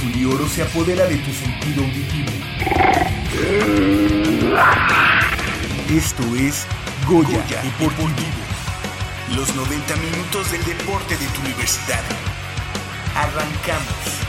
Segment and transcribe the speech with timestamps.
[0.00, 2.30] El azul y oro se apodera de tu sentido auditivo.
[5.90, 6.66] Esto es
[7.06, 8.16] Goya, Deportivo.
[9.34, 12.02] Los 90 minutos del deporte de tu universidad.
[13.14, 14.20] Arrancamos.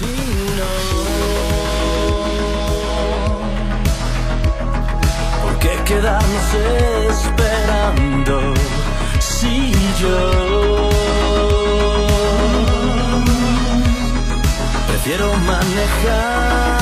[0.00, 0.89] ¿Por qué
[5.90, 6.54] quedarnos
[7.10, 8.54] esperando
[9.18, 10.88] si yo
[14.86, 16.80] prefiero manejar?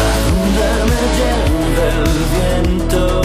[0.00, 3.17] A donde me lleve el viento,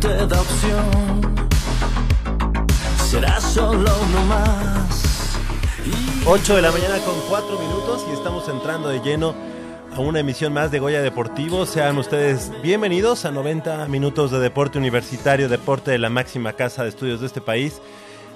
[0.00, 1.20] te opción,
[3.10, 5.38] será solo uno más.
[6.24, 9.34] 8 de la mañana con 4 minutos y estamos entrando de lleno
[9.94, 11.66] a una emisión más de Goya Deportivo.
[11.66, 16.88] Sean ustedes bienvenidos a 90 minutos de deporte universitario, deporte de la máxima casa de
[16.88, 17.82] estudios de este país.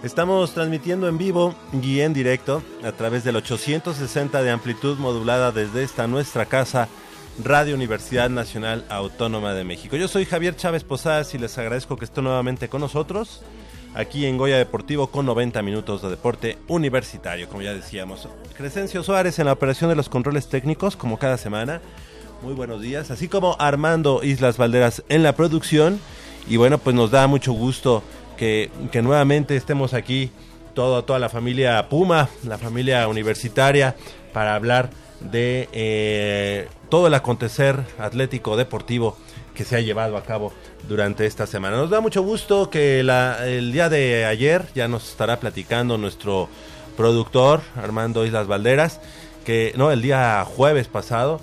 [0.02, 5.82] Estamos transmitiendo en vivo y en directo a través del 860 de amplitud modulada desde
[5.82, 6.88] esta nuestra casa,
[7.42, 9.96] Radio Universidad Nacional Autónoma de México.
[9.96, 13.42] Yo soy Javier Chávez Posadas y les agradezco que estén nuevamente con nosotros
[13.94, 18.28] aquí en Goya Deportivo con 90 minutos de deporte universitario, como ya decíamos.
[18.56, 21.80] Crescencio Suárez en la operación de los controles técnicos, como cada semana.
[22.42, 25.98] Muy buenos días, así como Armando Islas Valderas en la producción.
[26.48, 28.02] Y bueno, pues nos da mucho gusto
[28.36, 30.30] que, que nuevamente estemos aquí,
[30.74, 33.96] todo, toda la familia Puma, la familia universitaria,
[34.32, 34.90] para hablar
[35.20, 39.16] de eh, todo el acontecer atlético deportivo
[39.52, 40.52] que se ha llevado a cabo
[40.86, 41.76] durante esta semana.
[41.76, 46.48] Nos da mucho gusto que el día de ayer ya nos estará platicando nuestro
[46.96, 49.00] productor Armando Islas Valderas,
[49.44, 51.40] que no, el día jueves pasado,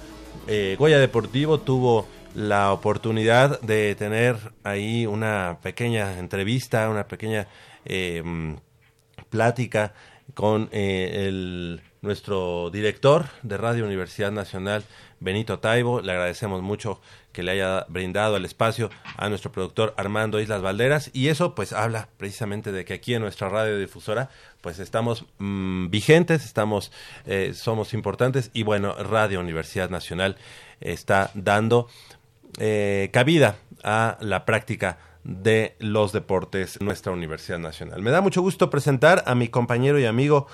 [0.47, 7.47] eh, Goya Deportivo tuvo la oportunidad de tener ahí una pequeña entrevista, una pequeña
[7.83, 8.23] eh,
[9.29, 9.91] plática
[10.33, 14.83] con eh, el, nuestro director de Radio Universidad Nacional,
[15.21, 16.01] Benito Taibo.
[16.01, 16.99] Le agradecemos mucho
[17.31, 21.09] que le haya brindado el espacio a nuestro productor Armando Islas Valderas.
[21.13, 24.29] Y eso pues habla precisamente de que aquí en nuestra radiodifusora
[24.59, 26.91] pues estamos mm, vigentes, estamos,
[27.25, 30.35] eh, somos importantes y bueno, Radio Universidad Nacional
[30.81, 31.87] está dando
[32.59, 38.01] eh, cabida a la práctica de los deportes nuestra Universidad Nacional.
[38.01, 40.47] Me da mucho gusto presentar a mi compañero y amigo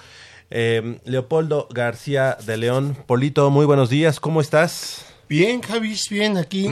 [0.50, 2.98] eh, Leopoldo García de León.
[3.06, 5.06] Polito, muy buenos días, ¿cómo estás?
[5.30, 6.70] Bien, Javis, bien, aquí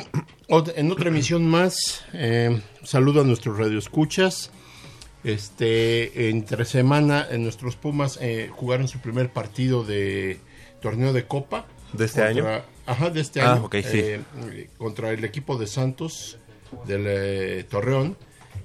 [0.47, 2.03] en otra emisión más.
[2.13, 4.51] Eh, saludo a nuestros radioescuchas.
[5.23, 10.39] Este, entre semana, en nuestros Pumas eh, jugaron su primer partido de
[10.81, 11.65] torneo de Copa.
[11.93, 12.63] ¿De este Contra- año?
[12.85, 13.65] Ajá, de este Ah, año.
[13.65, 14.01] ok, sí.
[14.77, 16.37] contra el equipo de Santos
[16.85, 18.15] del Torreón.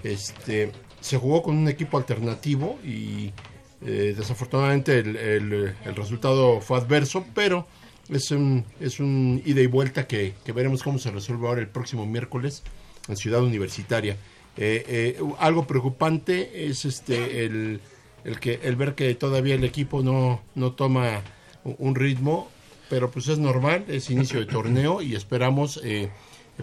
[0.05, 0.71] Este,
[1.01, 3.33] se jugó con un equipo alternativo y
[3.83, 7.67] eh, desafortunadamente el, el- resultado fue adverso, pero
[8.09, 11.69] es un, es un ida y vuelta que, que veremos cómo se resuelve ahora el
[11.69, 12.63] próximo miércoles
[13.09, 14.17] en Ciudad Universitaria.
[14.57, 17.81] Eh, eh, algo preocupante es este el,
[18.25, 21.23] el que el ver que todavía el equipo no, no toma
[21.65, 22.49] un ritmo,
[22.89, 25.81] pero pues es normal, es inicio de torneo y esperamos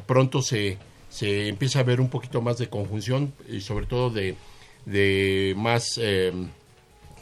[0.05, 0.77] pronto se,
[1.09, 4.35] se empieza a ver un poquito más de conjunción y sobre todo de,
[4.85, 5.99] de más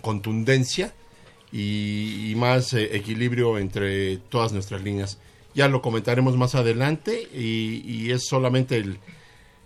[0.05, 0.93] contundencia
[1.51, 5.17] y, más eh, equilibrio entre todas nuestras líneas.
[5.55, 8.99] Ya lo comentaremos más adelante y, es solamente el,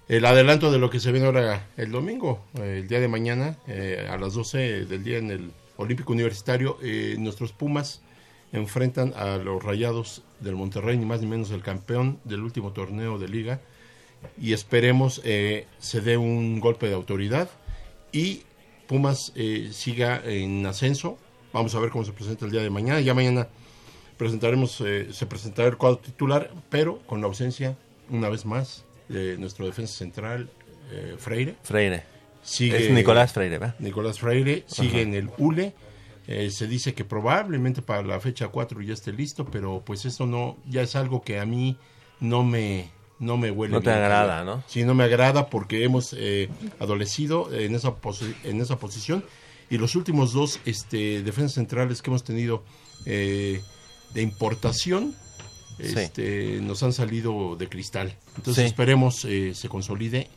[0.08, 3.58] el adelanto de lo que se viene ahora el domingo, eh, el día de mañana,
[3.68, 6.78] eh, a las 12 del día en el Olímpico Universitario.
[6.82, 8.02] eh, nuestros Pumas
[8.54, 13.20] enfrentan a los Rayados del Monterrey, ni más ni menos el campeón del último torneo
[13.20, 13.60] de liga.
[14.40, 17.50] Y esperemos se dé un golpe de autoridad
[18.12, 18.44] y
[18.90, 21.20] Pumas eh, siga en ascenso.
[21.54, 23.00] Vamos a ver cómo se presenta el día de mañana.
[23.02, 23.48] Ya mañana
[24.18, 27.78] presentaremos, eh, se presentará el cuadro titular, pero con la ausencia,
[28.10, 30.50] una vez más, de nuestro defensa central,
[30.92, 31.56] eh, Freire.
[31.62, 32.04] Freire.
[32.42, 33.76] Sigue, Es Nicolás Freire, ¿verdad?
[33.78, 35.76] Nicolás Freire sigue en el ULE.
[36.26, 40.26] Eh, se dice que probablemente para la fecha 4 ya esté listo, pero pues esto
[40.26, 41.78] no, ya es algo que a mí
[42.20, 42.90] no me,
[43.20, 43.74] no me huele.
[43.74, 44.02] No te bien.
[44.02, 44.64] agrada, ¿no?
[44.68, 46.50] Sí, no me agrada porque hemos eh,
[46.80, 47.94] adolecido en esa,
[48.44, 49.24] en esa posición
[49.70, 52.64] y los últimos dos este, defensas centrales que hemos tenido
[53.06, 53.62] eh,
[54.14, 55.14] de importación
[55.82, 55.94] Sí.
[55.98, 58.14] este, nos han salido de cristal.
[58.36, 58.68] Entonces Sí.
[58.68, 60.28] esperemos eh, se consolide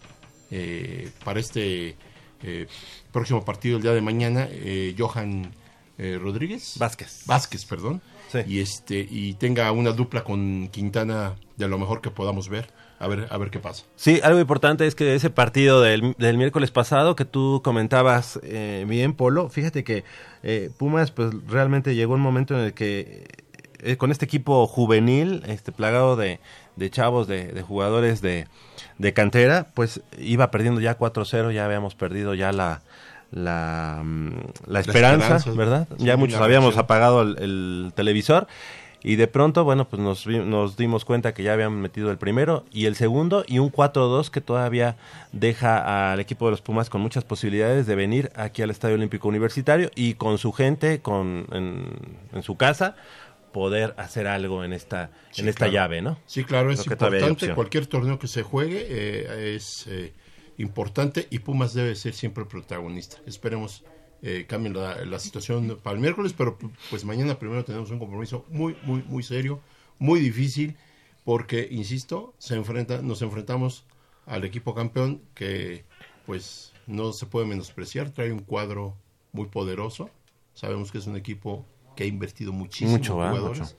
[0.52, 1.96] eh, para este
[2.44, 2.68] eh,
[3.10, 4.48] próximo partido el día de mañana
[4.96, 5.52] Johan
[5.98, 7.22] Rodríguez Vázquez.
[7.26, 8.38] Vázquez, perdón, Sí.
[8.46, 12.68] y este y tenga una dupla con Quintana de lo mejor que podamos ver,
[12.98, 13.84] a ver a ver qué pasa.
[13.96, 18.84] Sí, algo importante es que ese partido del, del miércoles pasado que tú comentabas eh,
[18.88, 20.04] bien, Polo, fíjate que
[20.42, 23.26] eh, Pumas pues realmente llegó un momento en el que
[23.80, 26.40] eh, con este equipo juvenil, este plagado de,
[26.76, 28.46] de chavos, de, de jugadores de,
[28.98, 32.82] de cantera, pues iba perdiendo ya 4-0, ya habíamos perdido ya la,
[33.32, 34.30] la, mm,
[34.66, 35.88] la esperanza, esperanza, ¿verdad?
[35.98, 38.46] sí, ya muchos habíamos apagado el, el televisor
[39.04, 42.64] y de pronto, bueno, pues nos, nos dimos cuenta que ya habían metido el primero
[42.72, 44.96] y el segundo y un 4-2 que todavía
[45.32, 49.28] deja al equipo de los Pumas con muchas posibilidades de venir aquí al Estadio Olímpico
[49.28, 51.86] Universitario y con su gente, con en,
[52.32, 52.96] en su casa,
[53.52, 55.72] poder hacer algo en esta, Sí, en esta claro.
[55.72, 56.18] llave, ¿no?
[56.26, 57.54] Sí, claro, es Creo importante.
[57.54, 60.12] Cualquier torneo que se juegue eh, es eh,
[60.58, 63.18] importante y Pumas debe ser siempre protagonista.
[63.26, 63.84] Esperemos
[64.22, 66.56] eh, cambie la, la situación para el miércoles, pero
[66.90, 69.60] pues mañana primero tenemos un compromiso muy, muy, muy serio,
[69.98, 70.76] muy difícil,
[71.24, 73.84] porque, insisto, se enfrenta, nos enfrentamos
[74.26, 75.84] al equipo campeón que
[76.26, 78.96] pues no se puede menospreciar, trae un cuadro
[79.32, 80.10] muy poderoso.
[80.54, 81.66] Sabemos que es un equipo
[81.96, 83.76] que ha invertido muchísimo Mucho, en jugadores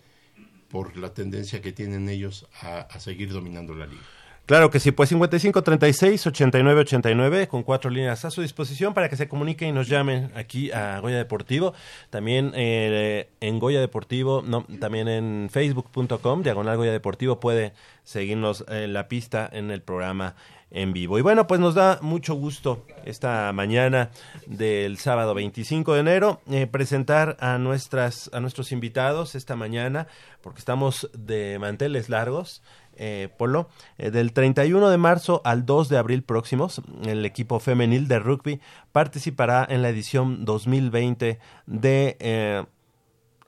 [0.70, 4.02] por la tendencia que tienen ellos a, a seguir dominando la liga.
[4.46, 9.08] Claro que sí, pues 55 36 89 89 con cuatro líneas a su disposición para
[9.08, 11.74] que se comuniquen y nos llamen aquí a Goya Deportivo.
[12.10, 17.72] También eh, en Goya Deportivo, no, también en facebook.com, diagonal Goya Deportivo, puede
[18.04, 20.36] seguirnos en la pista en el programa
[20.74, 21.18] en vivo.
[21.18, 24.10] Y bueno, pues nos da mucho gusto esta mañana
[24.48, 30.08] del sábado 25 de enero eh, presentar a nuestras a nuestros invitados esta mañana
[30.42, 32.64] porque estamos de manteles largos
[32.98, 33.70] eh, Polo.
[33.98, 38.62] Eh, del 31 de marzo al 2 de abril próximos, el equipo femenil de rugby
[38.92, 42.18] participará en la edición 2020 de...
[42.20, 42.64] eh,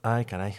[0.02, 0.54] ay, caray.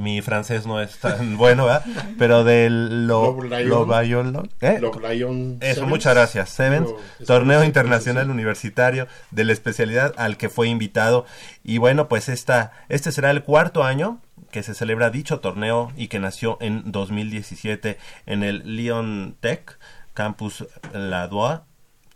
[0.00, 1.84] Mi francés no es tan bueno, ¿verdad?
[2.16, 4.32] Pero del lo, Lion.
[4.32, 4.80] lo ¿eh?
[4.80, 5.88] Lion Eso, Sevens.
[5.90, 6.48] muchas gracias.
[6.50, 6.88] Sevens,
[7.18, 11.26] Lo- torneo internacional universitario de la especialidad al que fue invitado.
[11.64, 14.20] Y bueno, pues esta, este será el cuarto año
[14.52, 19.78] que se celebra dicho torneo y que nació en 2017 en el Lyon Tech,
[20.14, 21.64] Campus La Doua.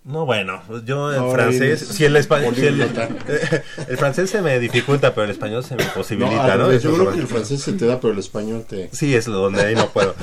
[0.06, 2.80] No, bueno, yo en No, francés, si el español, si el,
[3.88, 6.72] el francés se me dificulta, pero el español se me posibilita, ¿no?
[6.72, 8.88] yo creo que el francés se te da, pero el español te...
[8.92, 10.14] Sí, es donde ahí no puedo.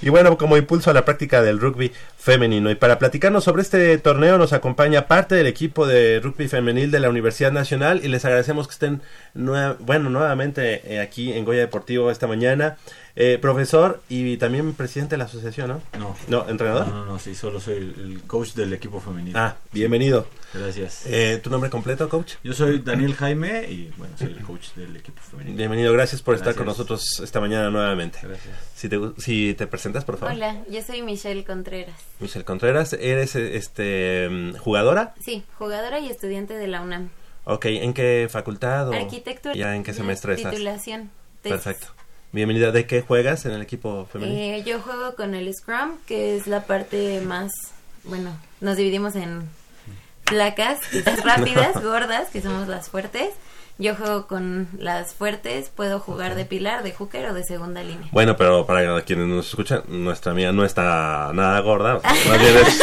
[0.00, 2.70] Y bueno, como impulso a la práctica del rugby femenino.
[2.70, 7.00] Y para platicarnos sobre este torneo nos acompaña parte del equipo de rugby femenil de
[7.00, 9.02] la Universidad Nacional y les agradecemos que estén,
[9.34, 12.76] bueno, nuevamente eh, aquí en Goya Deportivo esta mañana.
[13.18, 15.82] Eh, profesor y también presidente de la asociación, ¿no?
[15.98, 16.14] No.
[16.28, 16.86] No, entrenador.
[16.86, 19.38] No, no, no, sí, solo soy el, el coach del equipo femenino.
[19.38, 20.26] Ah, bienvenido.
[20.52, 21.06] Gracias.
[21.06, 22.34] Eh, ¿Tu nombre completo, coach?
[22.44, 25.56] Yo soy Daniel Jaime y bueno, soy el coach del equipo femenino.
[25.56, 26.58] Bienvenido, gracias por estar Gracias.
[26.58, 28.18] con nosotros esta mañana nuevamente.
[28.22, 28.54] Gracias.
[28.74, 30.34] Si te, si te presentas, por favor.
[30.34, 31.96] Hola, yo soy Michelle Contreras.
[32.20, 35.14] Michelle Contreras, ¿eres este mm, jugadora?
[35.24, 37.08] Sí, jugadora y estudiante de la UNAM.
[37.44, 39.54] Ok, ¿en qué facultad o Arquitectura.
[39.54, 40.52] ya en qué semestre estás?
[40.52, 41.10] Titulación.
[41.42, 41.95] Perfecto.
[42.32, 42.70] Bienvenida.
[42.72, 44.38] ¿De qué juegas en el equipo femenino?
[44.38, 47.50] Eh, yo juego con el Scrum, que es la parte más,
[48.04, 49.48] bueno, nos dividimos en
[50.88, 53.30] que son rápidas, gordas, que somos las fuertes,
[53.78, 58.08] Yo juego con las fuertes, puedo jugar de pilar, de hooker o de segunda línea.
[58.10, 62.00] Bueno, pero para quienes nos escuchan, nuestra mía no está nada gorda.
[62.02, 62.80] Más bien es,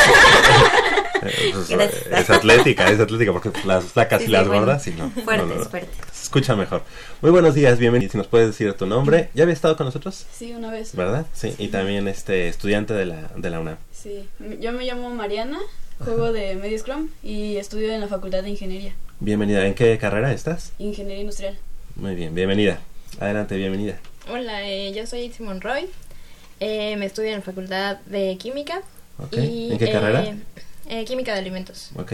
[1.75, 4.61] pues, es atlética, es atlética, porque las flacas Sí, y sí, las bueno.
[4.61, 5.09] gordas, sí, no.
[5.09, 5.69] Fuertes, no, no, no.
[5.69, 5.97] fuertes.
[6.11, 6.83] Se escucha mejor.
[7.21, 8.11] Muy buenos días, bienvenido.
[8.11, 9.29] Si nos puedes decir tu nombre.
[9.33, 10.27] ¿Ya había estado con nosotros?
[10.31, 10.95] Sí, una vez.
[10.95, 11.25] ¿Verdad?
[11.33, 13.77] Sí, y también este estudiante de la, de la UNAM.
[13.91, 14.29] Sí.
[14.59, 15.57] Yo me llamo Mariana,
[16.03, 18.93] juego de Medio Scrum y estudio en la Facultad de Ingeniería,
[19.27, 19.65] Bienvenida.
[19.65, 20.73] ¿En qué carrera estás?
[20.79, 21.57] Ingeniería Industrial.
[21.95, 22.79] Muy bien, bienvenida.
[23.21, 23.97] Adelante, bienvenida.
[24.29, 25.85] Hola, eh, yo soy Simón Roy.
[26.59, 28.81] Eh, me estudio en la Facultad de Química.
[29.31, 30.25] Y, ¿En qué eh, carrera?
[30.89, 31.91] eh, química de alimentos.
[31.95, 32.13] Ok.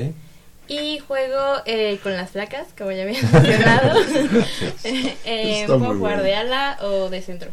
[0.68, 4.00] Y juego eh, con las placas, como ya había mencionado.
[4.84, 7.50] eh, Está muy puedo jugar de ala o de centro.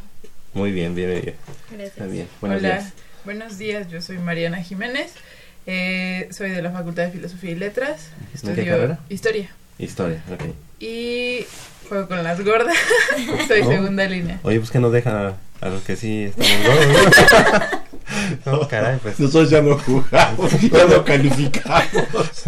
[0.52, 1.32] Muy bien, bienvenida.
[1.70, 1.88] Gracias.
[1.92, 2.28] Está bien.
[2.42, 2.92] Buenos Hola, días.
[3.24, 5.12] buenos días, yo soy Mariana Jiménez,
[5.66, 8.98] eh, soy de la Facultad de Filosofía y Letras, qué estudio carrera?
[9.08, 10.42] Historia Historia, ok.
[10.80, 11.44] y
[11.88, 12.76] juego con las gordas,
[13.48, 13.68] soy Oh.
[13.70, 14.40] segunda línea.
[14.42, 17.16] Oye, pues que nos deja a los que sí estamos gordos.
[18.46, 18.52] ¿no?
[18.60, 19.18] no, caray, pues.
[19.20, 22.44] Nosotros ya no jugamos, ya no calificamos.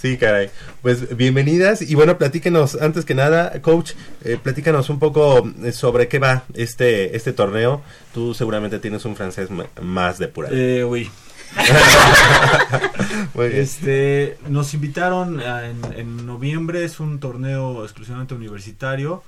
[0.00, 0.50] Sí, caray.
[0.82, 3.92] Pues bienvenidas y bueno, platíquenos, antes que nada, coach,
[4.24, 7.82] eh, platícanos un poco eh, sobre qué va este este torneo.
[8.14, 10.54] Tú seguramente tienes un francés ma- más depurado.
[10.56, 11.10] Eh, oui.
[13.34, 13.60] Muy bien.
[13.62, 19.22] Este, nos invitaron a- en, en noviembre, es un torneo exclusivamente universitario.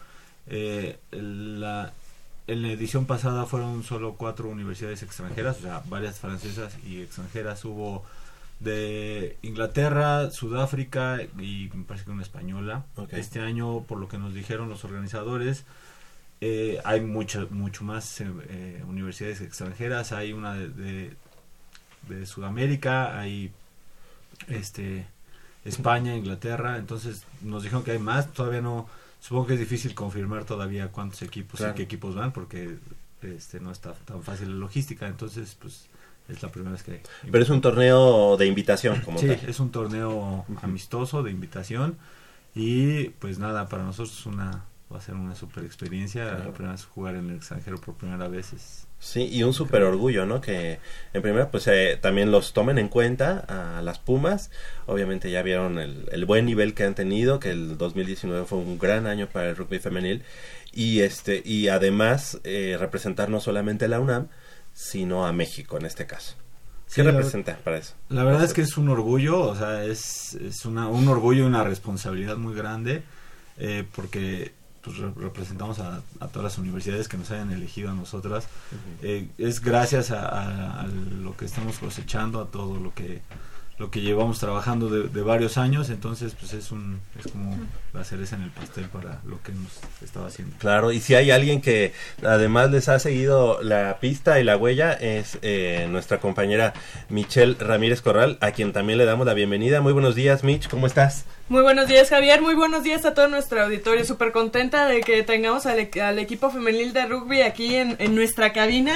[0.47, 1.93] Eh, la,
[2.47, 7.65] en la edición pasada fueron solo cuatro universidades extranjeras, o sea, varias francesas y extranjeras.
[7.65, 8.05] Hubo
[8.61, 12.85] de Inglaterra, Sudáfrica y me parece que una española.
[13.11, 15.65] Este año, por lo que nos dijeron los organizadores,
[16.41, 20.13] eh, hay mucho, mucho más eh, universidades extranjeras.
[20.13, 21.11] Hay una de, de,
[22.09, 23.53] de Sudamérica, hay
[24.49, 25.07] este
[25.65, 26.79] España, Inglaterra.
[26.79, 28.33] Entonces nos dijeron que hay más.
[28.33, 28.89] Todavía no.
[29.21, 31.73] Supongo que es difícil confirmar todavía cuántos equipos Claro.
[31.75, 32.77] y qué equipos van porque
[33.23, 35.07] este no está tan fácil la logística.
[35.07, 35.87] Entonces, pues
[36.29, 37.03] es la primera vez que.
[37.31, 39.39] Pero es un torneo de invitación, como Sí, tal.
[39.49, 41.97] es un torneo amistoso de invitación
[42.55, 46.25] y pues nada, para nosotros es una va a ser una super experiencia.
[46.25, 46.45] Claro.
[46.47, 49.83] La primera vez jugar en el extranjero por primera vez es Sí, y un súper
[49.83, 50.41] orgullo, ¿no?
[50.41, 50.79] Que
[51.13, 54.53] en primera, pues eh, también los tomen en cuenta a las Pumas.
[54.87, 58.79] Obviamente ya vieron el, el buen nivel que han tenido, que el 2019 fue un
[58.79, 60.23] gran año para el rugby femenil.
[60.71, 64.29] Y, este, y además eh, representar no solamente a la UNAM,
[64.73, 66.37] sino a México en este caso.
[66.95, 67.95] ¿Qué Sí, representa para eso?
[68.09, 71.47] La verdad es que es un orgullo, o sea, es, es una, un orgullo y
[71.47, 73.03] una responsabilidad muy grande,
[73.59, 77.95] eh, porque pues, re- representamos a, a todas las universidades que nos hayan elegido a
[77.95, 78.47] nosotras.
[79.03, 83.23] Eh, es gracias a, a- a lo que estamos cosechando, a todo lo que
[83.83, 87.59] lo que llevamos trabajando de, de varios años, entonces pues es un es como
[87.93, 90.57] la cereza en el pastel para lo que nos estaba haciendo.
[90.59, 94.93] Claro, y si hay alguien que además les ha seguido la pista y la huella,
[94.93, 96.75] es eh, nuestra compañera
[97.09, 99.81] Michelle Ramírez Corral, a quien también le damos la bienvenida.
[99.81, 101.25] Muy buenos días, Mitch, ¿cómo estás?
[101.49, 102.41] Muy buenos días, Javier.
[102.41, 104.05] Muy buenos días a todo nuestro auditorio.
[104.05, 108.15] Súper contenta de que tengamos al, e- al equipo femenil de rugby aquí en, en
[108.15, 108.95] nuestra cabina.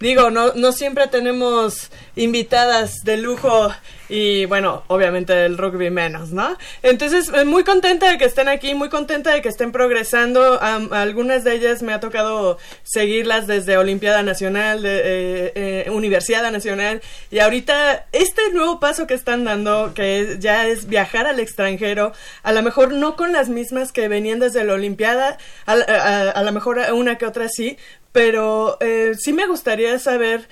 [0.00, 3.70] Digo, no, no siempre tenemos invitadas de lujo
[4.08, 6.56] y bueno, obviamente el rugby menos, ¿no?
[6.82, 10.62] Entonces, eh, muy contenta de que estén aquí, muy contenta de que estén progresando.
[10.62, 15.52] Am- algunas de ellas me ha tocado seguirlas desde Olimpiada Nacional, de, eh,
[15.86, 20.86] eh, Universidad Nacional y ahorita este nuevo paso que están dando, que es- ya es
[20.88, 22.12] viajar al extranjero,
[22.44, 25.36] a lo mejor no con las mismas que venían desde la Olimpiada,
[25.66, 27.76] a, a- a lo mejor una que otra sí,
[28.12, 30.48] pero eh, sí me gustaría saber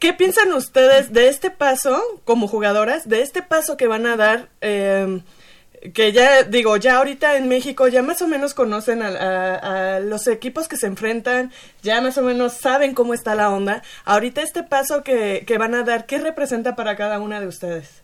[0.00, 4.48] ¿Qué piensan ustedes de este paso, como jugadoras, de este paso que van a dar?
[4.60, 5.20] eh,
[5.94, 10.00] que ya, digo, ya ahorita en México ya más o menos conocen a, a- a
[10.00, 13.82] los equipos que se enfrentan, ya más o menos saben cómo está la onda.
[14.04, 18.02] Ahorita este paso que, que van a dar, ¿qué representa para cada una de ustedes?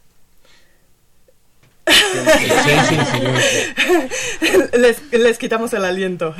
[4.72, 6.34] Les, les quitamos el aliento.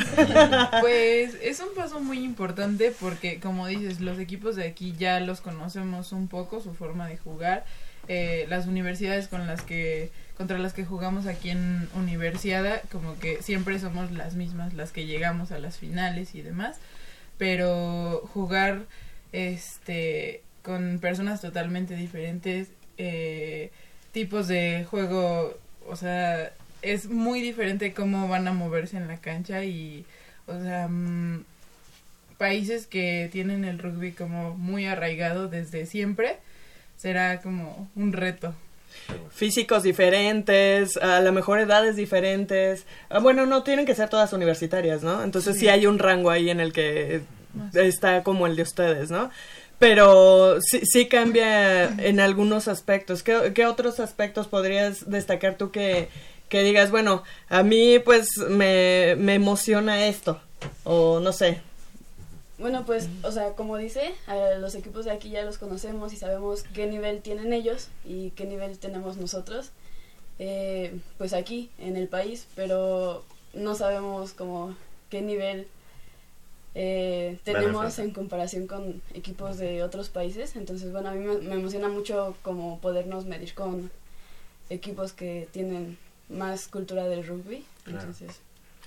[0.80, 5.40] Pues es un paso muy importante porque, como dices, los equipos de aquí ya los
[5.40, 7.64] conocemos un poco, su forma de jugar.
[8.08, 13.40] Eh, las universidades con las que contra las que jugamos aquí en Universiada, como que
[13.42, 16.78] siempre somos las mismas las que llegamos a las finales y demás,
[17.38, 18.86] pero jugar
[19.30, 22.68] este con personas totalmente diferentes,
[22.98, 23.70] eh,
[24.12, 26.52] tipos de juego, o sea,
[26.82, 30.04] es muy diferente cómo van a moverse en la cancha y,
[30.46, 31.44] o sea, mm,
[32.38, 36.38] países que tienen el rugby como muy arraigado desde siempre,
[36.96, 38.54] será como un reto.
[39.34, 42.84] físicos diferentes, a lo mejor edades diferentes.
[43.08, 45.24] Ah, Bueno, no tienen que ser todas universitarias, ¿no?
[45.24, 47.22] Entonces sí, hay un rango ahí en el que
[47.74, 49.30] está como el de ustedes, ¿no?
[49.82, 53.24] Pero sí, sí cambia en algunos aspectos.
[53.24, 56.08] ¿Qué, qué otros aspectos podrías destacar tú que,
[56.48, 60.40] que digas, bueno, a mí pues me, me emociona esto?
[60.84, 61.60] O no sé.
[62.58, 66.16] Bueno, pues, o sea, como dice, a los equipos de aquí ya los conocemos y
[66.16, 69.70] sabemos qué nivel tienen ellos y qué nivel tenemos nosotros,
[70.38, 74.76] eh, pues aquí, en el país, pero no sabemos como
[75.10, 75.66] qué nivel
[76.74, 80.56] eh, tenemos en comparación con equipos de otros países.
[80.56, 83.90] Entonces, bueno, a mí me, me emociona mucho como podernos medir con
[84.70, 85.98] equipos que tienen
[86.28, 87.64] más cultura del rugby.
[87.86, 88.40] Entonces,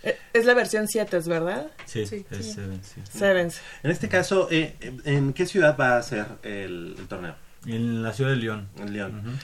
[0.04, 1.72] Eh, Es la versión 7, ¿verdad?
[1.86, 2.25] Sí, Sí.
[2.30, 2.54] es.
[2.54, 3.01] Sevens, sí.
[3.18, 3.62] Sevens.
[3.82, 4.75] En este caso, eh,
[5.06, 7.34] ¿en qué ciudad va a ser el, el torneo?
[7.65, 8.68] En la ciudad de León.
[8.77, 9.39] En León.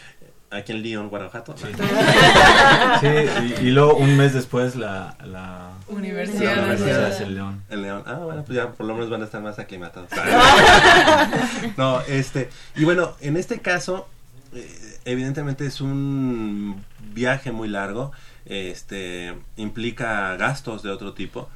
[0.51, 1.55] Aquí en León, Guanajuato.
[1.57, 1.67] Sí.
[2.99, 7.63] Sí, y, y luego un mes después la, la Universidad la universidad es el León.
[7.69, 8.03] En León.
[8.05, 10.09] Ah, bueno, pues ya por lo menos van a estar más aclimatados.
[11.77, 12.49] no, este.
[12.75, 14.07] Y bueno, en este caso,
[14.53, 18.11] eh, evidentemente es un viaje muy largo.
[18.45, 21.49] Este implica gastos de otro tipo.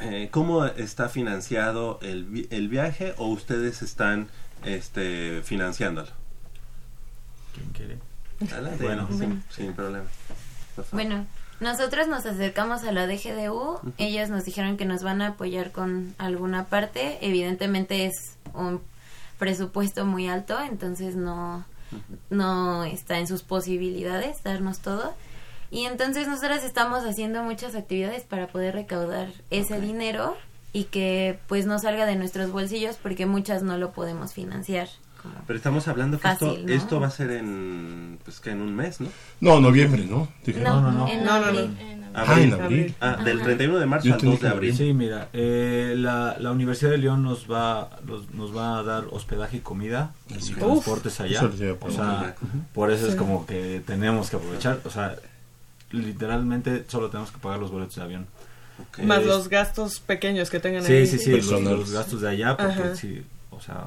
[0.00, 4.28] Eh, ¿Cómo está financiado el, el viaje o ustedes están
[4.64, 6.08] este, financiándolo?
[7.54, 8.13] ¿Quién quiere?
[8.40, 9.08] Adelante, Bueno.
[9.10, 10.06] sin, sin problema.
[10.92, 11.26] Bueno,
[11.60, 16.14] nosotros nos acercamos a la DGDU, ellos nos dijeron que nos van a apoyar con
[16.18, 18.80] alguna parte, evidentemente es un
[19.38, 21.64] presupuesto muy alto, entonces no,
[22.30, 25.14] no está en sus posibilidades darnos todo.
[25.70, 30.36] Y entonces nosotras estamos haciendo muchas actividades para poder recaudar ese dinero
[30.72, 34.88] y que pues no salga de nuestros bolsillos porque muchas no lo podemos financiar.
[35.24, 36.72] Como Pero estamos hablando que Fácil, esto, ¿no?
[36.74, 39.08] esto va a ser en, pues, que en un mes, ¿no?
[39.40, 40.28] No, noviembre, ¿no?
[40.46, 41.08] Dije- No, No, no, no.
[41.08, 41.46] en No, no, no.
[41.58, 41.76] abril.
[42.16, 42.94] Ah, en abril.
[43.00, 44.76] Ah, del 31 de marzo al entendí 2 de abril.
[44.76, 49.06] Sí, mira, eh, la, la Universidad de León nos va, nos, nos va a dar
[49.10, 50.54] hospedaje y comida y Sí.
[50.54, 51.38] transportes allá.
[51.40, 52.36] Eso O sea,
[52.72, 53.18] por eso es Sí.
[53.18, 54.78] como que tenemos que aprovechar.
[54.84, 55.16] O sea,
[55.90, 58.26] literalmente solo tenemos que pagar los boletos de avión.
[58.80, 59.04] Ok.
[59.04, 61.06] Más Es- los gastos pequeños que tengan Sí, ahí.
[61.06, 61.78] sí, sí, los, Personales.
[61.78, 62.96] los gastos de allá, porque Ajá.
[62.96, 63.84] sí, o sea,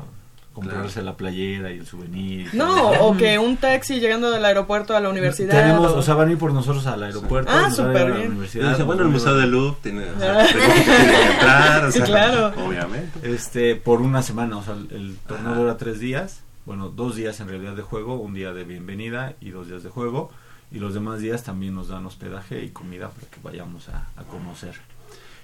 [0.61, 2.49] comprarse la playera y el souvenir.
[2.53, 5.51] No, o que un taxi llegando del aeropuerto a la universidad.
[5.51, 7.51] Tenemos, o- o sea, van a ir por nosotros al aeropuerto.
[7.53, 8.31] Ah, súper ir a la bien.
[8.31, 10.45] Universidad, decía, bueno, el Museo del Louvre tiene, o sea, Ah.
[10.47, 12.53] que- tiene que entrar, o Sí, sea, claro.
[12.65, 13.31] Obviamente.
[13.33, 17.39] Este, por una semana, o sea, el, el torneo dura tres días, bueno, dos días
[17.39, 20.31] en realidad de juego, un día de bienvenida y dos días de juego,
[20.71, 24.23] y los demás días también nos dan hospedaje y comida para que vayamos a, a
[24.23, 24.73] conocer.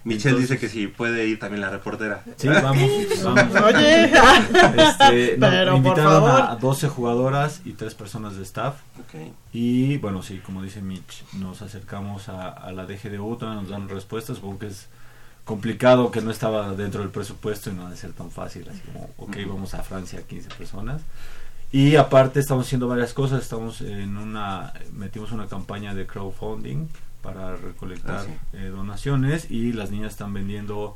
[0.06, 2.24] Michelle Entonces- dice que sí, puede ir también la reportera.
[2.36, 2.90] Sí, vamos,
[3.24, 3.62] vamos.
[3.64, 4.04] Oye.
[4.06, 6.42] Este, nos Pero, por invitaron favor.
[6.42, 8.76] a 12 jugadoras y tres personas de staff.
[9.00, 9.32] Ok.
[9.54, 13.88] Y bueno, sí, como dice Mitch, nos acercamos a, a la DGDU, todavía nos dan
[13.90, 14.88] respuestas, porque es
[15.46, 18.80] complicado que no estaba dentro del presupuesto y no ha de ser tan fácil, así
[18.82, 21.02] como, ok, vamos a Francia, 15 personas.
[21.72, 26.88] Y aparte estamos haciendo varias cosas, estamos en una, metimos una campaña de crowdfunding
[27.24, 28.58] para recolectar Ah, sí.
[28.58, 30.96] eh, donaciones y las niñas están vendiendo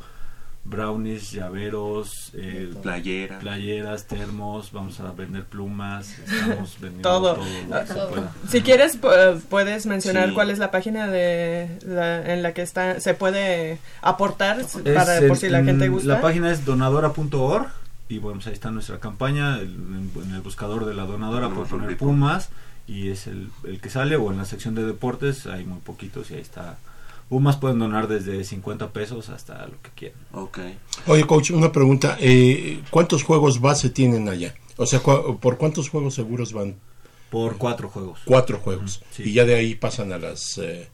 [0.66, 3.40] brownies, llaveros, eh, Playera.
[3.40, 7.36] playeras, termos, vamos a vender plumas, estamos vendiendo Todo.
[7.36, 8.32] todo, lo que se pueda.
[8.50, 10.34] Si quieres, eh, puedes mencionar Sí.
[10.36, 15.22] cuál es la página de la- en la que está se puede aportar Es para
[15.26, 16.10] por si la gente en- gusta.
[16.10, 17.68] La página es donadora.org
[18.10, 19.60] y bueno, pues ahí está nuestra campaña.
[19.60, 22.50] el- en, en el buscador de la donadora por poner Pumas
[22.88, 26.32] y es el, el que sale o en la sección de deportes hay muy poquitos
[26.32, 26.78] y ahí está.
[27.30, 30.20] Pumas pueden donar desde 50 pesos hasta lo que quieran.
[30.32, 30.60] Ok.
[31.08, 32.18] Oye, coach, una pregunta.
[32.22, 34.56] Eh, ¿Cuántos juegos base tienen allá?
[34.78, 36.76] O sea, cua- ¿por cuántos juegos seguros van?
[37.30, 38.22] Por cuatro juegos.
[38.24, 39.00] Cuatro juegos.
[39.02, 39.24] Ujú, sí.
[39.24, 40.58] Y ya de ahí pasan a las...
[40.60, 40.88] eh,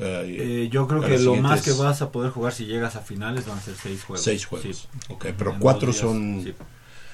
[0.00, 3.00] eh, Eh, yo creo que lo más que vas a poder jugar si llegas a
[3.00, 4.24] finales van a ser seis juegos.
[4.24, 4.76] Seis juegos.
[4.76, 4.88] Sí.
[5.10, 6.40] Ok, pero En cuatro días, son...
[6.42, 6.52] sí.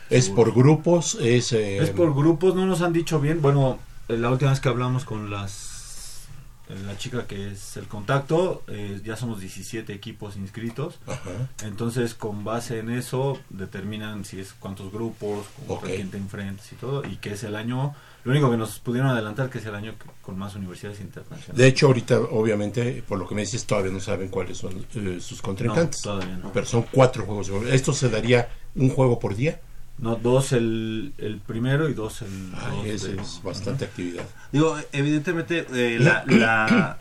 [0.08, 0.44] ¿Es seguro.
[0.44, 1.18] por grupos?
[1.20, 3.42] ¿Es, eh, Es por grupos, no nos han dicho bien.
[3.42, 6.26] Bueno, la última vez que hablamos con las
[6.68, 11.00] eh, la chica que es el contacto, eh, ya somos 17 equipos inscritos.
[11.06, 11.48] Ajá.
[11.64, 15.94] Entonces, con base en eso, determinan si es cuántos grupos, contra Ok.
[15.96, 17.04] quién te enfrentas y todo.
[17.04, 19.94] Y que es el año, lo único que nos pudieron adelantar que es el año
[19.98, 21.56] que- con más universidades internacionales.
[21.56, 25.18] De hecho, ahorita, obviamente, por lo que me dices, todavía no saben cuáles son eh,
[25.20, 26.06] sus contrincantes.
[26.06, 26.52] No, todavía no.
[26.52, 27.50] Pero son cuatro juegos.
[27.70, 29.60] ¿Esto se daría un juego por día?
[29.98, 32.52] No, dos el, el primero y dos el.
[32.56, 34.24] Ay, dos ese de- es bastante actividad.
[34.50, 36.98] Digo, evidentemente eh, la, la,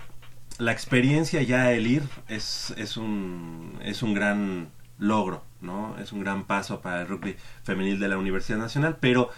[0.60, 5.98] la experiencia ya el ir es, es, un, es un gran logro, ¿no?
[5.98, 9.32] Es un gran paso para el rugby femenil de la Universidad Nacional, pero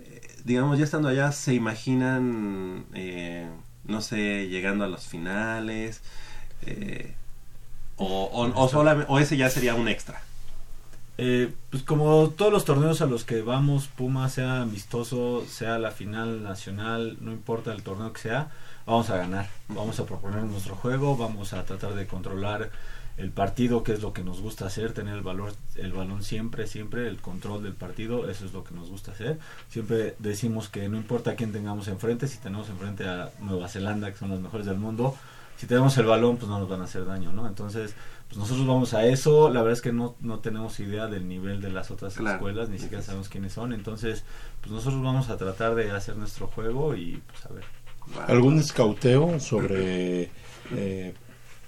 [0.00, 3.48] eh, digamos, ya estando allá, se imaginan, eh,
[3.84, 6.02] no sé, llegando a los finales,
[6.62, 7.14] eh,
[7.96, 10.20] o, o, o, solamente- o ese ya sería un extra.
[11.20, 15.90] Eh, pues como todos los torneos a los que vamos, Puma, sea amistoso, sea la
[15.90, 18.52] final nacional, no importa el torneo que sea,
[18.86, 19.48] vamos a ganar.
[19.68, 22.70] Vamos a proponer nuestro juego, vamos a tratar de controlar
[23.16, 26.68] el partido, que es lo que nos gusta hacer, tener el valor, el balón siempre,
[26.68, 29.40] siempre, el control del partido, eso es lo que nos gusta hacer.
[29.68, 34.18] Siempre decimos que no importa quién tengamos enfrente, si tenemos enfrente a Nueva Zelanda, que
[34.18, 35.16] son los mejores del mundo,
[35.58, 37.48] si tenemos el balón, pues no nos van a hacer daño, ¿no?
[37.48, 37.96] Entonces,
[38.28, 39.48] pues nosotros vamos a eso.
[39.50, 42.36] La verdad es que no, no tenemos idea del nivel de las otras Claro.
[42.36, 43.72] escuelas, ni siquiera sabemos quiénes son.
[43.72, 44.24] Entonces,
[44.60, 47.64] pues nosotros vamos a tratar de hacer nuestro juego y pues a ver.
[48.26, 50.30] ¿Algún escauteo sobre...
[50.74, 51.14] eh,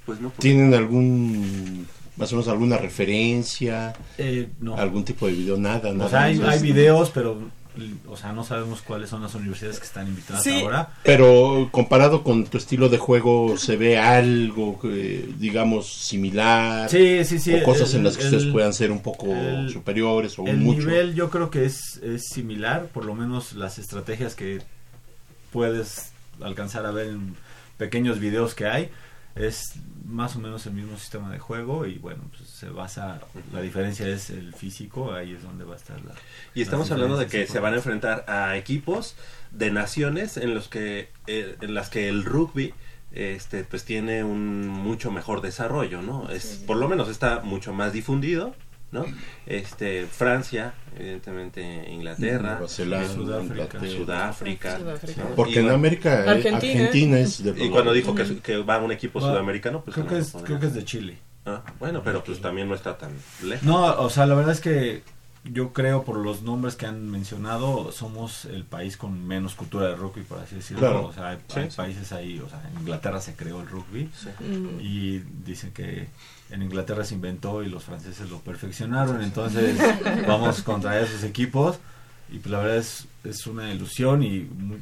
[0.07, 1.87] Pues no, pues- ¿Tienen algún...
[2.16, 3.94] más o menos alguna referencia?
[4.18, 4.77] Eh, no.
[4.77, 5.57] ¿Algún tipo de video?
[5.57, 6.07] Nada, nada.
[6.07, 7.38] O sea, hay videos, pero
[8.08, 10.90] o sea, no sabemos cuáles son las universidades que están invitadas Sí, ahora.
[11.04, 16.88] Pero comparado con tu estilo de juego, ¿se ve algo, eh, digamos, similar?
[16.90, 17.54] Sí, sí, sí.
[17.54, 20.46] O cosas el- en las que el- ustedes puedan ser un poco el- superiores o
[20.46, 20.80] el mucho.
[20.80, 24.60] nivel yo creo que es, es similar, por lo menos las estrategias que
[25.52, 27.34] puedes alcanzar a ver en
[27.76, 28.90] pequeños videos que hay
[29.40, 29.74] es
[30.05, 33.20] más o menos el mismo sistema de juego y bueno pues se basa
[33.53, 36.14] la diferencia es el físico ahí es donde va a estar la
[36.55, 39.14] Y estamos hablando de que se van a enfrentar a equipos
[39.53, 42.74] de naciones en los que eh, en las que el rugby
[43.12, 46.29] este pues tiene un mucho mejor desarrollo, ¿no?
[46.31, 48.55] Es por lo menos está mucho más difundido,
[48.92, 49.05] ¿no?
[49.46, 53.88] Este Francia, evidentemente Inglaterra, Nueva Zelanda, Sudáfrica, Inglaterra.
[53.90, 55.22] Sudáfrica, Sudáfrica.
[55.24, 55.35] ¿no?
[55.37, 56.57] Porque Y en América, eh, Argentina.
[56.85, 60.07] Argentina es de- y cuando dijo que, que va un equipo Bueno, sudamericano, pues creo
[60.07, 61.18] que es- creo que es de Chile.
[61.46, 63.62] Ah, bueno, pero pues también no está tan lejos.
[63.64, 65.03] No, o sea, la verdad es que
[65.44, 69.96] yo creo por los nombres que han mencionado, somos el país con menos cultura de
[69.96, 70.81] rugby, por así decirlo.
[70.81, 71.07] Claro.
[71.07, 71.76] O sea, hay, Sí, hay sí.
[71.79, 74.81] países ahí, o sea, en Inglaterra se creó el rugby Mm.
[74.81, 76.09] y dicen que
[76.50, 79.78] en Inglaterra se inventó y los franceses lo perfeccionaron, entonces
[80.26, 81.78] vamos contra esos equipos
[82.30, 84.78] y pues la verdad es, es una ilusión y mu-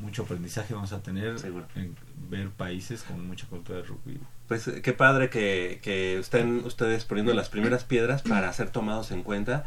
[0.00, 1.36] mucho aprendizaje vamos a tener
[1.76, 1.94] en
[2.28, 4.18] ver países con mucha cultura de rugby.
[4.48, 9.10] Pues eh, qué padre que, que estén ustedes poniendo las primeras piedras para ser tomados
[9.10, 9.64] en cuenta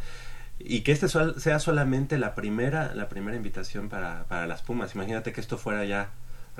[0.59, 4.93] y que este sea solamente la primera la primera invitación para, para las Pumas.
[4.95, 6.09] Imagínate que esto fuera ya.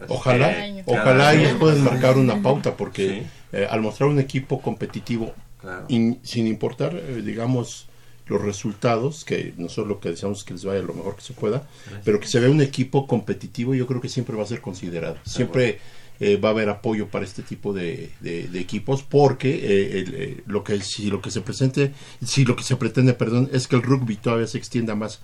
[0.09, 3.27] Ojalá, eh, ojalá ellos pueden marcar una pauta porque Sí.
[3.53, 5.85] eh, al mostrar un equipo competitivo, Claro.
[5.87, 7.87] in- sin importar, eh, digamos,
[8.27, 11.33] los resultados, que nosotros lo que deseamos es que les vaya lo mejor que se
[11.33, 11.67] pueda,
[12.03, 15.17] pero que se vea un equipo competitivo, yo creo que siempre va a ser considerado.
[15.25, 15.79] Siempre
[16.21, 20.43] eh, va a haber apoyo para este tipo de, de- de equipos porque eh, el,
[20.47, 21.91] lo que si lo que se presente,
[22.23, 25.19] si lo que se pretende, perdón, es que el rugby todavía se extienda más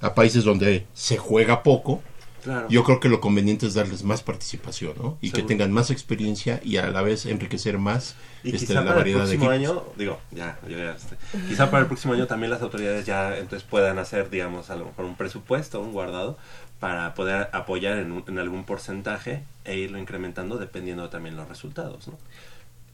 [0.00, 2.00] a países donde se juega poco.
[2.46, 2.68] Claro.
[2.70, 5.18] Yo creo que lo conveniente es darles más participación, ¿no?
[5.20, 5.48] Y que Seguro.
[5.48, 8.98] tengan más experiencia y a la vez enriquecer más Y este, quizá la para el
[8.98, 9.70] variedad de próximo equipos.
[9.82, 11.16] año, digo, ya, ya, ya, este,
[11.48, 14.84] quizá para el próximo año también las autoridades ya entonces puedan hacer, digamos, a lo
[14.84, 16.38] mejor un presupuesto, un guardado,
[16.78, 22.06] para poder apoyar en, un- en algún porcentaje e irlo incrementando dependiendo también los resultados,
[22.06, 22.16] ¿no?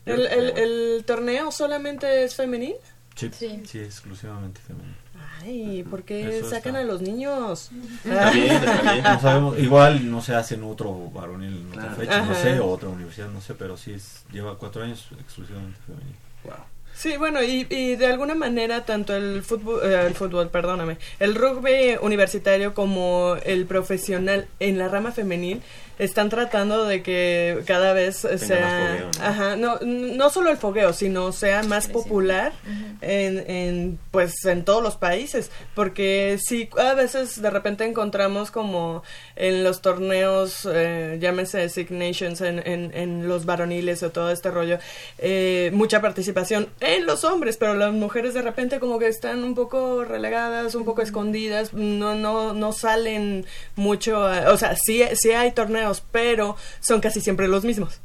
[0.07, 2.75] ¿El, el, el torneo solamente es femenil?
[3.15, 3.31] Sí,
[3.67, 4.95] sí, exclusivamente femenino.
[5.43, 7.71] Ay, ¿por qué Eso sacan a los niños?
[8.05, 9.05] Está bien, está bien.
[9.13, 11.97] No sabemos, igual no se hace en otro varonil en otra Claro.
[11.97, 12.43] fecha, no Ajá.
[12.43, 16.17] sé, o otra universidad, no sé, pero sí es, lleva cuatro años exclusivamente femenino.
[16.95, 21.35] Sí, bueno, y, y de alguna manera tanto el fútbol, eh, el fútbol, perdóname, el
[21.35, 25.63] rugby universitario como el profesional en la rama femenil
[25.99, 29.25] están tratando de que cada vez sea, más fogueo, ¿no?
[29.25, 32.53] ajá, no, no solo el fogueo, sino sea más popular
[33.01, 39.03] en, en, pues, en todos los países, porque sí, a veces de repente encontramos como
[39.37, 44.51] en los torneos, eh, llámese Six Nations, en, en, en los varoniles o todo este
[44.51, 44.79] rollo,
[45.19, 49.55] eh, mucha participación en los hombres, pero las mujeres de repente como que están un
[49.55, 53.45] poco relegadas, un poco escondidas, no, no, no salen
[53.77, 58.01] mucho, a- o sea, sí, sí hay torneos, pero son casi siempre los mismos.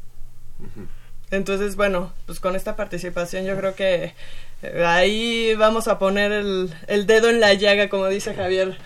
[1.30, 4.14] Entonces, bueno, pues con esta participación yo creo que
[4.64, 8.78] eh, ahí vamos a poner el, el dedo en la llaga, como dice Javier,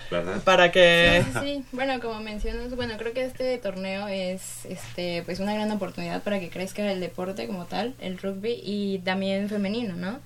[0.44, 1.22] para que...
[1.24, 1.64] Sí, sí, sí.
[1.70, 6.40] Bueno, como mencionas, bueno, creo que este torneo es este pues una gran oportunidad para
[6.40, 10.18] que crezca el deporte como tal, el rugby y también femenino, ¿no?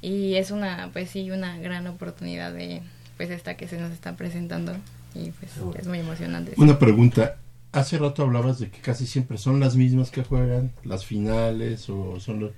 [0.00, 2.80] Y es una pues sí, una gran oportunidad de
[3.16, 4.76] pues esta que se nos está presentando
[5.14, 6.52] y pues es muy emocionante.
[6.56, 7.38] Una pregunta.
[7.76, 12.18] Hace rato hablabas de que casi siempre son las mismas que juegan las finales o
[12.20, 12.52] son los...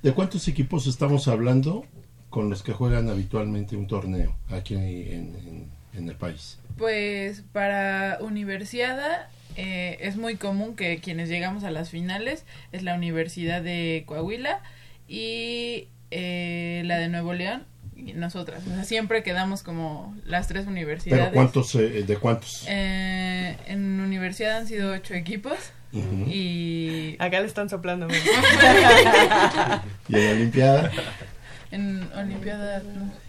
[0.00, 1.84] ¿De cuántos equipos estamos hablando
[2.30, 6.60] con los que juegan habitualmente un torneo aquí en, el país?
[6.78, 12.94] Pues para universidad eh, es muy común que quienes llegamos a las finales es la
[12.94, 14.62] Universidad de Coahuila
[15.08, 17.64] y eh, la de Nuevo León
[18.14, 18.62] nosotras.
[18.66, 21.26] O sea, siempre quedamos como las tres universidades.
[21.26, 22.64] ¿Pero cuántos, eh, de cuántos?
[22.68, 25.56] Eh, en universidad han sido ocho equipos
[25.92, 27.16] y...
[27.18, 28.08] Acá le están soplando.
[30.08, 30.90] ¿Y en Olimpiada?
[31.70, 32.80] En Olimpiada...
[32.80, 33.23] no.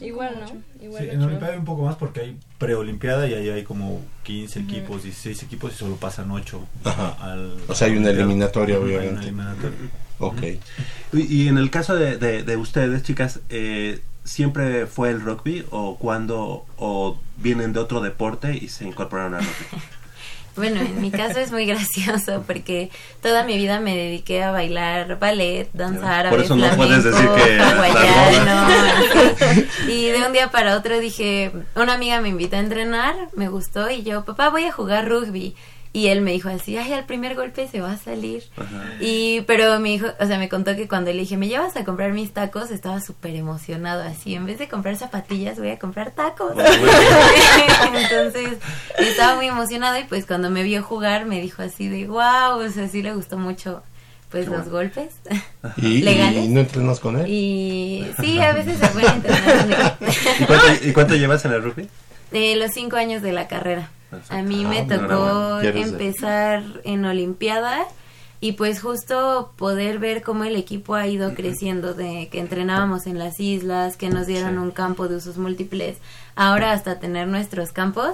[0.00, 0.84] Igual, ¿no?
[0.84, 4.00] Igual Sí, en Olimpiada hay un poco más porque hay preolimpiada y ahí hay como
[4.24, 7.16] 15 equipos, 16 equipos y solo pasan 8 Ajá.
[7.20, 7.56] al...
[7.68, 9.22] O sea, hay una al- eliminatoria, Hay una obviamente.
[9.22, 9.78] eliminatoria.
[10.20, 10.42] Ok.
[11.14, 15.64] Y, y en el caso de, de- de ustedes, chicas, eh, ¿siempre fue el rugby
[15.70, 19.82] o cuando o vienen de otro deporte y se incorporaron al rugby?
[20.58, 22.90] Bueno, en mi caso es muy gracioso porque
[23.22, 27.04] toda mi vida me dediqué a bailar ballet, danza árabe, Por eso no flamenco, puedes
[27.04, 27.58] decir que.
[29.88, 33.88] Y de un día para otro dije, una amiga me invitó a entrenar, me gustó
[33.90, 35.54] y yo, papá, voy a jugar rugby.
[35.98, 38.44] Y él me dijo así, ay, al primer golpe se va a salir.
[39.00, 41.84] Y, pero mi hijo, o sea, me contó que cuando le dije, ¿me llevas a
[41.84, 42.70] comprar mis tacos?
[42.70, 46.52] Estaba súper emocionado, así, en vez de comprar zapatillas, voy a comprar tacos.
[47.94, 48.58] Entonces,
[48.98, 52.68] estaba muy emocionado y pues cuando me vio jugar me dijo así de, wow, o
[52.70, 53.82] sea, sí le gustó mucho,
[54.30, 54.78] pues, Qué los bueno.
[54.78, 55.14] golpes
[55.78, 56.44] ¿Y, legales.
[56.44, 57.26] y no entrenas con él?
[57.28, 59.96] Y sí, a veces se puede entrenar.
[60.38, 61.88] ¿Y cuánto, y cuánto llevas en el rugby?
[62.30, 63.90] De los cinco años de la carrera.
[64.28, 67.86] A mí me Ah, tocó empezar en Olimpiada
[68.40, 73.18] y pues justo poder ver cómo el equipo ha ido creciendo de que entrenábamos en
[73.18, 75.96] las islas, que nos dieron un campo de usos múltiples,
[76.36, 78.12] ahora hasta tener nuestros campos,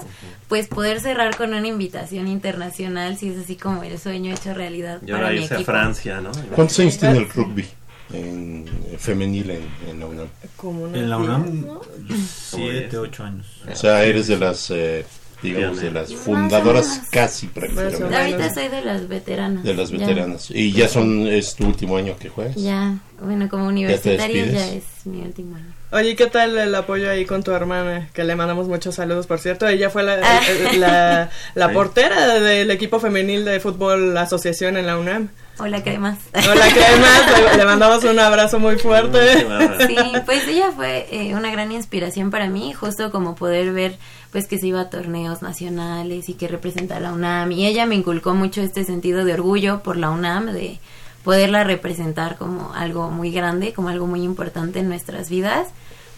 [0.48, 5.00] pues poder cerrar con una invitación internacional, si es así como el sueño hecho realidad
[5.02, 5.60] Y para ahora mi irse a.
[5.60, 6.32] Francia, ¿no?
[6.54, 7.66] ¿Cuántos años tiene el rugby
[8.14, 10.28] en, eh, femenil en, en la UNAM?
[10.56, 12.94] Como En la UNAM, Como 7, diez.
[12.94, 13.46] 8 años.
[13.70, 15.04] O sea, eres de las, eh,
[15.44, 18.16] digamos, de las fundadoras casi prácticamente.
[18.16, 19.62] Ahorita soy de las veteranas.
[19.62, 19.98] De las ya.
[19.98, 20.50] veteranas.
[20.50, 22.56] Y ya son, es tu último año que juegas.
[22.56, 24.84] Ya, bueno, como universitaria ya despides?
[25.00, 25.66] es mi último año.
[25.92, 28.08] Oye, ¿y ¿qué tal el apoyo ahí con tu hermana?
[28.12, 29.68] Que le mandamos muchos saludos, por cierto.
[29.68, 30.40] Ella fue la, Ah.
[30.48, 31.74] eh, la, la Sí.
[31.74, 35.28] portera del equipo femenil de fútbol asociación en la UNAM.
[35.60, 36.18] Hola, cremas.
[36.34, 37.52] Hola, Cremas.
[37.52, 39.46] le, le mandamos un abrazo muy fuerte.
[39.86, 43.96] Sí, pues ella fue eh, una gran inspiración para mí, justo como poder ver
[44.34, 47.52] pues que se iba a torneos nacionales y que representa a la UNAM.
[47.52, 50.80] Y ella me inculcó mucho este sentido de orgullo por la UNAM, de
[51.22, 55.68] poderla representar como algo muy grande, como algo muy importante en nuestras vidas.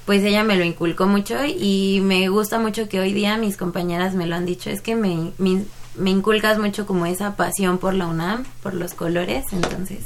[0.07, 4.14] Pues ella me lo inculcó mucho y me gusta mucho que hoy día mis compañeras
[4.14, 5.64] me lo han dicho, es que me, me,
[5.96, 9.98] me inculcas mucho como esa pasión por la UNAM, por los colores, entonces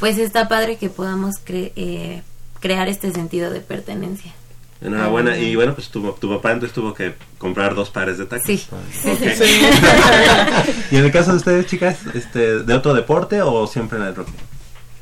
[0.00, 2.22] pues está padre que podamos cre- eh,
[2.58, 4.32] crear este sentido de pertenencia.
[4.84, 5.32] Enhorabuena.
[5.32, 8.46] Ah, Y bueno, pues tu, tu papá entonces tuvo que comprar dos pares de tacos.
[8.46, 8.64] Sí.
[8.70, 9.18] Ok.
[9.36, 9.60] Sí.
[10.90, 14.14] ¿Y en el caso de ustedes, chicas, este, de otro deporte o siempre en el
[14.14, 14.32] rugby?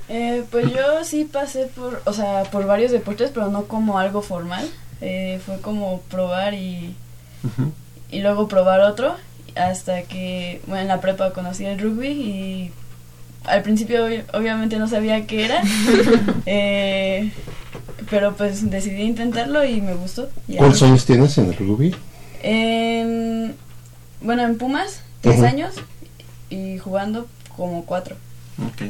[0.09, 4.23] Eh, pues yo sí pasé por, o sea, por varios deportes, pero no como algo
[4.23, 4.69] formal.
[5.01, 6.95] Eh, fue como probar y,
[8.11, 9.17] y luego probar otro,
[9.57, 12.71] hasta que, bueno, en la prepa conocí el rugby y
[13.45, 15.61] al principio obvi- obviamente no sabía qué era,
[16.47, 17.33] eh,
[18.13, 20.29] pero pues decidí intentarlo y me gustó.
[20.47, 21.97] y ¿Cuántos años tienes en el rugby?
[22.43, 23.55] En,
[24.21, 25.77] bueno, en Pumas, tres años
[26.51, 28.17] y jugando como cuatro.
[28.67, 28.83] Ok,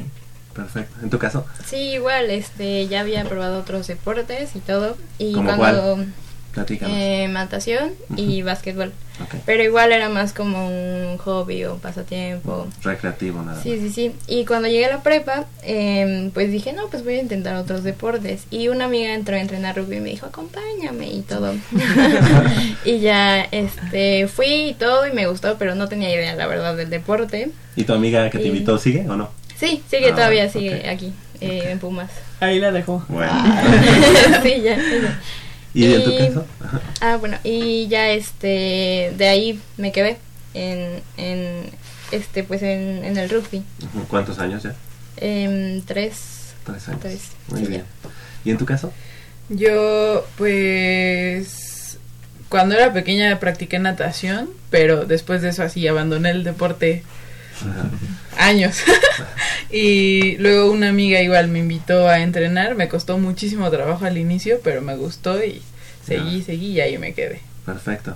[0.53, 0.93] perfecto.
[1.01, 1.45] ¿En tu caso?
[1.65, 4.97] Sí, igual, este, ya había probado otros deportes y todo.
[5.19, 6.13] Y ¿Cómo cuando cuál?
[6.53, 6.95] Platícanos.
[6.97, 8.91] eh, natación y básquetbol.
[9.23, 9.35] Ok.
[9.45, 12.67] Pero igual era más como un hobby o pasatiempo.
[12.83, 13.63] Recreativo, nada más.
[13.63, 14.11] Sí, sí, sí.
[14.27, 17.83] Y cuando llegué a la prepa, em, pues dije, no, pues voy a intentar otros
[17.83, 18.43] deportes.
[18.51, 21.53] Y una amiga entró a entrenar rugby y me dijo, acompáñame y todo.
[22.85, 26.75] y ya, este, fui y todo y me gustó, pero no tenía idea, la verdad,
[26.75, 27.51] del deporte.
[27.75, 29.29] ¿Y tu amiga que te Y- invitó sigue o no?
[29.57, 32.09] Sí, sigue Ah, todavía, sigue aquí, eh, en Pumas.
[32.39, 33.03] Ahí la dejó.
[33.07, 33.31] Bueno.
[34.43, 34.75] sí, ya.
[34.75, 35.19] ya.
[35.73, 36.45] ¿Y en tu caso?
[37.01, 40.17] Ah, bueno, y ya este, de ahí me quedé
[40.53, 41.69] en, en
[42.11, 43.63] este, pues en, en el rugby.
[44.07, 44.75] ¿Cuántos años ya?
[45.17, 46.53] Em, tres.
[46.65, 47.01] Tres años.
[47.01, 47.83] Tres, Muy sí, bien.
[48.45, 48.93] ¿Y en tu caso?
[49.49, 51.97] Yo, pues,
[52.49, 57.03] cuando era pequeña practiqué natación, pero después de eso así abandoné el deporte
[58.37, 58.77] años.
[59.71, 64.59] y luego una amiga igual me invitó a entrenar, me costó muchísimo trabajo al inicio,
[64.63, 65.61] pero me gustó y
[66.05, 67.41] seguí, seguí y ahí me quedé.
[67.65, 68.15] Perfecto.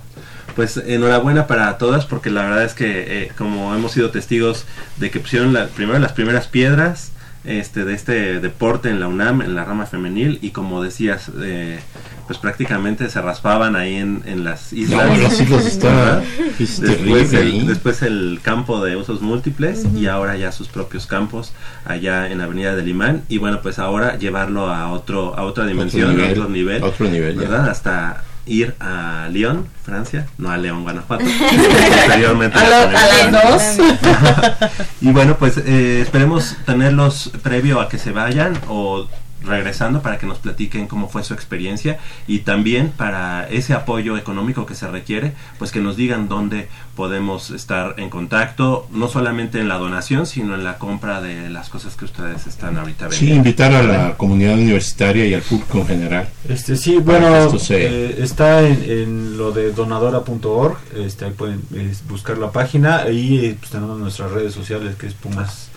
[0.55, 4.65] Pues enhorabuena para todas porque la verdad es que eh, como hemos sido testigos
[4.97, 7.11] de que pusieron la, primero las primeras piedras
[7.43, 11.79] este, de este deporte en la UNAM, en la rama femenil y como decías, eh,
[12.27, 15.07] pues prácticamente se raspaban ahí en, en las islas.
[15.07, 16.21] No, las islas está-
[16.59, 17.65] es después, terrible el, ahí.
[17.67, 21.53] después el campo de usos múltiples y ahora ya sus propios campos
[21.85, 25.65] allá en la Avenida del Imán y bueno pues ahora llevarlo a otro a otra
[25.65, 27.43] dimensión, nivel, a otro nivel, otro nivel.
[27.55, 31.25] Hasta ir a Lyon, Francia, no a León, Guanajuato.
[31.95, 33.87] Posteriormente A, las dos.
[35.01, 39.07] Y bueno, pues eh, esperemos tenerlos previo a que se vayan o
[39.43, 44.65] regresando para que nos platiquen cómo fue su experiencia y también para ese apoyo económico
[44.65, 49.67] que se requiere, pues que nos digan dónde podemos estar en contacto, no solamente en
[49.69, 53.35] la donación, sino en la compra de las cosas que ustedes están ahorita Sí, vendiendo.
[53.37, 56.29] invitar a la comunidad universitaria y al público en general.
[56.49, 61.93] Este sí, bueno, se- eh, está en, en lo de donadora.org, este, ahí pueden eh,
[62.09, 65.69] buscar la página, y eh, pues, tenemos nuestras redes sociales que es Pumas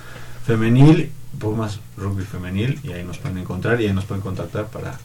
[0.46, 1.10] Femenil,
[1.40, 4.98] Pumas Rugby Femenil, y ahí nos pueden encontrar y ahí nos pueden contactar para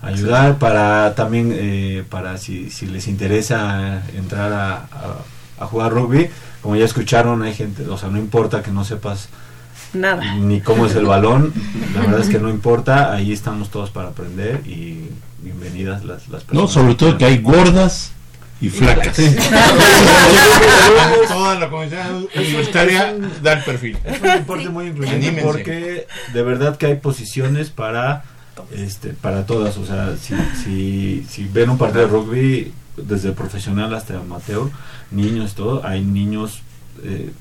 [0.00, 5.18] ayudar, para también, eh, para si, si les interesa entrar a, a-
[5.58, 6.30] a jugar rugby,
[6.62, 9.28] como ya escucharon, hay gente, o sea, no importa que no sepas
[9.92, 10.36] Nada.
[10.36, 11.52] ni cómo es el balón.
[11.94, 15.10] La verdad es que no importa, ahí estamos todos para aprender y
[15.42, 16.70] bienvenidas las, las No, personas.
[16.72, 18.12] sobre todo que hay gordas
[18.60, 19.16] y flacas.
[21.28, 23.96] Toda la comunidad universitaria da el perfil.
[24.04, 25.46] Es un deporte muy incluyente Anímense.
[25.46, 28.24] porque de verdad que hay posiciones para
[28.76, 33.94] este para todas, o sea, si, si, si ven un partido de rugby desde profesional
[33.94, 34.68] hasta amateur,
[35.10, 36.60] niños todo, hay niños
[37.02, 37.32] eh,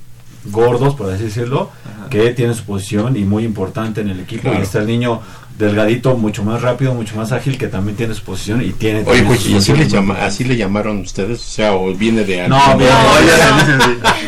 [0.46, 1.70] gordos, por así decirlo,
[2.10, 4.44] que tienen su posición y muy importante en el equipo.
[4.44, 4.60] Claro.
[4.60, 5.22] Y está el niño
[5.58, 9.04] delgadito, mucho más rápido, mucho más ágil, que también tiene su posición y tiene...
[9.06, 11.40] Oye, pues, ¿y así le, llama, así le llamaron ustedes?
[11.42, 12.78] O sea, o viene de no, algo?
[12.80, 12.94] viene,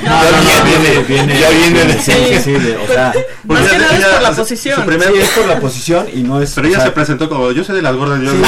[0.04, 3.14] No, ya, ya- ya viene- viene, ya viene de- sí, sí, sí, de- o sea,
[3.46, 4.76] Más que nada es por la posición.
[4.82, 6.52] su primer- sí, es por la posición y no es.
[6.54, 8.20] Pero o ella sea, se presentó como yo soy de las gordas.
[8.22, 8.34] Yo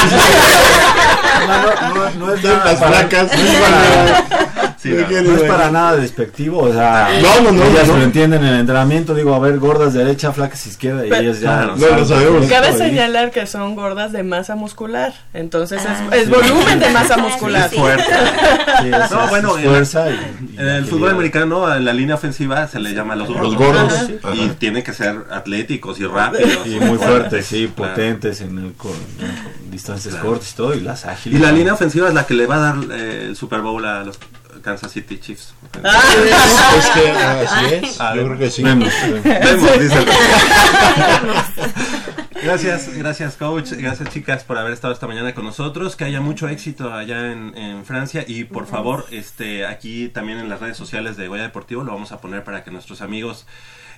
[1.46, 3.30] no, no, no es De las para- flacas.
[3.32, 4.43] no es para-
[4.84, 7.96] Sí, no, no es para nada despectivo, o sea, No, no, no, ellas no.
[7.96, 11.40] lo entienden en el entrenamiento, digo, a ver, gordas derecha, flacas izquierda, y Pero- ellas
[11.40, 12.46] ya No, lo sabemos.
[12.46, 15.14] Cabe y- señalar que son gordas de masa muscular.
[15.32, 16.30] Entonces Ah, es, es sí.
[16.30, 17.70] volumen de masa muscular.
[17.70, 17.76] sí.
[17.78, 20.14] es- No, es bueno, en- fuerza y-
[20.54, 23.44] y En el fútbol americano, en la línea ofensiva se le llama los gordos.
[23.44, 23.92] Los gordos.
[23.94, 24.34] Ajá.
[24.34, 24.54] Y Ajá.
[24.58, 26.66] tienen que ser atléticos y rápidos.
[26.66, 27.92] Y muy fuertes, sí, Claro.
[27.94, 30.28] potentes en, el, con, con distancias Claro.
[30.30, 31.40] cortas y todo, y las Y ágiles.
[31.40, 34.04] la línea ofensiva es la que le va a dar eh, el Super Bowl a
[34.04, 34.18] los
[34.64, 35.54] Kansas City Chiefs.
[35.76, 37.10] Es que
[37.46, 38.00] así es.
[38.00, 38.62] Ah, Yo creo que sí.
[38.62, 40.08] Vemos, Vemos, dice el-
[42.42, 46.46] Gracias, gracias coach, gracias chicas por haber estado esta mañana con nosotros, que haya mucho
[46.48, 48.24] éxito allá en, en Francia.
[48.26, 52.12] Y por favor, este, aquí también en las redes sociales de Goya Deportivo lo vamos
[52.12, 53.46] a poner para que nuestros amigos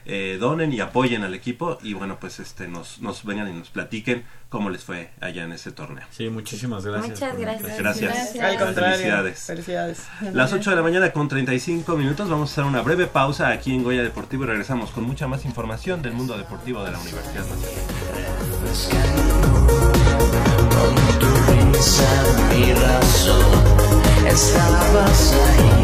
[0.07, 3.71] eh, donen y apoyen al equipo y bueno pues este nos, nos vengan y nos
[3.71, 6.07] platiquen cómo les fue allá en ese torneo.
[6.11, 7.21] Sí, muchísimas gracias.
[7.21, 7.79] Muchas gracias.
[7.79, 8.15] Gracias.
[8.15, 8.45] Gracias.
[8.45, 8.97] Al contrario.
[8.97, 9.41] Felicidades.
[9.41, 10.07] Felicidades.
[10.33, 13.75] Las 8 de la mañana con 35 minutos vamos a hacer una breve pausa aquí
[13.75, 17.45] en Goya Deportivo y regresamos con mucha más información del mundo deportivo de la Universidad
[17.45, 17.97] Nacional.
[20.71, 23.87] Con tu risa mi razón
[24.27, 25.83] estabas ahí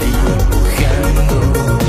[0.00, 1.81] dibujando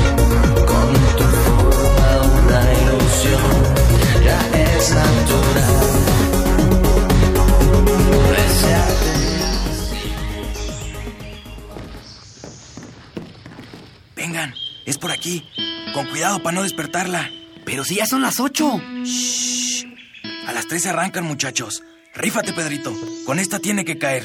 [14.16, 14.54] Vengan,
[14.86, 15.46] es por aquí.
[15.92, 17.30] Con cuidado para no despertarla.
[17.64, 18.80] Pero si ya son las ocho.
[19.04, 19.86] Shh.
[20.46, 21.82] A las tres se arrancan, muchachos.
[22.14, 22.92] Rífate, Pedrito.
[23.26, 24.24] Con esta tiene que caer.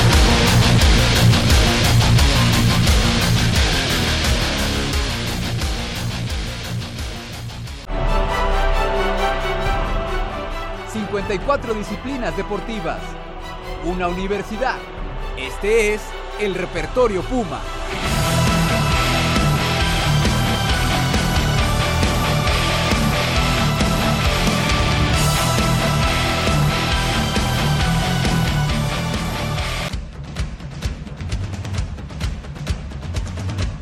[11.11, 13.01] 54 disciplinas deportivas.
[13.83, 14.77] Una universidad.
[15.37, 16.01] Este es
[16.39, 17.59] el repertorio Puma.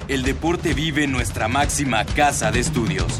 [0.07, 3.19] El deporte vive en nuestra máxima casa de estudios.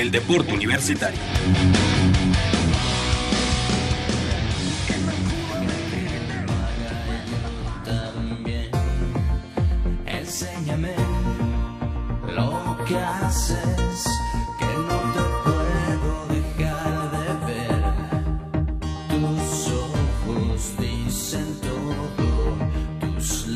[0.00, 1.20] del deporte universitario.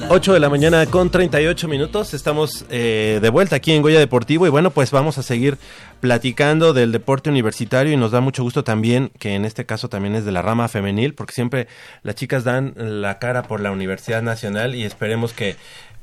[0.09, 2.15] 8 de la mañana con 38 minutos.
[2.15, 5.57] Estamos eh, de vuelta aquí en Goya Deportivo y bueno, pues vamos a seguir
[6.01, 10.15] platicando del deporte universitario y nos da mucho gusto también que en este caso también
[10.15, 11.69] es de la rama femenil porque siempre
[12.03, 15.57] las chicas dan la cara por la Universidad Nacional y esperemos que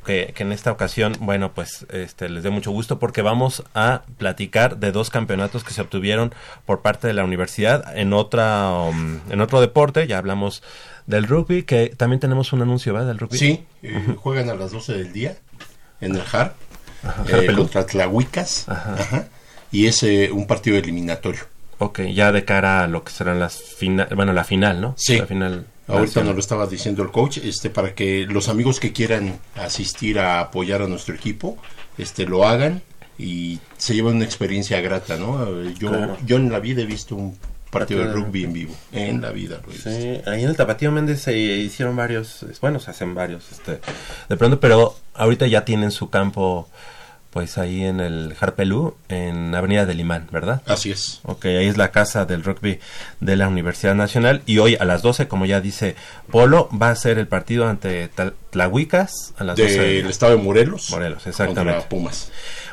[0.06, 4.78] que, en esta ocasión, bueno, pues este, les dé mucho gusto porque vamos a platicar
[4.78, 6.34] de dos campeonatos que se obtuvieron
[6.66, 10.64] por parte de la universidad en otra um, en otro deporte, ya hablamos
[11.08, 13.08] del rugby, que también tenemos un anuncio, ¿verdad?
[13.10, 13.38] Del rugby.
[13.38, 15.38] Sí, eh, juegan a las 12 del día
[16.00, 16.56] en el JAR
[17.28, 19.28] eh, contra Tlahuicas Ajá.
[19.72, 21.42] y es eh, un partido eliminatorio.
[21.80, 24.94] Ok, ya de cara a lo que serán las final, bueno, la final, ¿no?
[24.98, 25.18] Sí.
[25.18, 25.66] La final.
[25.88, 30.20] Ahorita nos lo estaba diciendo el coach, este, para que los amigos que quieran asistir
[30.20, 31.58] a apoyar a nuestro equipo,
[31.98, 32.82] este, lo hagan
[33.18, 35.44] y se lleven una experiencia grata, ¿no?
[35.64, 36.18] Eh, Yo, Claro.
[36.26, 37.36] yo en la vida he visto un
[37.72, 39.60] partido de de- rugby en vivo, en la vida.
[39.66, 39.90] lo he visto.
[39.90, 43.80] Sí, ahí en el Tapatío Méndez se hicieron varios, bueno, se hacen varios, este,
[44.30, 46.70] de pronto, pero ahorita ya tienen su campo,
[47.32, 50.62] pues ahí en el Jarpelú, en Avenida del Imán, ¿verdad?
[50.66, 51.22] Así es.
[51.24, 52.80] Ok, ahí es la casa del rugby
[53.22, 55.96] de la Universidad Nacional y hoy a las 12, como ya dice
[56.30, 58.10] Polo, va a ser el partido ante
[58.50, 60.90] Tlahuicas a las 12 del Del estado de Morelos.
[60.92, 61.72] Morelos, exactamente.
[61.72, 62.32] Contra Pumas.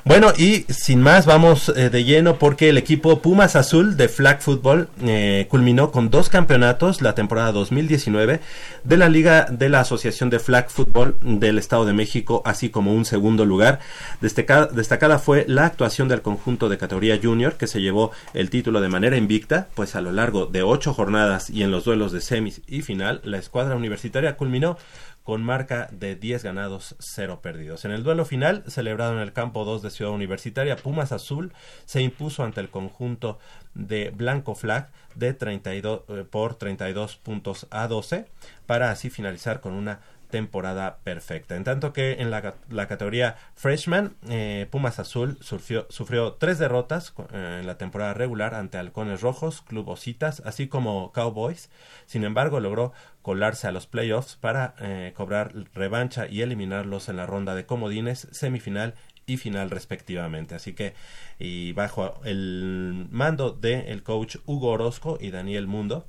[0.09, 4.41] Bueno, y sin más, vamos eh, de lleno porque el equipo Pumas Azul de Flag
[4.41, 8.41] Football eh, culminó con dos campeonatos la temporada 2019
[8.85, 12.95] de la Liga de la Asociación de Flag Football del Estado de México, así como
[12.95, 13.81] un segundo lugar.
[14.23, 18.81] Destaca- destacada fue la actuación del conjunto de categoría junior que se llevó el título
[18.81, 22.23] de manera invicta, pues a lo largo de ocho jornadas y en los duelos de
[22.23, 24.79] semis y final, la escuadra universitaria culminó
[25.29, 27.85] con marca de 10 ganados, 0 perdidos.
[27.85, 31.53] En el duelo final, celebrado en el campo 2 de Ciudad Universitaria, Pumas Azul
[31.85, 33.39] se impuso ante el conjunto
[33.75, 38.25] de Blanco Flag de 32, eh, por 32 puntos a 12
[38.65, 40.01] para así finalizar con una
[40.31, 41.57] temporada perfecta.
[41.57, 42.43] En tanto que en la,
[42.89, 48.79] categoría Freshman, eh, Pumas Azul sufrió, sufrió tres derrotas eh, en la temporada regular ante
[48.79, 51.71] Halcones Rojos, Club Ositas, así como Cowboys.
[52.07, 52.93] Sin embargo, logró
[53.29, 58.27] colarse a los playoffs para eh, cobrar revancha y eliminarlos en la ronda de comodines,
[58.31, 58.95] semifinal
[59.27, 60.55] y final respectivamente.
[60.55, 60.95] Así que,
[61.39, 66.09] y bajo el mando del el coach Hugo Orozco y Daniel Mundo,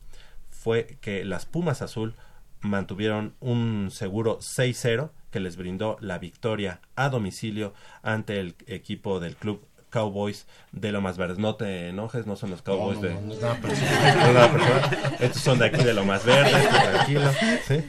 [0.49, 2.15] fue que las Pumas Azul
[2.61, 9.35] mantuvieron un seguro 6-0 que les brindó la victoria a domicilio ante el equipo del
[9.35, 11.37] club Cowboys de Lomas Verdes.
[11.39, 13.13] No te enojes, no son los Cowboys no, de...
[13.15, 14.17] no, no es nada personal.
[14.17, 15.15] No es nada personal.
[15.19, 17.31] Estos son de aquí de Lomas Verdes, tranquilo.
[17.67, 17.83] ¿sí?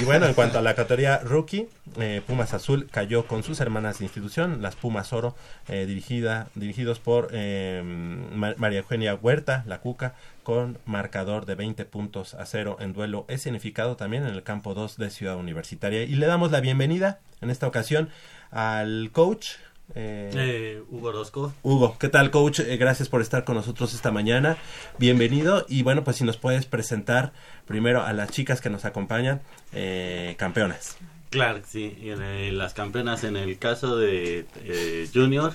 [0.00, 1.68] Y bueno, en cuanto a la categoría rookie,
[1.98, 5.36] eh, Pumas Azul cayó con sus hermanas de institución, las Pumas Oro,
[5.68, 10.14] eh, dirigida, dirigidos por eh, Ma- María Eugenia Huerta, la Cuca,
[10.44, 14.96] con marcador de 20 puntos a cero en duelo escenificado también en el campo 2
[14.96, 16.04] de Ciudad Universitaria.
[16.04, 18.08] Y le damos la bienvenida en esta ocasión
[18.50, 19.50] al coach.
[19.94, 21.52] Eh, Eh, Hugo Orozco.
[21.62, 22.60] Hugo, ¿qué tal, coach?
[22.60, 24.56] Eh, gracias por estar con nosotros esta mañana.
[24.98, 25.66] Bienvenido.
[25.68, 27.32] Y bueno, pues si nos puedes presentar
[27.66, 29.40] primero a las chicas que nos acompañan,
[29.72, 30.96] eh, campeonas.
[31.30, 31.98] Claro, que sí.
[32.02, 35.52] Y en las campeonas en el caso de eh, Junior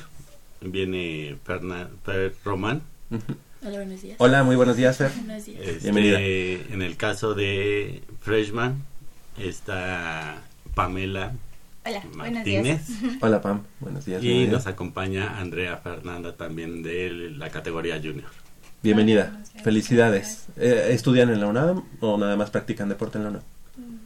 [0.61, 2.81] viene Fernan, Fer Román.
[3.63, 4.15] Hola, buenos días.
[4.19, 5.11] Hola, muy buenos días, Fer.
[5.11, 5.61] Buenos días.
[5.61, 6.19] Este, Bienvenida.
[6.19, 8.83] En el caso de Freshman
[9.38, 10.41] está
[10.73, 11.33] Pamela
[11.88, 12.88] Hola, buenos Martínez.
[12.88, 13.17] días.
[13.21, 13.63] Hola, Pam.
[13.79, 14.21] Buenos días.
[14.21, 18.29] Y nos acompaña Andrea Fernanda también de la categoría Junior.
[18.83, 19.41] Bienvenida.
[19.63, 20.47] Felicidades.
[20.57, 23.41] Eh, ¿Estudian en la UNAM o nada más practican deporte en la UNAM?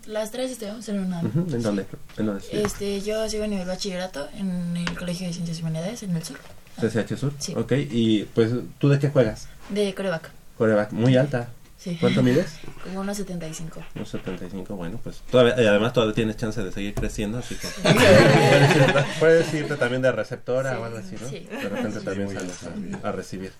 [0.05, 1.21] Las tres estudiamos en una.
[1.23, 1.85] Ujú, ¿En dónde?
[2.17, 2.43] ¿En dónde?
[2.51, 6.23] Este, yo sigo a nivel bachillerato en el Colegio de Ciencias y Humanidades en el
[6.23, 6.37] sur,
[6.79, 7.33] CCH Sur.
[7.39, 7.53] Sí.
[7.55, 9.47] Ok, y pues, ¿tú de qué juegas?
[9.69, 10.29] de coreback.
[10.57, 11.49] Coreback, muy alta.
[11.81, 11.97] Sí.
[11.99, 12.59] ¿Cuánto mides?
[12.83, 13.81] Como unos 75.
[13.95, 17.67] Unos 75, bueno, pues todavía, y además todavía tienes chance de seguir creciendo, así que
[17.83, 21.27] puedes, irte, puedes irte también de receptora o algo así, ¿no?
[21.27, 21.39] Sí.
[21.49, 22.59] De repente Sí, también sales
[23.03, 23.51] a, a recibir.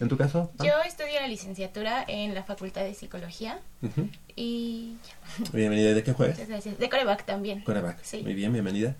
[0.00, 0.52] ¿En tu caso?
[0.60, 4.08] Ah, Yo estudio la licenciatura en la Facultad de Psicología ujú.
[4.36, 4.96] y...
[5.52, 6.36] Bienvenida, ¿y ¿de qué juegas?
[6.36, 6.78] Muchas gracias.
[6.78, 7.62] De coreback también.
[7.64, 7.98] Coreback.
[8.02, 8.22] Sí.
[8.22, 8.94] Muy bien, bienvenida.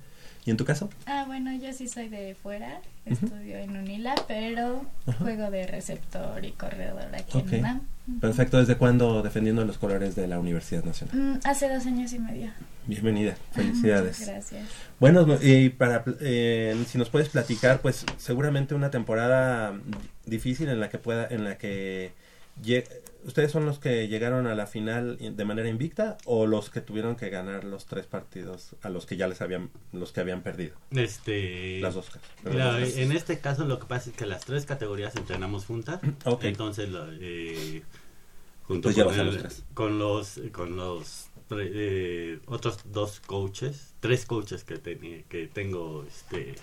[0.45, 0.89] ¿Y en tu caso?
[1.07, 3.27] Ah, bueno, yo sí soy de fuera, Ujú.
[3.27, 4.85] estudio en UNILA, pero
[5.19, 7.81] juego de receptor y corredor aquí en UNAM.
[8.21, 11.17] Perfecto, ¿desde cuándo defendiendo los colores de la Universidad Nacional?
[11.17, 12.51] Mm, hace dos años y medio.
[12.87, 14.21] Bienvenida, felicidades.
[14.21, 14.69] Muchas gracias.
[14.99, 19.79] Bueno, y para eh, si nos puedes platicar, pues seguramente una temporada
[20.25, 22.13] difícil en la que pueda, en la que
[23.29, 27.15] ustedes son los que llegaron a la final de manera invicta o los que tuvieron
[27.15, 30.75] que ganar los tres partidos a los que ya les habían, los que habían perdido.
[30.91, 32.09] Este, Las dos
[32.45, 36.01] la- Las en este caso lo que pasa es que las tres categorías entrenamos juntas.
[36.25, 36.45] Ok.
[36.45, 36.89] Entonces,
[37.21, 37.83] eh,
[38.65, 44.27] junto Pues con, el- los con los con los tre- eh, otros dos coaches, tres
[44.27, 46.55] coaches que teni- que tengo este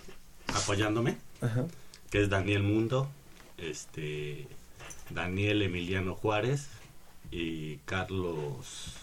[0.54, 1.66] apoyándome, Ajá.
[2.10, 3.10] que es Daniel Mundo,
[3.58, 4.48] este
[5.10, 6.70] Daniel Emiliano Juárez
[7.32, 8.94] y Carlos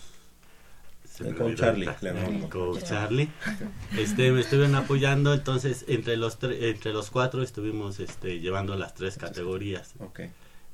[1.18, 2.00] coach olvidó Charlie, ahorita.
[2.00, 2.18] claro.
[2.30, 3.28] El coach Charlie.
[3.96, 8.94] Este, me estuvieron apoyando, entonces entre los tre- entre los cuatro estuvimos este, llevando las
[8.94, 9.92] tres categorías.
[10.00, 10.20] Ok.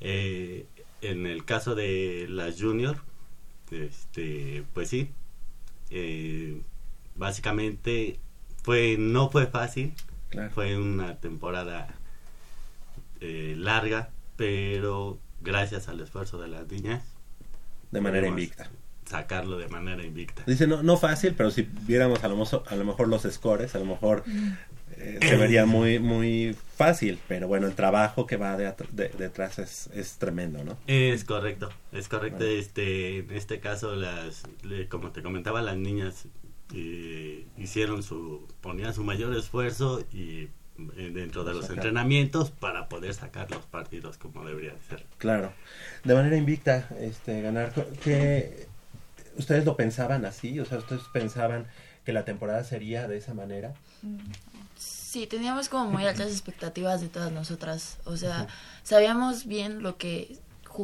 [0.01, 0.65] Eh,
[1.01, 2.97] en el caso de las junior,
[3.71, 5.11] este, pues sí,
[5.91, 6.61] eh,
[7.15, 8.19] básicamente
[8.63, 9.93] fue no fue fácil,
[10.53, 11.93] fue una temporada
[13.21, 14.09] eh, larga,
[14.39, 17.03] pero gracias al esfuerzo de las niñas
[17.91, 18.69] De manera invicta.
[19.05, 20.43] sacarlo de manera invicta.
[20.47, 23.75] Dice, no, no fácil, pero si viéramos a lo, mozo- a lo mejor los scores,
[23.75, 24.23] a lo mejor
[24.95, 29.59] eh, se vería muy muy fácil, pero bueno, el trabajo que va de de- detrás
[29.59, 30.77] es, es tremendo, ¿no?
[30.87, 32.45] Es correcto, es correcto.
[32.45, 34.43] Este, en este caso, las,
[34.89, 36.27] como te comentaba, las niñas
[36.73, 40.47] eh, hicieron su, ponían su mayor esfuerzo y
[40.95, 41.77] dentro de los Sacar.
[41.77, 45.05] entrenamientos para poder sacar los partidos como debería de ser.
[45.17, 45.53] Claro.
[46.03, 47.71] De manera invicta, este, ganar,
[48.03, 48.67] que
[49.37, 51.67] ustedes lo pensaban así, o sea, ustedes pensaban
[52.05, 53.73] que la temporada sería de esa manera.
[54.77, 57.97] Sí, teníamos como muy altas expectativas de todas nosotras.
[58.05, 58.47] O sea,
[58.83, 60.37] sabíamos bien lo que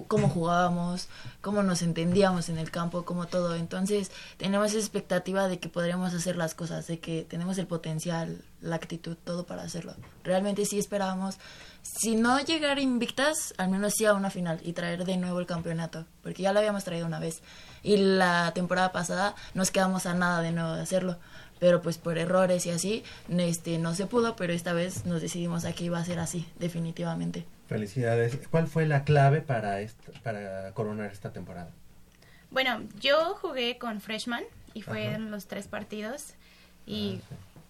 [0.04, 1.08] cómo jugábamos,
[1.42, 3.56] cómo nos entendíamos en el campo, como todo.
[3.56, 8.42] Entonces, teníamos esa expectativa de que podríamos hacer las cosas, de que tenemos el potencial,
[8.62, 9.96] la actitud, todo para hacerlo.
[10.24, 11.38] Realmente sí esperábamos,
[11.82, 15.46] si no llegar invictas, al menos sí a una final y traer de nuevo el
[15.46, 17.42] campeonato, porque ya lo habíamos traído una vez.
[17.84, 21.18] Y la temporada pasada nos quedamos a nada de nuevo de hacerlo
[21.60, 25.64] pero pues por errores y así este no se pudo pero esta vez nos decidimos
[25.64, 28.38] a que iba a ser así definitivamente Felicidades.
[28.52, 31.72] ¿Cuál fue la clave para esta- para coronar esta temporada?
[32.52, 34.44] Bueno, yo jugué con Freshman
[34.74, 36.36] y fueron los tres partidos
[36.86, 37.20] y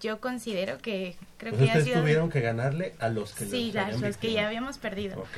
[0.02, 2.02] yo considero que creo Pues que ha ustedes sido...
[2.02, 5.20] tuvieron que ganarle a los que Sí, les las- los que ya habíamos perdido.
[5.20, 5.38] Ok.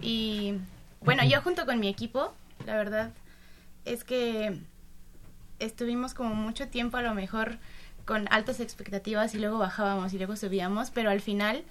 [0.00, 0.54] Y
[1.02, 2.32] bueno, yo junto con mi equipo,
[2.66, 3.10] la verdad
[3.84, 4.58] es que
[5.58, 7.58] estuvimos como mucho tiempo a lo mejor
[8.06, 11.62] con altas expectativas y luego bajábamos y luego subíamos, pero al final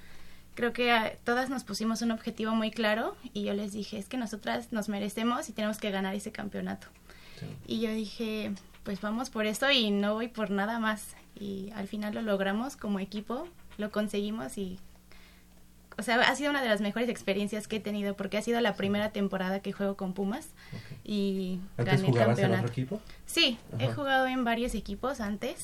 [0.59, 4.09] creo que a- todas nos pusimos un objetivo muy claro y yo les dije, es
[4.09, 6.87] que nosotras nos merecemos y tenemos que ganar ese campeonato.
[7.65, 8.51] Y yo dije,
[8.83, 11.15] pues vamos por esto y no voy por nada más.
[11.39, 13.47] Y al final lo logramos como equipo,
[13.77, 14.79] lo conseguimos y
[15.97, 18.59] o sea, ha sido una de las mejores experiencias que he tenido porque ha sido
[18.61, 20.47] la primera temporada que juego con Pumas
[21.05, 22.61] y ¿Antes gané el jugabas en campeonato.
[22.63, 23.01] otro equipo?
[23.25, 25.63] Sí, he jugado en varios equipos antes.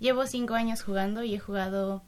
[0.00, 2.02] Llevo cinco años jugando y he jugado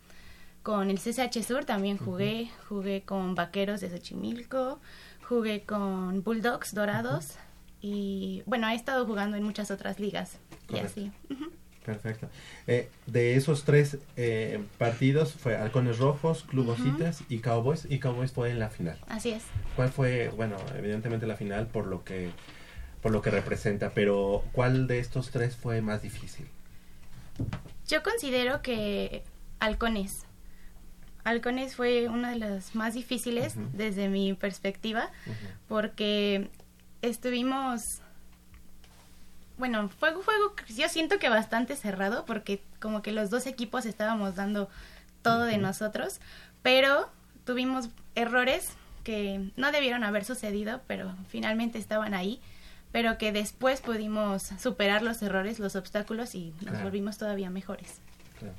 [0.69, 4.79] con el CCH Sur, también jugué, jugué con Vaqueros de Xochimilco,
[5.27, 7.37] jugué con Bulldogs Dorados
[7.81, 10.89] y bueno, he estado jugando en muchas otras ligas y Correcto.
[10.89, 11.12] así.
[11.31, 11.51] Ujú.
[11.87, 12.29] Perfecto.
[12.66, 16.69] Eh, de esos tres eh, partidos fue Halcones Rojos, Club.
[16.69, 18.99] Ositas y Cowboys, y Cowboys fue en la final.
[19.09, 19.45] Así es.
[19.75, 22.31] ¿Cuál fue, bueno, evidentemente la final por lo que
[23.01, 26.47] por lo que representa, pero ¿cuál de estos tres fue más difícil?
[27.87, 29.23] Yo considero que
[29.61, 30.28] Halcones.
[31.25, 35.11] Halcones fue una de las más difíciles desde mi perspectiva
[35.69, 36.51] porque
[37.03, 37.83] estuvimos
[39.59, 43.47] bueno, fue un juego que yo siento que bastante cerrado porque como que los dos
[43.47, 44.69] equipos estábamos dando
[45.23, 46.21] todo de nosotros,
[46.62, 47.11] pero
[47.45, 48.69] tuvimos errores
[49.03, 52.41] que no debieron haber sucedido, pero finalmente estaban ahí,
[52.93, 56.85] pero que después pudimos superar los errores, los obstáculos y nos Claro.
[56.85, 57.97] volvimos todavía mejores.
[58.39, 58.55] Claro.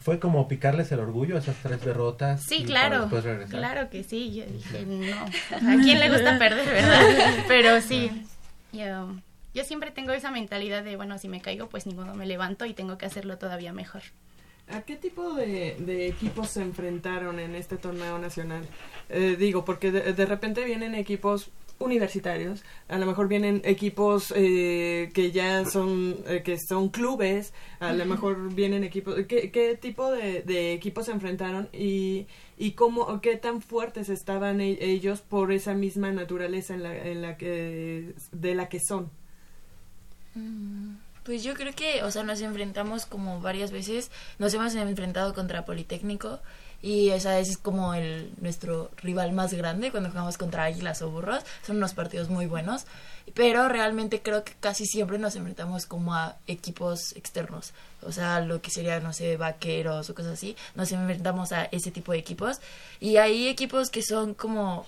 [0.00, 2.42] ¿Fue como picarles el orgullo esas tres derrotas?
[2.42, 3.08] Sí, claro.
[3.48, 4.34] Claro que sí.
[4.34, 5.16] Yo dije, no.
[5.56, 7.44] ¿A quién le gusta perder, verdad?
[7.48, 8.10] Pero sí.
[8.72, 9.14] Yo,
[9.54, 12.66] yo siempre tengo esa mentalidad de, bueno, si me caigo, pues ni modo, me levanto
[12.66, 14.02] y tengo que hacerlo todavía mejor.
[14.68, 18.66] ¿A qué tipo de, de equipos se enfrentaron en este torneo nacional?
[19.08, 25.10] Eh, digo, porque de, de repente vienen equipos universitarios, a lo mejor vienen equipos eh,
[25.14, 29.16] que ya son eh, que son clubes, a lo mejor vienen equipos.
[29.28, 34.60] ¿Qué, qué tipo de, de equipos se enfrentaron y, y cómo qué tan fuertes estaban
[34.60, 39.10] e- ellos por esa misma naturaleza en la, en la que de la que son?
[40.34, 44.10] Mm, Pues yo creo que, o sea, nos enfrentamos como varias veces.
[44.38, 46.40] Nos hemos enfrentado contra Politécnico
[46.82, 51.44] y esa es como el nuestro rival más grande cuando jugamos contra Águilas o Burros.
[51.66, 52.84] Son unos partidos muy buenos,
[53.34, 57.72] pero realmente creo que casi siempre nos enfrentamos como a equipos externos.
[58.02, 60.56] O sea, lo que sería, no sé, vaqueros o cosas así.
[60.74, 62.60] Nos enfrentamos a ese tipo de equipos
[63.00, 64.86] y hay equipos que son como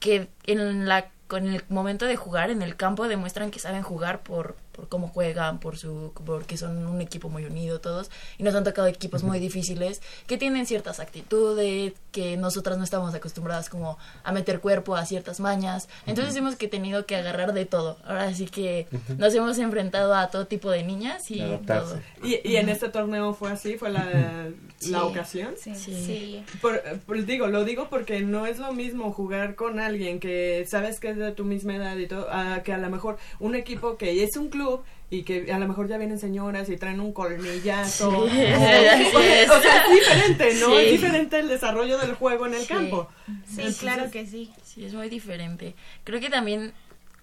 [0.00, 4.22] que en la con el momento de jugar en el campo demuestran que saben jugar
[4.22, 8.54] por, por cómo juegan, por su porque son un equipo muy unido todos y nos
[8.54, 13.98] han tocado equipos muy difíciles que tienen ciertas actitudes que nosotras no estamos acostumbradas como
[14.22, 15.88] a meter cuerpo a ciertas mañas.
[16.06, 17.98] Entonces hemos que tenido que agarrar de todo.
[18.04, 22.00] Ahora sí que nos hemos enfrentado a todo tipo de niñas y todo.
[22.22, 23.76] ¿Y, y en este torneo fue así?
[23.78, 24.48] ¿Fue la,
[24.78, 24.90] Sí.
[24.90, 25.54] la ocasión?
[25.58, 25.74] Sí.
[25.74, 26.44] Sí.
[26.60, 31.00] Por, pues digo, lo digo porque no es lo mismo jugar con alguien que sabes
[31.00, 33.96] que es de tu misma edad y todo, a que a lo mejor un equipo
[33.96, 34.63] que es un club
[35.10, 38.10] y que a lo mejor ya vienen señoras y traen un colmillazo.
[38.28, 39.50] Sí, o, así o- es.
[39.50, 40.66] o sea, es diferente, ¿no?
[40.68, 40.84] Sí.
[40.84, 42.66] Es diferente el desarrollo del juego en el Sí.
[42.68, 43.08] campo.
[43.26, 44.52] Sí, Entonces, claro que sí.
[44.64, 45.74] Sí, es muy diferente.
[46.04, 46.72] Creo que también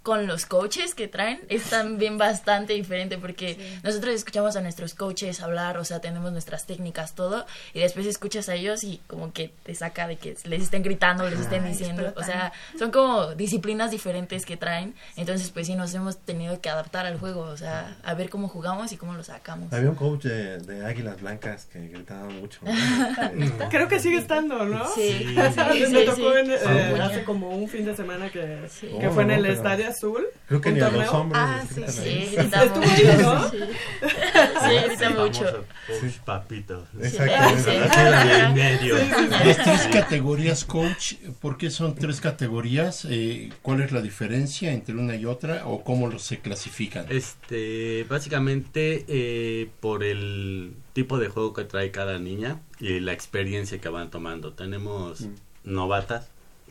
[0.04, 5.42] con los coaches que traen es también bastante diferente porque nosotros escuchamos a nuestros coaches
[5.42, 9.52] hablar, o sea, tenemos nuestras técnicas, todo, y después escuchas a ellos y como que
[9.64, 13.36] te saca de que les estén gritando, les estén Ay, diciendo, o sea, son como
[13.36, 17.58] disciplinas diferentes que traen, entonces pues sí nos hemos tenido que adaptar al juego, o
[17.58, 19.72] sea, a ver cómo jugamos y cómo lo sacamos.
[19.72, 22.60] Había un coach de, de Águilas Blancas que gritaba mucho.
[22.64, 22.72] ¿no?
[23.70, 24.84] Creo que sigue estando, ¿no?
[24.96, 25.36] Sí, sí,
[25.92, 26.38] Me sí, tocó sí.
[26.40, 27.00] en, eh, Sí.
[27.02, 28.40] hace como un fin de semana que,
[28.80, 30.26] que Oh, fue en no, el Estadio Azul.
[30.48, 32.00] Creo que ni a los hombres Ah, sí, sí.
[32.02, 32.28] ahí.
[32.30, 33.50] Sí, gritamos Estuvo ahí, mucho, ¿no?
[33.50, 33.58] sí.
[34.02, 35.66] Sí, grita mucho.
[35.88, 36.88] Coach Papito.
[37.02, 38.40] Exactamente.
[38.40, 38.96] En medio.
[38.98, 43.06] Las tres categorías, coach, ¿por qué son tres categorías?
[43.10, 47.06] Eh, ¿Cuál es la diferencia entre una y otra o cómo los se clasifican?
[47.10, 53.80] Este, básicamente eh, por el tipo de juego que trae cada niña y la experiencia
[53.80, 54.54] que van tomando.
[54.54, 55.26] Tenemos
[55.64, 56.30] novatas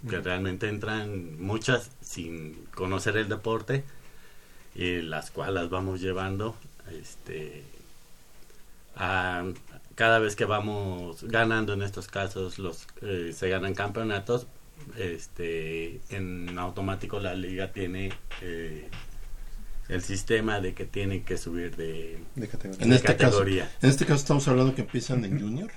[0.08, 3.84] que realmente entran muchas sin conocer el deporte
[4.74, 6.56] y las cuales las vamos llevando
[6.90, 7.64] este
[8.96, 9.44] a
[9.94, 14.46] cada vez que vamos ganando en estos casos los eh, se ganan campeonatos
[14.96, 18.88] este en automático la liga tiene eh,
[19.90, 22.86] el sistema de que tienen que subir de, De categoría.
[22.86, 23.70] En este, caso, categoría.
[23.82, 25.70] en este caso estamos hablando que empiezan en junior.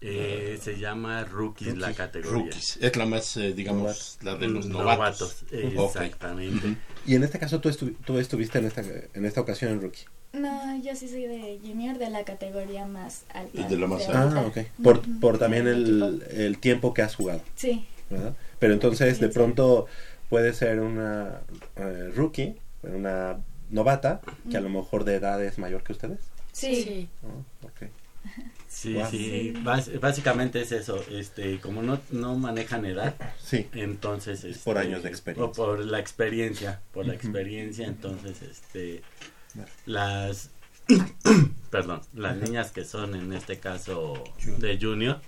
[0.00, 2.32] Eh, se llama rookies, la categoría.
[2.44, 2.78] Rookies.
[2.80, 5.44] Es la más, eh, digamos, la de los novatos.
[5.50, 6.76] Exactamente.
[7.06, 8.82] Y en este caso tú, estu- tú estuviste en esta,
[9.14, 10.04] en esta ocasión en Rookie.
[10.34, 13.66] No, yo sí soy de junior de la categoría más alta.
[13.66, 14.60] De la más Ah, ahorita.
[14.82, 15.02] ok.
[15.20, 17.40] Por, también el, el tiempo que has jugado.
[17.56, 17.86] Sí.
[18.10, 18.34] ¿verdad?
[18.58, 19.34] Pero entonces Sí, de sí.
[19.34, 19.86] pronto
[20.28, 21.40] puede ser una
[21.76, 23.38] eh, rookie, una
[23.70, 24.20] novata,
[24.50, 26.20] que a lo mejor de edad es mayor que ustedes.
[26.52, 27.08] Sí.
[27.24, 27.90] Oh, ok.
[28.68, 29.10] Sí, Wow.
[29.10, 33.66] sí, bás- básicamente es eso, este, como no, no manejan edad, sí.
[33.72, 35.44] entonces este, Por años de experiencia.
[35.50, 39.02] o por la experiencia, por la experiencia, entonces este
[39.86, 40.50] las
[41.70, 44.22] perdón, las niñas que son en este caso
[44.58, 45.20] de junior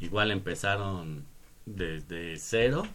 [0.00, 1.24] igual empezaron
[1.64, 2.86] desde cero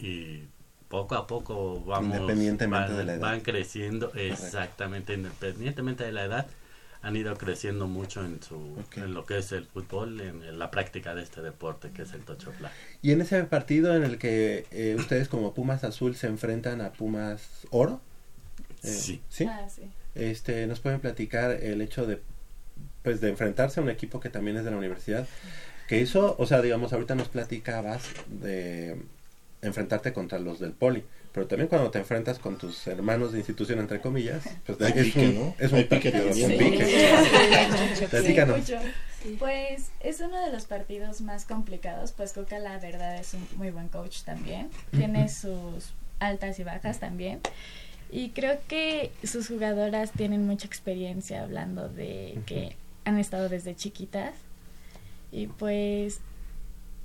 [0.00, 0.42] y
[0.88, 3.20] poco a poco vamos Independientemente van, de la edad.
[3.22, 6.46] van creciendo exactamente independientemente de la edad
[7.02, 11.14] han ido creciendo mucho en su en lo que es el fútbol en la práctica
[11.14, 12.70] de este deporte que es el tocho flag
[13.02, 16.92] Y en ese partido en el que eh, ustedes como Pumas Azul se enfrentan a
[16.92, 18.00] Pumas Oro.
[18.82, 19.20] eh, Sí.
[19.28, 19.44] ¿Sí?
[19.44, 19.82] Ah, sí.
[20.14, 22.20] Este, ¿Nos pueden platicar el hecho de,
[23.02, 25.26] pues, de enfrentarse a un equipo que también es de la universidad?
[25.88, 29.00] Que hizo, o sea, digamos, ahorita nos platicabas de
[29.62, 33.78] enfrentarte contra los del poli, pero también cuando te enfrentas con tus hermanos de institución,
[33.78, 35.54] entre comillas, pues es, pique, un, ¿no?
[35.58, 36.12] es un pique.
[38.22, 38.78] Sí, mucho.
[39.38, 43.70] Pues es uno de los partidos más complicados, pues Coca la verdad es un muy
[43.70, 44.68] buen coach también.
[44.90, 47.40] Tiene sus altas y bajas también.
[48.10, 54.34] Y creo que sus jugadoras tienen mucha experiencia hablando de que han estado desde chiquitas.
[55.30, 56.20] Y pues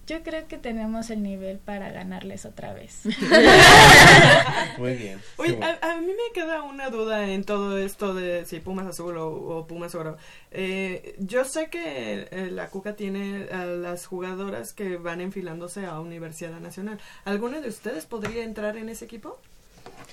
[0.08, 3.02] yo creo que tenemos el nivel para ganarles otra vez.
[4.78, 5.22] Muy bien.
[5.38, 9.18] Oye, a, a mí me queda una duda en todo esto de si Pumas Azul
[9.18, 10.18] o, o Pumas Oro.
[10.52, 16.00] Eh, yo sé que eh, la Cuca tiene a las jugadoras que van enfilándose a
[16.00, 17.00] Universidad Nacional.
[17.26, 19.40] ¿Alguna de ustedes podría entrar en ese equipo?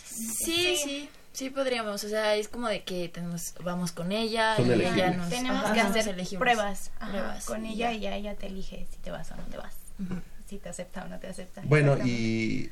[0.04, 2.02] Sí, sí, sí podríamos.
[2.04, 4.96] O sea, es como de que tenemos, vamos con ella Son y elegibles.
[5.06, 6.38] ella nos Tenemos ajá, que hacer elegibles.
[6.38, 7.92] pruebas, ajá, Pruebas, con ella ya.
[7.92, 9.74] y ya ella te elige si te vas o no te vas.
[10.46, 11.62] Si te acepta o no te acepta.
[11.64, 12.70] Bueno, y.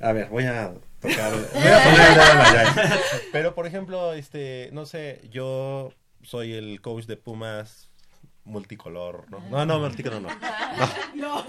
[0.00, 1.32] A ver, voy a tocar.
[1.54, 3.00] Voy a poner.
[3.30, 7.88] Pero, por ejemplo, este, no sé, yo soy el coach de Pumas
[8.44, 9.38] multicolor, ¿no?
[9.50, 10.28] No, no, multicolor no.
[11.14, 11.44] No,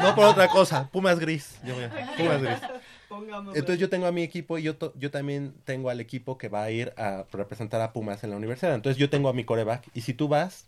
[0.00, 1.58] no por otra cosa, Pumas gris.
[1.64, 2.58] Yo voy a- Pumas gris.
[3.54, 6.48] Entonces yo tengo a mi equipo y yo, to- yo también tengo al equipo que
[6.48, 8.74] va a ir a representar a Pumas en la universidad.
[8.74, 10.67] Entonces yo tengo a mi coreback y si tú vas,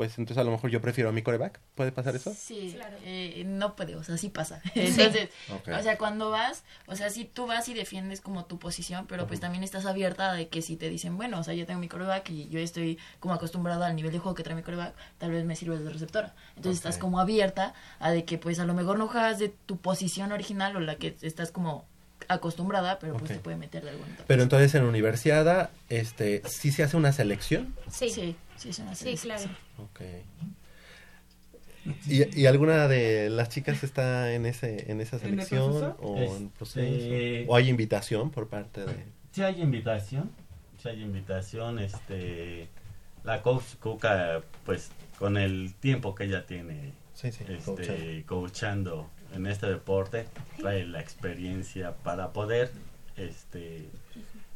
[0.00, 1.60] pues entonces a lo mejor yo prefiero a mi coreback.
[1.74, 2.34] ¿Puede pasar eso?
[2.34, 2.74] Sí,
[3.04, 4.62] eh, no puede, o sea, sí pasa.
[4.72, 4.80] Sí.
[4.80, 9.06] Entonces, o sea, cuando vas, o sea, sí tú vas y defiendes como tu posición,
[9.06, 11.80] pero pues también estás abierta de que si te dicen, bueno, o sea, yo tengo
[11.80, 14.94] mi coreback y yo estoy como acostumbrada al nivel de juego que trae mi coreback,
[15.18, 16.34] tal vez me sirve de receptora.
[16.56, 19.76] Entonces estás como abierta a de que pues a lo mejor no juegas de tu
[19.76, 21.84] posición original o la que estás como
[22.28, 23.36] acostumbrada, pero pues Ok.
[23.36, 27.12] te puede meter de alguna otra Pero entonces en universidad, este, ¿sí se hace una
[27.12, 27.74] selección?
[27.90, 29.44] Sí, sí, sí, es una Sí, claro.
[29.78, 30.00] Ok.
[32.06, 35.96] ¿Y, y alguna de las chicas está en ese en esa ¿En el selección proceso?
[36.00, 36.82] o Es- en proceso?
[36.84, 40.30] eh, o hay invitación por parte de Sí hay invitación,
[40.82, 42.68] sí hay invitación, este,
[43.24, 48.26] la coach Cuca, pues, con el tiempo que ella tiene, Sí, sí, este, coachando.
[48.26, 50.26] coachando en este deporte,
[50.58, 52.72] trae la experiencia para poder,
[53.16, 53.88] este,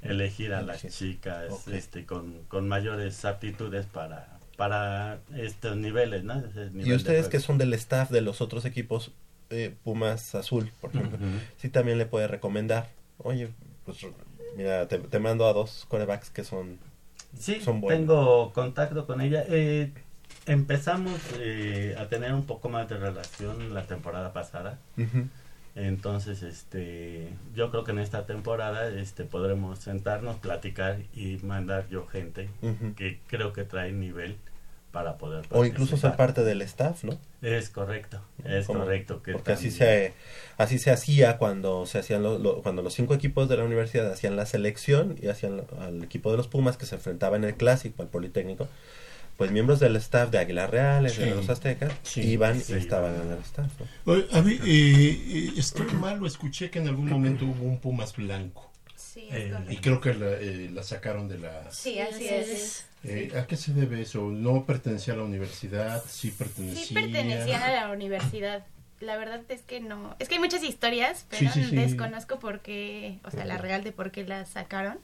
[0.05, 6.35] elegir a las chicas, este, con, con mayores aptitudes para, para estos niveles, ¿no?
[6.37, 9.13] Nivel y de ustedes que son del staff de los otros equipos
[9.51, 11.39] eh, Pumas Azul, por ejemplo, Ujú.
[11.57, 12.89] sí también le puede recomendar,
[13.19, 13.49] oye,
[13.85, 13.99] pues
[14.57, 16.79] mira, te, te mando a dos corebacks que son
[17.39, 18.01] Sí, son buenos.
[18.01, 19.45] tengo contacto con ella.
[19.49, 19.93] Eh,
[20.47, 24.79] empezamos eh, a tener un poco más de relación la temporada pasada.
[24.97, 25.29] Ujú.
[25.77, 32.07] Entonces, este, yo creo que en esta temporada, este, podremos sentarnos, platicar y mandar yo
[32.07, 32.49] gente
[32.97, 34.37] que creo que trae nivel
[34.93, 35.45] para poder.
[35.51, 36.17] o incluso ser participar.
[36.17, 37.19] parte del staff, ¿no?
[37.43, 39.21] Es correcto, es correcto.
[39.25, 40.15] Que porque así se
[40.57, 44.09] así se hacía cuando se hacían lo- lo- cuando los cinco equipos de la universidad
[44.13, 47.57] hacían la selección y hacían al equipo de los Pumas que se enfrentaba en el
[47.57, 48.69] clásico al Politécnico
[49.37, 51.31] pues miembros del staff de Aguilar Reales de Sí.
[51.31, 52.21] los Aztecas Sí.
[52.23, 52.75] iban Sí.
[52.75, 53.71] y estaban en el staff
[54.07, 54.13] ¿no?
[54.13, 57.79] Oye, a mí, eh, eh, estoy mal, o escuché que en algún momento hubo un
[57.81, 58.71] Pumas blanco.
[58.97, 61.71] Sí, Eh, y creo que la, eh, la sacaron de la...
[61.71, 62.87] Sí, así es.
[63.05, 64.23] Eh, ¿A qué se debe eso?
[64.23, 66.03] ¿No pertenecía a la universidad?
[66.09, 66.85] ¿Sí pertenecía?
[66.87, 68.65] Sí pertenecían a la universidad.
[69.01, 70.17] La verdad es que no.
[70.19, 71.77] Es que hay muchas historias, pero sí, sí.
[71.77, 74.99] desconozco por qué, o sea, la real de por qué la sacaron,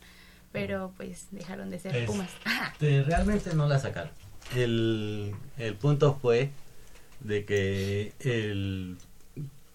[0.53, 2.30] pero pues dejaron de ser Es- Pumas.
[2.80, 4.11] Realmente no la sacaron.
[4.57, 6.51] El, el punto fue
[7.20, 8.96] de que el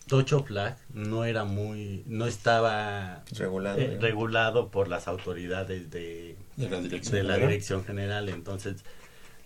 [0.07, 6.69] Tocho Flag no era muy, no estaba Regulado, eh, regulado por las autoridades de, De
[6.69, 7.49] la dirección de la general.
[7.49, 8.84] dirección general, entonces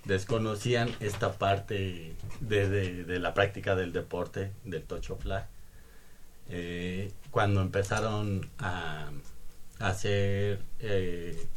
[0.05, 5.47] desconocían esta parte de, de- de la práctica del deporte del Tocho Flag.
[6.49, 9.11] Eh, cuando empezaron a
[9.79, 11.47] hacer eh,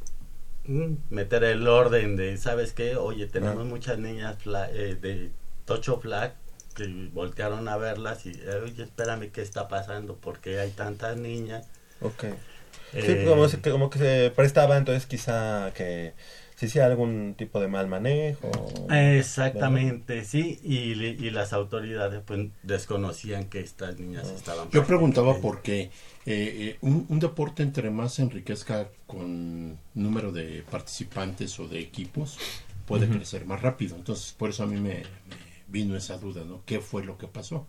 [1.10, 3.68] meter el orden de sabes qué oye tenemos Ah.
[3.68, 5.30] muchas niñas fla- eh, de
[5.64, 6.34] tocho flag
[6.74, 8.30] que voltearon a verlas y
[8.62, 11.66] oye espérame qué está pasando porque hay tantas niñas
[12.00, 12.24] Ok.
[12.92, 16.14] Sí, Eh, como, como que se prestaba entonces quizá que
[16.62, 18.48] se hiciera algún tipo de mal manejo.
[18.88, 24.34] exactamente sí y, y las autoridades pues desconocían que estas niñas Ah.
[24.36, 25.90] estaban Yo preguntaba por qué eh,
[26.26, 32.38] eh, un, un deporte entre más se enriquezca con número de participantes o de equipos
[32.86, 33.96] puede crecer más rápido.
[33.96, 35.02] Entonces, por eso a mí me, me
[35.66, 36.62] vino esa duda, ¿no?
[36.64, 37.66] ¿Qué fue lo que pasó?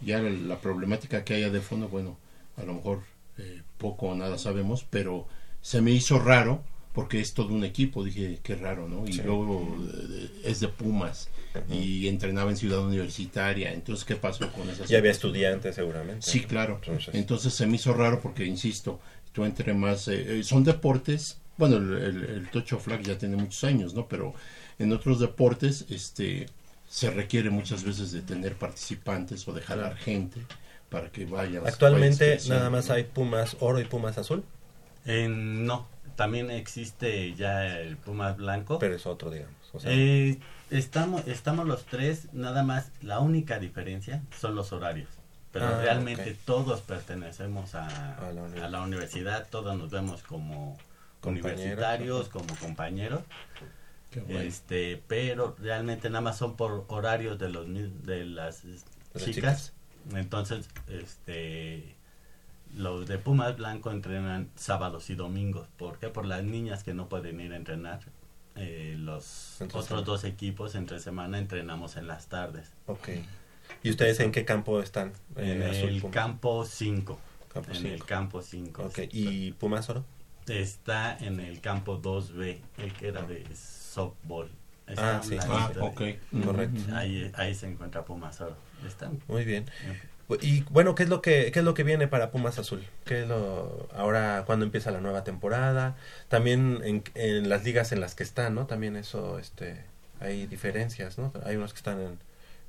[0.00, 2.16] Ya la, la problemática que haya de fondo, bueno,
[2.56, 3.02] a lo mejor
[3.38, 5.28] eh, poco o nada sabemos, pero
[5.60, 9.06] se me hizo raro porque es todo un equipo, dije, qué raro, ¿no?
[9.08, 9.22] Y Sí.
[9.24, 11.28] luego eh, es de Pumas
[11.70, 16.26] y entrenaba en Ciudad Universitaria, entonces, ¿qué pasó con esa Y había estudiantes seguramente.
[16.26, 16.78] Sí, claro.
[16.82, 19.00] Entonces- Entonces, se me hizo raro porque, insisto,
[19.32, 20.08] tú entre más...
[20.08, 24.06] eh, eh, son deportes, bueno, el, el, el Tocho Flag ya tiene muchos años, ¿no?
[24.08, 24.34] Pero
[24.78, 26.46] en otros deportes este
[26.88, 30.40] se requiere muchas veces de tener participantes o de jalar gente
[30.90, 31.66] para que vayan.
[31.66, 34.42] Actualmente nada más hay Pumas oro y Pumas azul.
[35.06, 35.86] Eh, no,
[36.22, 38.78] también existe ya el Pumas blanco.
[38.78, 39.56] Pero es otro, digamos.
[39.72, 40.38] O sea, Eh,
[40.70, 45.08] estamos, estamos los tres, nada más, la única diferencia son los horarios.
[45.50, 48.64] Pero Ah, realmente todos pertenecemos a, A la universidad.
[48.64, 50.78] a la universidad, todos nos vemos como
[51.20, 53.20] Compañeros, universitarios, como compañeros.
[54.12, 54.40] Qué bueno.
[54.40, 57.66] Este, pero realmente nada más son por horarios de los
[58.04, 59.72] de las las chicas.
[60.14, 61.96] Entonces, este
[62.74, 65.68] los de Pumas Blanco entrenan sábados y domingos.
[65.76, 66.08] ¿Por qué?
[66.08, 68.00] Por las niñas que no pueden ir a entrenar.
[68.56, 70.04] Eh, los Entre otros semana.
[70.06, 72.70] dos equipos entre semana entrenamos en las tardes.
[72.86, 73.08] Ok.
[73.82, 75.12] ¿Y ustedes en qué campo están?
[75.36, 76.12] En el Puma.
[76.12, 77.18] campo 5.
[77.52, 77.94] Campo En cinco.
[77.94, 78.82] el campo 5.
[78.84, 78.98] Ok.
[79.10, 80.04] ¿Y Pumas oro?
[80.46, 84.50] Está en el campo 2B, el que era de softball.
[84.86, 85.36] Está Ah, sí.
[85.48, 86.02] Ah, de- ok.
[86.44, 86.80] Correcto.
[86.94, 88.56] Ahí, ahí se encuentra Pumas Oro.
[88.86, 89.64] Están Muy bien.
[90.40, 92.84] Y bueno, ¿qué es lo que qué es lo que viene para Pumas Azul?
[93.04, 95.96] ¿Qué es lo ahora cuándo empieza la nueva temporada?
[96.28, 98.66] También en, en las ligas en las que están, ¿no?
[98.66, 99.84] También eso este
[100.20, 101.32] hay diferencias, ¿no?
[101.44, 102.18] Hay unos que están en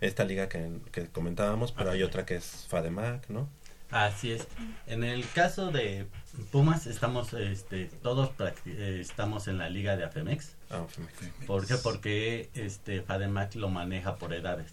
[0.01, 3.47] esta liga que, que comentábamos, pero hay otra que es FADEMAC, ¿no?
[3.91, 4.47] Así es.
[4.87, 6.07] En el caso de
[6.51, 8.31] Pumas estamos este todos
[8.65, 10.55] eh, estamos en la liga de Afemex.
[10.71, 11.45] Ah, FEMEX.
[11.45, 11.75] ¿Por qué?
[11.75, 14.71] Porque este FADEMAC lo maneja por edades.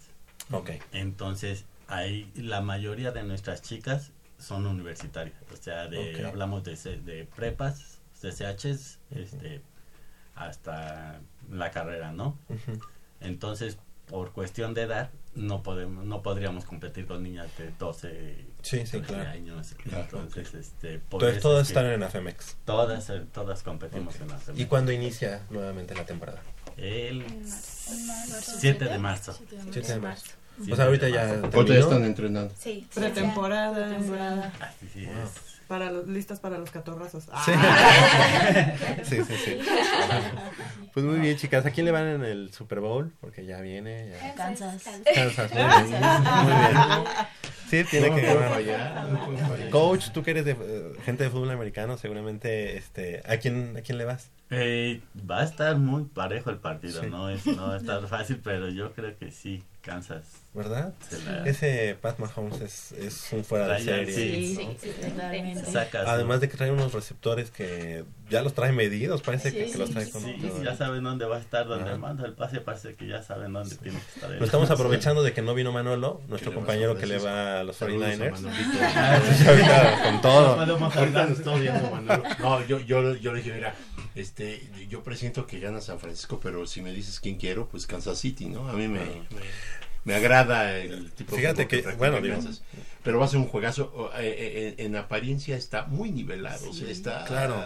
[0.49, 0.71] Ok.
[0.91, 6.25] Entonces, ahí la mayoría de nuestras chicas son universitarias, o sea, de Ok.
[6.25, 9.61] hablamos de, de prepas, CCHs, este
[10.35, 11.19] hasta
[11.51, 12.37] la carrera, ¿no?
[12.49, 12.79] Ujú.
[13.19, 13.77] Entonces,
[14.07, 18.99] por cuestión de edad, no podemos no podríamos competir con niñas de 12, Sí, sí,
[18.99, 19.29] 13 claro.
[19.29, 19.73] años.
[19.83, 22.57] Claro, Entonces, este por Entonces, eso todas es están en Afemex.
[22.65, 24.59] Todas eh, todas competimos en Afemex.
[24.59, 26.41] ¿Y cuándo inicia nuevamente la temporada?
[26.77, 29.37] El 7 de marzo.
[29.71, 30.31] 7 de marzo.
[30.61, 31.29] Siete O sea, ahorita ya.
[31.53, 32.53] Ahorita ya están entrenando.
[32.57, 32.87] Sí.
[32.93, 33.87] Pretemporada.
[33.87, 34.53] Pretemporada.
[34.59, 35.13] Así Wow.
[35.23, 35.51] es.
[35.67, 37.23] Para los, listas para los catorrazos.
[37.23, 37.29] Sí.
[37.31, 38.73] Ah.
[39.03, 39.57] sí, sí, sí.
[40.93, 41.65] Pues muy bien, chicas.
[41.65, 43.13] ¿A quién le van en el Super Bowl?
[43.21, 44.09] Porque ya viene.
[44.09, 44.35] Ya.
[44.35, 44.83] Kansas.
[45.15, 46.01] Kansas, muy bien.
[46.43, 47.03] Muy bien.
[47.69, 49.69] Sí, tiene No que ganar.
[49.69, 53.81] Coach, tú que eres de eh, gente de fútbol americano, seguramente, este, ¿a quién, a
[53.81, 54.29] quién le vas?
[54.49, 57.07] Eh, va a estar muy parejo el partido, Sí.
[57.09, 60.23] no es no va a estar fácil, pero yo creo que sí, Kansas.
[60.53, 60.93] ¿Verdad?
[61.25, 64.13] la- Ese Pat Mahomes es, es un fuera de serie.
[64.13, 65.63] sí, Sí, sí, totalmente.
[66.05, 69.91] Además de que trae unos receptores que ya los trae medidos, parece que, que los
[69.91, 70.61] trae con Sí, todo.
[70.61, 71.97] ya saben dónde va a estar, donde Ajá.
[71.99, 74.29] manda el pase, parece que ya saben dónde tiene que estar.
[74.29, 77.77] Lo estamos aprovechando de que no vino Manolo, nuestro compañero que le va a los
[77.77, 78.31] Saludos a 49ers.
[78.41, 78.77] Manolito.
[78.93, 80.59] Ah, ahorita con todo.
[80.99, 82.23] Ahorita lo estoy viendo, Manolo.
[82.39, 83.73] No, yo, yo, yo le dije, mira,
[84.15, 88.19] este, yo presiento que gana San Francisco, pero si me dices quién quiero, pues Kansas
[88.19, 88.67] City, ¿no?
[88.69, 89.21] A mí me, me,
[90.03, 92.61] me agrada el tipo de Fíjate fútbol que, practica bueno, digo- Kansas.
[93.03, 94.11] Pero va a ser un juegazo.
[94.17, 97.25] eh, eh, en apariencia está muy nivelado, o sea, está...
[97.25, 97.63] Claro.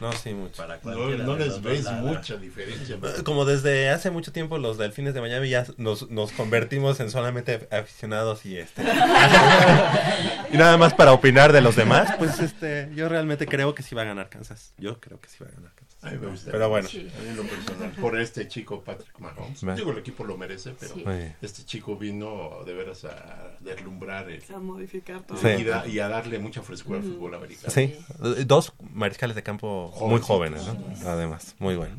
[0.00, 0.56] No, sí, mucho.
[0.56, 2.98] Para No, no les la mucha diferencia.
[3.24, 7.68] Como desde hace mucho tiempo los delfines de Miami ya nos, nos convertimos en solamente
[7.70, 8.82] aficionados y este
[10.52, 13.94] y nada más para opinar de los demás, pues este yo realmente creo que sí
[13.94, 14.72] va a ganar Kansas.
[14.78, 15.80] Yo creo que sí va a ganar Kansas.
[16.02, 16.50] A mí me gusta.
[16.50, 16.88] Pero bueno.
[16.88, 19.60] A mí en lo personal, por este chico Patrick Mahomes.
[19.76, 21.04] Digo, el equipo lo merece, pero Sí.
[21.42, 25.36] Este chico vino de veras a deslumbrar el- A modificar todo.
[25.36, 25.48] Sí.
[25.58, 27.70] y, da- y a darle mucha frescura al fútbol americano.
[27.70, 27.98] Sí,
[28.46, 31.08] dos mariscales de campo muy jóvenes, ¿no?
[31.08, 31.96] Además, muy bueno.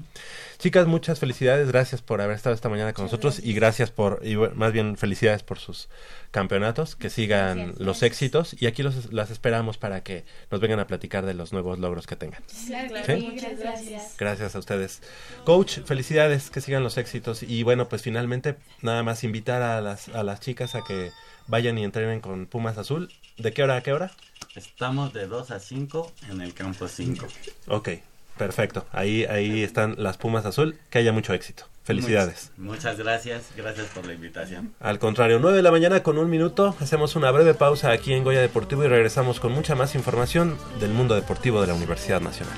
[0.61, 4.35] Chicas, muchas felicidades, gracias por haber estado esta mañana con nosotros y gracias por, y
[4.35, 5.89] más bien felicidades por sus
[6.29, 10.85] campeonatos, que sigan los éxitos y aquí los, las esperamos para que nos vengan a
[10.85, 12.43] platicar de los nuevos logros que tengan.
[12.67, 14.15] Claro sí, muchas gracias.
[14.19, 15.01] Gracias a ustedes.
[15.45, 17.41] Coach, felicidades, que sigan los éxitos.
[17.41, 21.09] Y bueno, pues finalmente nada más invitar a las, a las chicas a que
[21.47, 23.11] vayan y entrenen con Pumas Azul.
[23.37, 24.11] ¿De qué hora a qué hora?
[24.56, 27.26] Estamos de 2 a 5 en el campo 5.
[27.68, 27.89] Ok,
[28.38, 28.86] perfecto.
[28.91, 30.78] Ahí, ahí están las Pumas Azul.
[30.89, 31.66] Que haya mucho éxito.
[31.84, 32.52] Felicidades.
[32.58, 34.74] Muchas, muchas gracias, gracias por la invitación.
[34.80, 36.76] Al contrario, 9 de la mañana con un minuto.
[36.80, 40.91] Hacemos una breve pausa aquí en Goya Deportivo y regresamos con mucha más información del
[40.91, 42.58] mundo deportivo de la Universidad Nacional.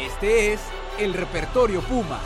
[0.00, 0.60] Este es
[1.00, 2.20] el repertorio Puma.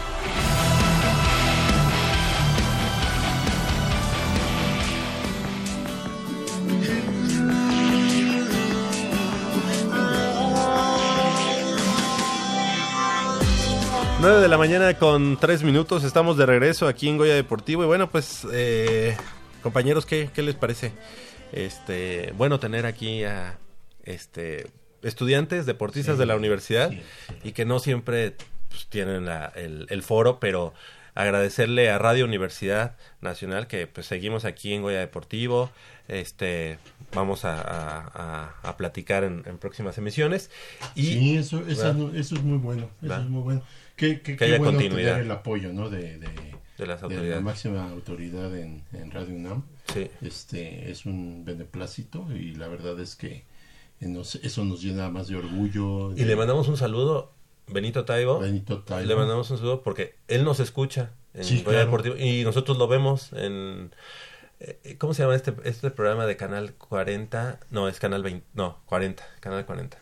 [14.21, 17.87] Nueve de la mañana con tres minutos, estamos de regreso aquí en Goya Deportivo y
[17.87, 19.17] bueno pues eh,
[19.63, 20.93] compañeros, ¿qué, ¿qué les parece?
[21.53, 23.59] Este, bueno tener aquí a
[24.05, 24.67] este
[25.03, 27.01] estudiantes, deportistas Sí, de la universidad sí.
[27.45, 28.37] y que no siempre
[28.69, 30.73] pues, tienen la- el, el foro, pero
[31.15, 35.71] agradecerle a Radio Universidad Nacional que pues seguimos aquí en Goya Deportivo,
[36.09, 36.79] este
[37.15, 38.11] vamos a, a-
[38.63, 40.51] a- a platicar en, en próximas emisiones
[40.95, 41.61] y sí, eso,
[41.93, 42.89] no- eso es muy bueno.
[43.03, 43.63] Eso es muy bueno.
[43.97, 45.11] Qué, qué- Que qué haya bueno continuidad.
[45.13, 45.91] tener el apoyo ¿no?
[45.91, 46.29] de, de,
[46.79, 47.43] De las la autoridades.
[47.43, 49.65] máxima autoridad en, en Radio UNAM.
[49.93, 50.11] Sí.
[50.23, 53.45] Este, es un beneplácito y la verdad es que
[54.09, 56.13] nos- eso nos llena más de orgullo.
[56.13, 57.33] Y de- le mandamos un saludo,
[57.69, 58.39] Benito Taibo.
[58.41, 59.07] Benito Taibo.
[59.09, 61.79] Le mandamos un saludo porque él nos escucha en Sí, claro.
[61.79, 63.95] Deportivo y nosotros lo vemos en...
[64.61, 67.61] eh, ¿Cómo se llama este, este programa de Canal 40?
[67.71, 69.99] No, es Canal 20, no, 40, Canal 40.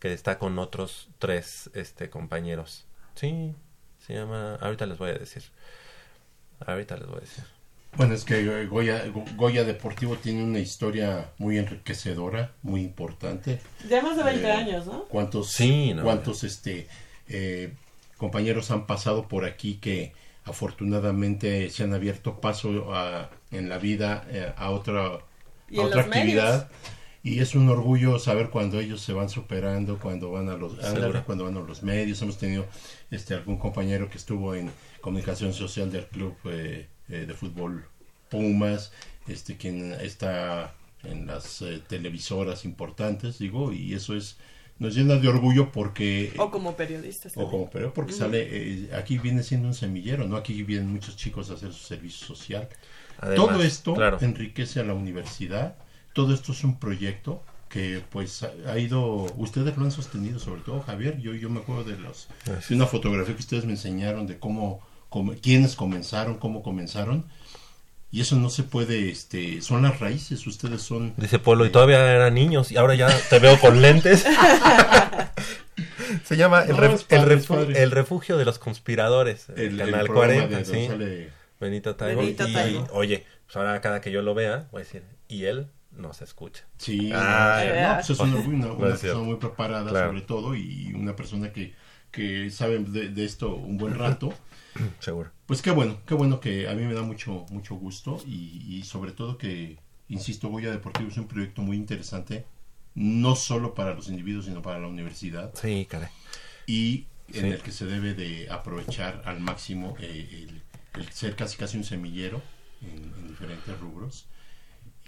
[0.00, 2.86] Que está con otros tres este, compañeros.
[3.14, 3.54] Sí,
[3.98, 4.54] se llama...
[4.56, 5.42] Ahorita les voy a decir.
[6.66, 7.44] Ahorita les voy a decir.
[7.96, 13.60] Bueno, es que Goya, Go- Goya Deportivo tiene una historia muy enriquecedora, muy importante.
[13.88, 15.04] Ya más de 20 Eh, años, ¿no?
[15.06, 16.86] ¿Cuántos, Sí, no, cuántos este,
[17.28, 17.72] eh,
[18.16, 20.12] compañeros han pasado por aquí que
[20.44, 25.18] afortunadamente se han abierto paso a- en la vida eh, a otra,
[25.68, 26.68] Y a otra actividad?
[27.22, 30.72] Y es un orgullo saber cuando ellos se van superando, cuando van a los,
[31.26, 32.22] cuando van a los medios.
[32.22, 32.64] Hemos tenido
[33.10, 34.70] este algún compañero que estuvo en
[35.02, 37.84] comunicación social del club eh, eh, de fútbol
[38.28, 38.92] Pumas,
[39.26, 44.36] este quien está en las eh, televisoras importantes, digo, y eso es
[44.78, 47.36] nos llena de orgullo porque O como periodistas.
[47.36, 50.36] o como pero porque sale eh, aquí viene siendo un semillero, ¿no?
[50.36, 52.68] Aquí vienen muchos chicos a hacer su servicio social.
[53.18, 54.18] Además, todo esto claro.
[54.22, 55.76] enriquece a la universidad.
[56.14, 60.60] Todo esto es un proyecto que pues ha, ha ido ustedes lo han sostenido sobre
[60.62, 62.26] todo Javier yo yo me acuerdo de los
[62.68, 64.80] de una fotografía que ustedes me enseñaron de cómo,
[65.10, 67.26] cómo quiénes comenzaron cómo comenzaron
[68.10, 71.98] y eso no se puede este son las raíces ustedes son Dice Polo, y todavía
[72.12, 74.24] eran niños y ahora ya te veo con lentes.
[76.24, 79.48] Se llama el, No, ref- es padre, el, refu- el refugio de los conspiradores.
[79.50, 80.86] El, El- el canal programa 40, de sí.
[80.88, 81.30] sale
[81.60, 82.20] Benito Taibo.
[82.20, 82.88] Benito y Taibo.
[82.92, 86.24] oye, pues ahora cada que yo lo vea, voy a decir, y él no se
[86.24, 86.64] escucha.
[86.78, 90.08] Sí, Ah, no, pues es una, una- una No es persona muy preparada Claro.
[90.08, 91.74] sobre todo y una persona que,
[92.10, 94.32] que sabe de, de esto un buen rato.
[95.00, 95.30] Seguro.
[95.46, 98.82] Pues qué bueno, qué bueno que a mí me da mucho, mucho gusto y, y
[98.84, 102.44] sobre todo que, insisto, Goya Deportivo es un proyecto muy interesante,
[102.94, 105.52] no solo para los individuos, sino para la universidad.
[105.54, 106.08] Sí, caray.
[106.66, 107.46] Y en Sí.
[107.48, 111.84] el que se debe de aprovechar al máximo eh, el, el ser casi casi un
[111.84, 112.42] semillero
[112.82, 114.26] en, en diferentes rubros.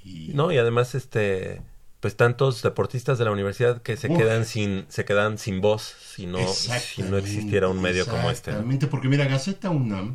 [0.04, 1.62] Y, No, y además, este,
[2.02, 4.18] pues tantos deportistas de la universidad que se Uf.
[4.18, 8.50] quedan sin, se quedan sin voz si no, si no existiera un medio como este.
[8.50, 10.14] Exactamente, porque mira, Gaceta UNAM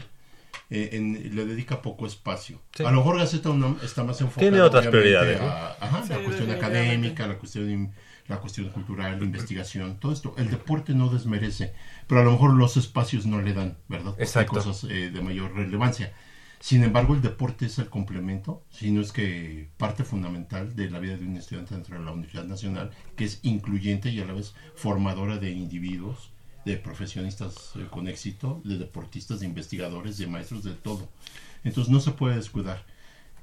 [0.69, 2.59] eh, en- le dedica poco espacio.
[2.75, 2.83] Sí.
[2.83, 4.57] A lo mejor Gaceta UNAM está más enfocada Tiene
[5.37, 7.93] a- ajá, Sí, la cuestión académica, la cuestión,
[8.27, 10.35] la cuestión cultural, la investigación, todo esto.
[10.37, 11.73] El deporte no desmerece,
[12.05, 14.09] pero a lo mejor los espacios no le dan, ¿verdad?
[14.09, 14.59] Porque Exacto.
[14.59, 16.11] Hay cosas eh, de mayor relevancia.
[16.59, 21.17] Sin embargo, el deporte es el complemento, sino es que parte fundamental de la vida
[21.17, 24.53] de un estudiante dentro de la Universidad Nacional, que es incluyente y a la vez
[24.75, 26.31] formadora de individuos,
[26.65, 31.07] de profesionistas eh, con éxito, de deportistas, de investigadores, de maestros, de todo.
[31.63, 32.85] Entonces no se puede descuidar.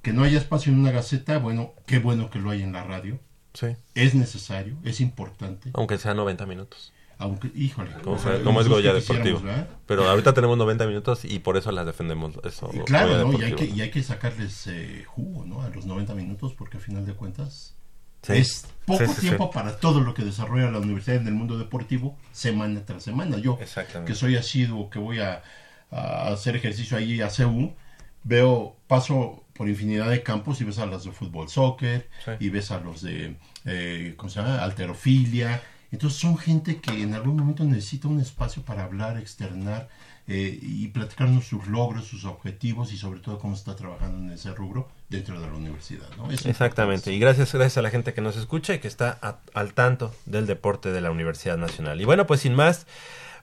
[0.03, 2.85] Que no haya espacio en una gaceta, bueno, qué bueno que lo hay en la
[2.85, 3.19] radio.
[3.55, 3.69] Sí.
[3.95, 5.71] Es necesario, es importante.
[5.75, 6.93] Aunque sea 90 minutos.
[7.19, 7.91] Aunque, híjole.
[8.03, 9.41] Como, como es Goya Deportivo.
[9.41, 9.69] ¿verdad?
[9.87, 12.35] Pero ahorita tenemos 90 minutos y por eso las defendemos.
[12.45, 13.39] Eso, Y claro, ¿no?
[13.39, 15.63] Y hay, que, y hay que sacarles eh, jugo, ¿no?
[15.63, 17.75] A los 90 minutos, porque al final de cuentas
[18.23, 18.33] Sí.
[18.33, 19.21] es poco Sí, sí, sí.
[19.21, 23.37] tiempo para todo lo que desarrolla la universidad en el mundo deportivo, semana tras semana.
[23.37, 23.59] Yo,
[24.07, 25.43] que soy asiduo, que voy a,
[25.91, 27.75] a hacer ejercicio ahí a CEU,
[28.23, 32.09] veo, paso por infinidad de campos y ves a los de fútbol, soccer,
[32.41, 33.37] y ves a los de,
[33.67, 34.65] eh, ¿cómo se llama?
[34.65, 35.63] Alterofilia.
[35.95, 39.89] Entonces son gente que en algún momento necesita un espacio para hablar, externar
[40.27, 44.53] eh, y platicarnos sus logros, sus objetivos y sobre todo cómo está trabajando en ese
[44.55, 46.09] rubro dentro de la universidad.
[46.17, 46.31] ¿no?
[46.31, 49.73] Exactamente, y gracias, gracias a la gente que nos escucha y que está a- al
[49.75, 52.01] tanto del deporte de la Universidad Nacional.
[52.01, 52.87] Y bueno, pues sin más,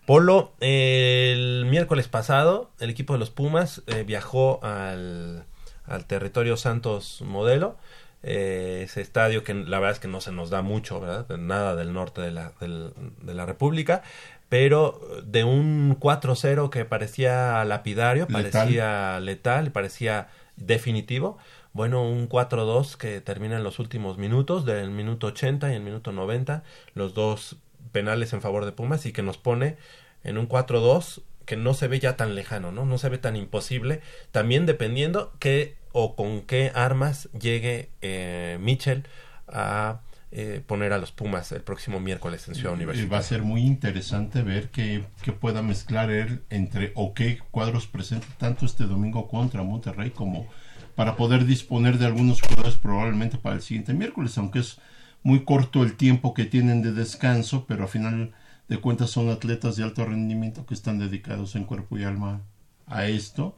[0.05, 5.45] Polo, eh, el miércoles pasado el equipo de los Pumas eh, viajó al,
[5.85, 7.77] al territorio Santos Modelo,
[8.23, 11.27] eh, ese estadio que la verdad es que no se nos da mucho, ¿verdad?
[11.37, 14.03] Nada del norte de la, del- de la República,
[14.49, 18.43] pero de un 4-0 que parecía lapidario, Letal.
[18.51, 21.37] parecía letal, parecía definitivo.
[21.73, 26.11] Bueno, un 4-2 que termina en los últimos minutos, del minuto 80 y el minuto
[26.11, 26.63] 90,
[26.95, 27.55] los dos
[27.91, 29.77] penales en favor de Pumas y que nos pone
[30.23, 32.85] en un 4-2 que no se ve ya tan lejano, ¿no?
[32.85, 34.01] No se ve tan imposible,
[34.31, 39.03] también dependiendo qué o con qué armas llegue eh, Mitchell
[39.47, 43.11] a eh, poner a los Pumas el próximo miércoles en Ciudad Universitaria.
[43.11, 47.87] Va a ser muy interesante ver que, que pueda mezclar él entre o qué cuadros
[47.87, 50.47] presenta tanto este domingo contra Monterrey como
[50.95, 54.79] para poder disponer de algunos jugadores probablemente para el siguiente miércoles, aunque es
[55.23, 58.31] muy corto el tiempo que tienen de descanso, pero a final
[58.67, 62.41] de cuentas son atletas de alto rendimiento que están dedicados en cuerpo y alma
[62.87, 63.57] a esto.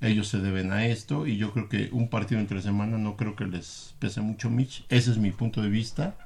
[0.00, 3.36] Ellos se deben a esto y yo creo que un partido entre semana no creo
[3.36, 4.84] que les pese mucho Mitch.
[4.88, 6.16] Ese es mi punto de vista.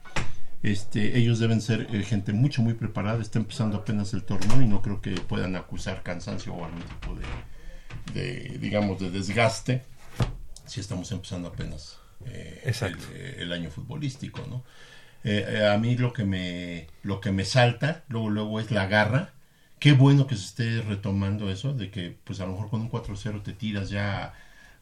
[0.63, 4.67] Este, ellos deben ser eh, gente mucho muy preparada, está empezando apenas el torneo y
[4.67, 9.83] no creo que puedan acusar cansancio o algún tipo de, de, digamos, de desgaste
[10.67, 14.65] si estamos empezando apenas eh, el, eh, el año futbolístico, ¿no?
[15.25, 19.33] Eh, a mí lo que me lo que me salta luego luego es la garra.
[19.85, 22.91] Qué bueno que se esté retomando eso de que pues a lo mejor con un
[22.91, 24.33] 4-0 te tiras ya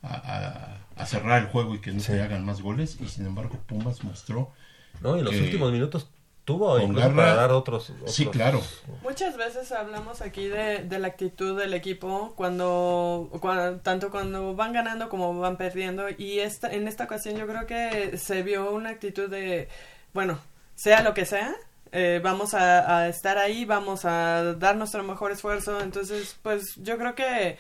[0.01, 2.07] a, a- a cerrar el juego y que no Sí.
[2.13, 4.53] se hagan más goles y sin embargo Pumas mostró
[5.01, 6.09] No, y en los últimos minutos
[6.45, 8.63] tuvo garra- para dar otros, Sí, otros- claro.
[9.03, 14.73] Muchas veces hablamos aquí de, de la actitud del equipo cuando, cua- tanto cuando van
[14.73, 18.91] ganando como van perdiendo y esta, en esta ocasión yo creo que se vio una
[18.91, 19.69] actitud de,
[20.15, 20.39] bueno,
[20.77, 21.55] sea lo que sea,
[21.93, 26.97] eh, vamos a, a estar ahí, vamos a dar nuestro mejor esfuerzo, entonces pues yo
[26.99, 27.59] creo que,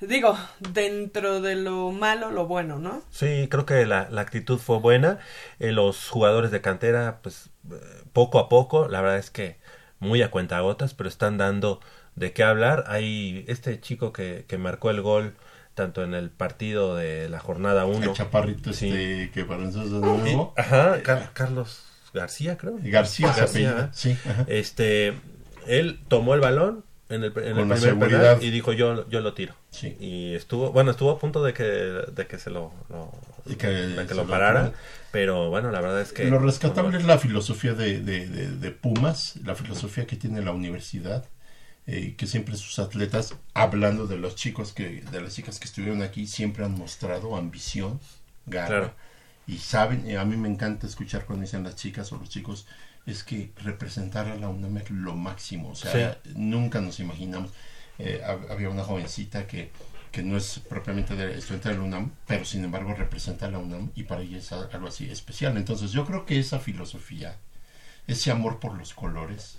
[0.00, 3.02] digo, dentro de lo malo, lo bueno, ¿no?
[3.10, 5.18] Sí, creo que la, la actitud fue buena.
[5.58, 7.74] Eh, los jugadores de cantera, pues eh,
[8.12, 9.56] poco a poco, la verdad es que
[9.98, 11.80] muy a cuentagotas, pero están dando
[12.14, 12.84] de qué hablar.
[12.88, 15.34] Hay este chico que, que marcó el gol
[15.74, 18.04] tanto en el partido de la jornada 1.
[18.06, 20.54] El chaparrito este que para nosotros es nuevo.
[20.56, 21.82] Ajá, Car- Carlos
[22.16, 22.78] García, creo.
[22.82, 23.88] García ¿eh?
[23.92, 24.44] sí, ajá.
[24.48, 25.14] Este,
[25.66, 29.34] él tomó el balón en el, en el primer penal y dijo yo, yo lo
[29.34, 29.54] tiro.
[29.70, 29.96] Sí.
[30.00, 33.12] Y estuvo, bueno, estuvo a punto de que, de que se lo, lo-
[33.46, 34.72] Y que de que lo parara.
[35.12, 36.24] pero bueno, la verdad es que...
[36.24, 40.50] Lo rescatable es la filosofía de, de- de- de Pumas, la filosofía que tiene la
[40.52, 41.24] universidad,
[41.86, 46.02] eh, que siempre sus atletas, hablando de los chicos que, de las chicas que estuvieron
[46.02, 48.00] aquí, siempre han mostrado ambición,
[48.46, 48.66] garra.
[48.68, 48.94] Claro.
[49.46, 52.66] Y saben, y a mí me encanta escuchar cuando dicen las chicas o los chicos,
[53.06, 55.70] es que representar a la UNAM es lo máximo.
[55.70, 57.50] O sea, nunca nos imaginamos.
[57.98, 59.70] eh, hab- había una jovencita que,
[60.12, 63.58] que no es propiamente de estudiante de la UNAM, pero sin embargo representa a la
[63.58, 65.56] UNAM y para ella es algo así especial.
[65.56, 67.36] Entonces yo creo que esa filosofía,
[68.06, 69.58] ese amor por los colores,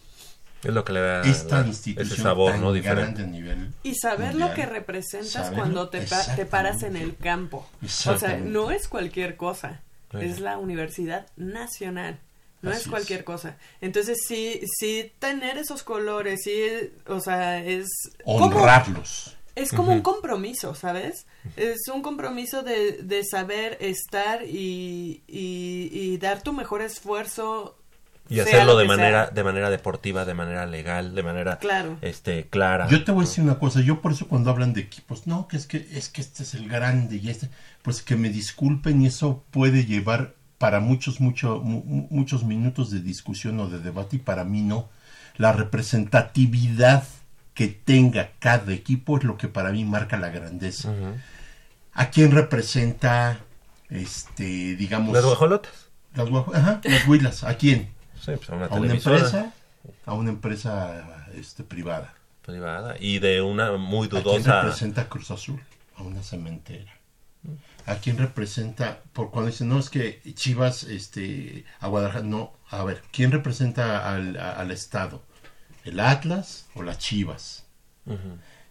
[0.64, 2.74] Es lo que le da esta la- institución ese sabor, tan ¿no?
[2.74, 3.26] Diferente.
[3.28, 7.68] nivel Y saber lo que representas cuando te, pa- te paras en el campo.
[7.84, 9.82] O sea, no es cualquier cosa.
[10.14, 12.20] Es la Universidad Nacional.
[12.63, 12.89] No Así es es.
[12.92, 13.55] cualquier cosa.
[13.82, 16.59] Entonces, sí, sí tener esos colores, sí,
[17.05, 17.88] o sea, es...
[18.25, 19.36] como- honrarlos.
[19.54, 21.28] es como un compromiso, ¿sabes?
[21.55, 27.78] Es un compromiso de, de saber estar y, y, y dar tu mejor esfuerzo.
[28.29, 29.33] Y sea hacerlo lo de manera, sea.
[29.33, 31.97] de manera deportiva, de manera legal, de manera Claro.
[32.01, 32.87] este, clara.
[32.89, 35.47] Yo te voy a decir una cosa, yo por eso cuando hablan de equipos, no,
[35.47, 37.49] que es que es que este es el grande y este,
[37.82, 42.89] pues que me disculpen y eso puede llevar para muchos mucho, mu- mu- muchos minutos
[42.91, 44.89] de discusión o de debate y para mí no.
[45.37, 47.04] La representatividad
[47.54, 50.93] que tenga cada equipo es lo que para mí marca la grandeza.
[51.93, 53.39] ¿A quién representa
[53.89, 55.71] este, digamos ¿Las guajolotas?
[56.16, 57.89] Las guajo- ajá, las huilas, ¿a quién?
[58.28, 59.16] Sí, pues a una a una televisora.
[59.17, 59.54] empresa,
[60.05, 62.13] a una empresa este privada.
[62.45, 65.62] privada y de una muy ¿A quién dudosa representa Cruz Azul?
[65.95, 66.91] A una cementera.
[67.86, 68.99] ¿A quién representa?
[69.13, 74.13] Por cuando dicen, no, es que Chivas, este, a Guadalajara, no, a ver, ¿quién representa
[74.13, 75.24] al, a- al Estado?
[75.86, 77.66] ¿El Atlas o las Chivas?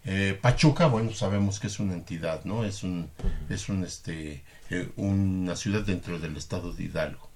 [0.05, 2.63] Eh, Pachuca, bueno, sabemos que es una entidad, ¿no?
[2.63, 3.09] Es un,
[3.49, 7.27] es un, este, eh, una ciudad dentro del estado de Hidalgo.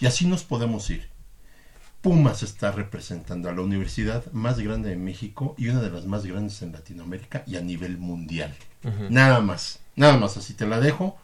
[0.00, 1.08] Y así nos podemos ir.
[2.00, 6.24] Pumas está representando a la universidad más grande de México y una de las más
[6.24, 8.54] grandes en Latinoamérica y a nivel mundial.
[9.10, 11.18] Nada más, nada más, así te la dejo.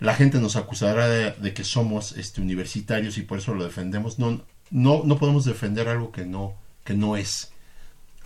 [0.00, 4.18] La gente nos acusará de, de que somos este, universitarios y por eso lo defendemos.
[4.18, 6.54] No, no, no podemos defender algo que no,
[6.84, 7.52] que no es.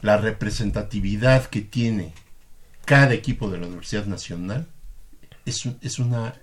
[0.01, 2.15] La representatividad que tiene
[2.85, 4.69] cada equipo de la Universidad Nacional
[5.45, 6.35] es, es, una,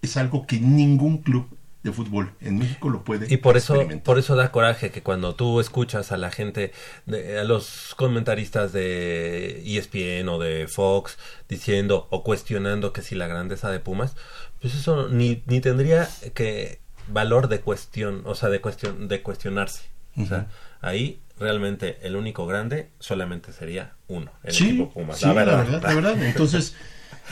[0.00, 4.18] es algo que ningún club de fútbol en México lo puede Y por eso, por
[4.18, 6.72] eso da coraje que cuando tú escuchas a la gente,
[7.06, 11.18] de- a los comentaristas de ESPN o de Fox
[11.48, 14.14] diciendo o cuestionando que si la grandeza de Pumas,
[14.60, 16.78] pues eso ni, ni tendría que
[17.08, 19.82] valor de cuestión, o sea, de cuestión, de cuestionarse.
[20.16, 20.46] O sea,
[20.82, 25.18] ahí realmente el único grande solamente sería uno, el Sí, equipo Pumas.
[25.18, 26.22] sí, la verdad, la verdad.
[26.22, 26.76] Entonces,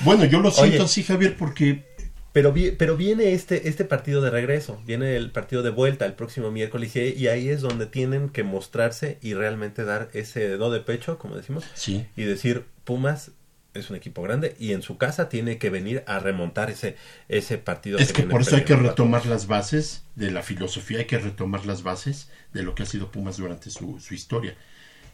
[0.02, 1.84] bueno, yo lo siento Oye, así, Javier, porque
[2.32, 6.12] Pero, vi- pero viene este, este partido de regreso, viene el partido de vuelta el
[6.12, 10.80] próximo miércoles y, ahí es donde tienen que mostrarse y realmente dar ese do de
[10.80, 12.06] pecho, como decimos, Sí.
[12.16, 13.32] y decir, Pumas
[13.74, 16.96] es un equipo grande y en su casa tiene que venir a remontar ese,
[17.28, 17.98] ese partido.
[17.98, 21.66] Es que por eso hay que retomar las bases de la filosofía, hay que retomar
[21.66, 24.54] las bases de lo que ha sido Pumas durante su, su historia.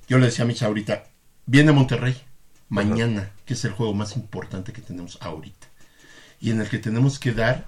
[0.09, 1.05] Yo le decía a Micha ahorita,
[1.47, 2.15] viene Monterrey
[2.69, 5.67] mañana, que es el juego más importante que tenemos ahorita,
[6.41, 7.67] y en el que tenemos que dar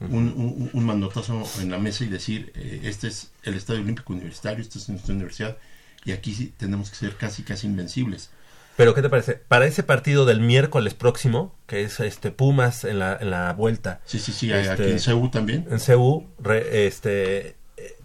[0.00, 4.12] un, un- un manotazo en la mesa y decir, eh, este es el Estadio Olímpico
[4.12, 5.56] Universitario, esta es nuestra universidad,
[6.04, 8.30] y aquí sí tenemos que ser casi, casi invencibles.
[8.76, 9.34] Pero ¿qué te parece?
[9.34, 14.00] Para ese partido del miércoles próximo, que es este Pumas en la, en la vuelta.
[14.04, 15.66] Sí, sí, sí, aquí en CU también.
[15.68, 17.96] En CU, re- este, eh,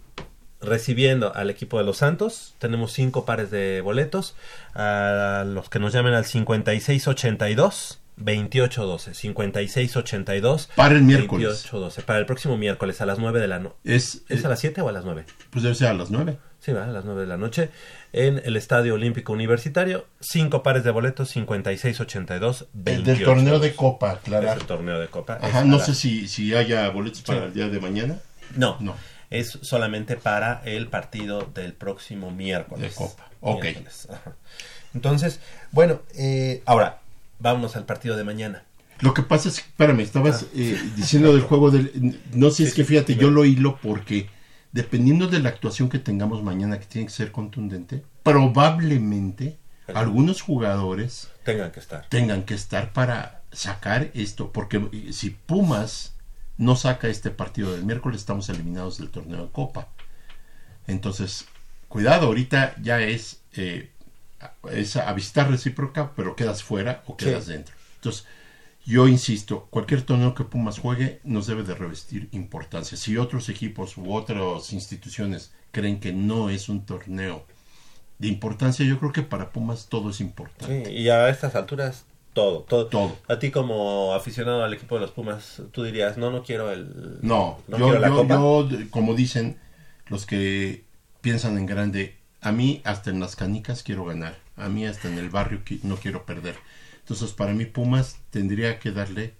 [0.60, 2.54] recibiendo al equipo de los Santos.
[2.58, 4.34] Tenemos cinco pares de boletos.
[4.74, 8.00] A los que nos llamen al 5682.
[8.16, 10.70] 2812, 5682.
[10.76, 11.48] Para el miércoles.
[11.48, 13.76] 2812, para el próximo miércoles a las 9 de la noche.
[13.84, 15.24] Es, ¿Es a las 7 o a las 9?
[15.50, 16.38] Pues debe ser a las 9.
[16.60, 17.70] Sí, va, a las 9 de la noche.
[18.12, 20.06] En el Estadio Olímpico Universitario.
[20.20, 22.68] Cinco pares de boletos, 5682.
[22.86, 24.58] El del torneo de Copa, aclarar.
[24.58, 25.38] El torneo de Copa.
[25.42, 27.44] Ajá, no sé si, si haya boletos para Sí.
[27.46, 28.18] el día de mañana.
[28.56, 28.94] No, No.
[29.30, 32.90] Es solamente para el partido del próximo miércoles.
[32.90, 33.28] De Copa.
[33.40, 33.62] Ok.
[33.64, 34.06] Miércoles.
[34.94, 35.40] Entonces,
[35.72, 37.00] bueno, eh, ahora,
[37.38, 38.64] vámonos al partido de mañana.
[39.00, 42.20] Lo que pasa es que, espérame, estabas eh, diciendo del juego del...
[42.32, 44.28] No sé, es que fíjate, yo lo hilo porque
[44.72, 49.58] dependiendo de la actuación que tengamos mañana, que tiene que ser contundente, probablemente
[49.94, 52.08] algunos jugadores Tengan que estar.
[52.08, 56.14] tengan que estar para sacar esto, porque eh, si Pumas
[56.56, 59.88] no saca este partido del miércoles, estamos eliminados del torneo de Copa.
[60.86, 61.46] Entonces,
[61.88, 63.90] cuidado, ahorita ya es, eh,
[64.72, 67.52] es a vista recíproca, pero quedas fuera o quedas Sí.
[67.52, 67.74] dentro.
[67.96, 68.26] Entonces,
[68.86, 72.96] yo insisto, cualquier torneo que Pumas juegue nos debe de revestir importancia.
[72.98, 77.46] Si otros equipos u otras instituciones creen que no es un torneo
[78.18, 80.84] de importancia, yo creo que para Pumas todo es importante.
[80.86, 82.04] Sí, y a estas alturas,
[82.34, 82.86] todo, todo.
[82.86, 83.16] Todo.
[83.28, 87.18] A ti como aficionado al equipo de los Pumas, tú dirías, no, no quiero el...
[87.22, 88.34] No, no yo, quiero la yo- Copa.
[88.34, 89.58] yo, de- como dicen
[90.08, 90.84] los que
[91.22, 95.18] piensan en grande, a mí hasta en las canicas quiero ganar, a mí hasta en
[95.18, 96.56] el barrio no quiero perder.
[96.98, 99.34] Entonces, para mí Pumas tendría que darle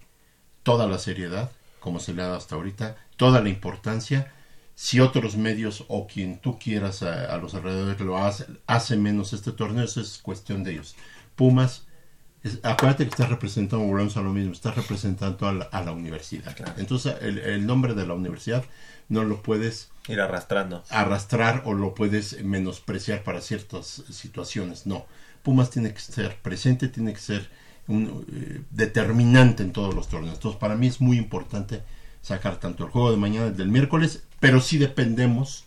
[0.63, 4.33] toda la seriedad, como se le ha dado hasta ahorita, toda la importancia.
[4.73, 9.33] Si otros medios o quien tú quieras a, a los alrededores lo hace, hace menos
[9.33, 10.95] este torneo, eso es cuestión de ellos.
[11.35, 11.85] Pumas,
[12.45, 15.91] es- acuérdate que estás representando, volvemos a lo mismo, estás representando a la, a la
[15.91, 16.55] universidad.
[16.77, 18.63] Entonces, el, el nombre de la universidad
[19.09, 20.83] no lo puedes Ir arrastrando.
[20.89, 24.85] arrastrar o lo puedes menospreciar para ciertas situaciones.
[24.85, 25.05] No,
[25.43, 27.49] Pumas tiene que ser presente, tiene que ser
[27.87, 30.35] un, eh, determinante en todos los torneos.
[30.35, 31.83] Entonces, para mí es muy importante
[32.21, 35.65] sacar tanto el juego de mañana del miércoles, pero sí dependemos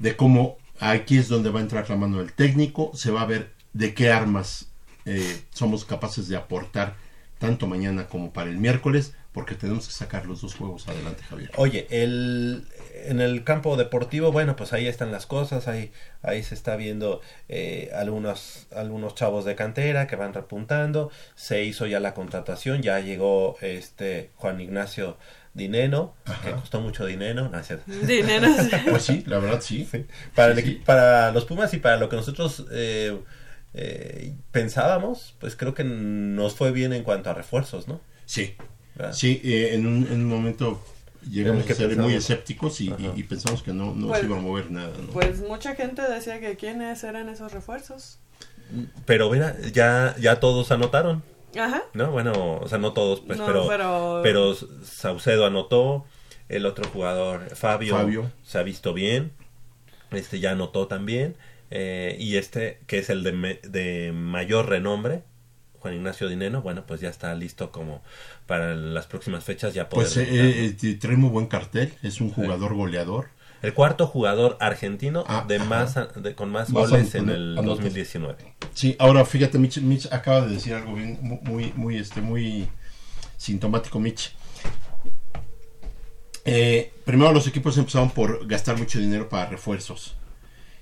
[0.00, 3.26] de cómo aquí es donde va a entrar la mano del técnico, se va a
[3.26, 4.66] ver de qué armas
[5.06, 6.94] eh, somos capaces de aportar
[7.38, 11.50] tanto mañana como para el miércoles, porque tenemos que sacar los dos juegos adelante, Javier.
[11.56, 12.64] Oye, el,
[13.04, 15.92] en el campo deportivo, bueno, pues ahí están las cosas, ahí,
[16.22, 21.86] ahí se está viendo eh, algunos, algunos chavos de cantera que van repuntando, se hizo
[21.86, 25.18] ya la contratación, ya llegó este Juan Ignacio
[25.52, 27.90] Dineno, que costó mucho dinero, no, es cierto.
[27.90, 28.70] Dinero, sí.
[28.90, 29.88] Pues sí, la verdad sí.
[30.34, 33.18] Para, el Sí, para los Pumas y para lo que nosotros eh,
[33.78, 38.00] eh, pensábamos, pues creo que nos fue bien en cuanto a refuerzos, ¿no?
[38.24, 38.54] Sí.
[38.94, 39.12] ¿Verdad?
[39.12, 40.82] Sí, eh, en, un, en un momento
[41.30, 42.14] llegamos que a ser muy pensamos.
[42.14, 44.92] escépticos y, y- y pensamos que no, no Pues- se iba a mover nada.
[44.98, 45.12] ¿no?
[45.12, 48.18] Pues mucha gente decía que quiénes eran esos refuerzos.
[49.04, 51.22] Pero mira, ya, ya todos anotaron.
[51.58, 51.82] Ajá.
[51.94, 54.54] No, bueno, o sea, no todos, pues, No, pero, pero- pero
[54.84, 56.04] Saucedo anotó,
[56.48, 58.30] el otro jugador, Fabio, Fabio.
[58.42, 59.32] se ha visto bien.
[60.12, 61.36] este ya anotó también.
[61.70, 65.22] Eh, y este, que es el de, me- de mayor renombre,
[65.80, 68.02] Juan Ignacio Dineno, bueno, pues ya está listo como
[68.46, 70.90] para las próximas fechas ya poder Pues eh, debutar.
[70.90, 73.28] eh, trae muy buen cartel, es un jugador goleador.
[73.62, 75.64] El cuarto jugador argentino de ajá.
[75.64, 77.78] más de- con más Vas goles en el anotas.
[77.84, 78.54] 2019.
[78.74, 82.68] Sí, ahora fíjate, Mitch, Mitch acaba de decir algo bien, mu- muy, muy, este, muy
[83.38, 84.32] sintomático, Mitch.
[86.44, 90.14] Eh, primero los equipos empezaron por gastar mucho dinero para refuerzos.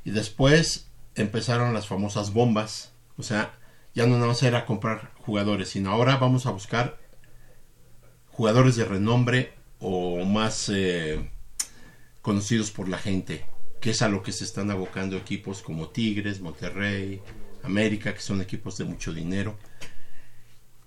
[0.05, 2.93] Y después empezaron las famosas bombas.
[3.17, 3.59] O sea,
[3.95, 6.99] ya no nada más era comprar jugadores, sino ahora vamos a buscar
[8.31, 11.31] jugadores de renombre o más eh,
[12.21, 13.47] conocidos por la gente,
[13.81, 17.23] que es a lo que se están abocando equipos como Tigres, Monterrey,
[17.63, 19.57] América, que son equipos de mucho dinero.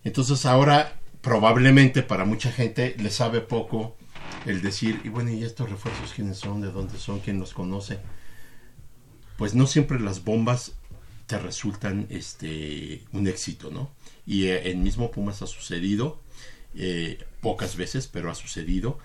[0.03, 3.97] Entonces ahora probablemente para mucha gente le sabe poco
[4.45, 6.61] el decir, y bueno, ¿y estos refuerzos quiénes son?
[6.61, 7.19] ¿De dónde son?
[7.19, 7.99] ¿Quién los conoce?
[9.37, 10.73] Pues no siempre las bombas
[11.27, 13.91] te resultan este un éxito, ¿no?
[14.25, 16.21] Y eh, el mismo Pumas ha sucedido,
[16.75, 18.97] eh, pocas veces, pero ha sucedido.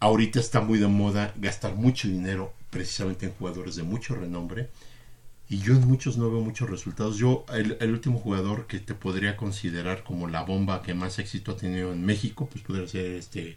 [0.00, 4.70] Ahorita está muy de moda gastar mucho dinero precisamente en jugadores de mucho renombre.
[5.50, 7.16] Y yo en muchos no veo muchos resultados.
[7.16, 11.52] Yo, el, el último jugador que te podría considerar como la bomba que más éxito
[11.52, 13.56] ha tenido en México, pues podría ser este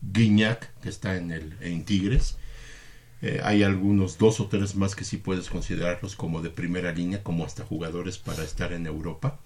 [0.00, 2.36] Guiñac, que está en, el, en Tigres.
[3.22, 7.22] Eh, hay algunos dos o tres más que sí puedes considerarlos como de primera línea,
[7.22, 9.38] como hasta jugadores para estar en Europa.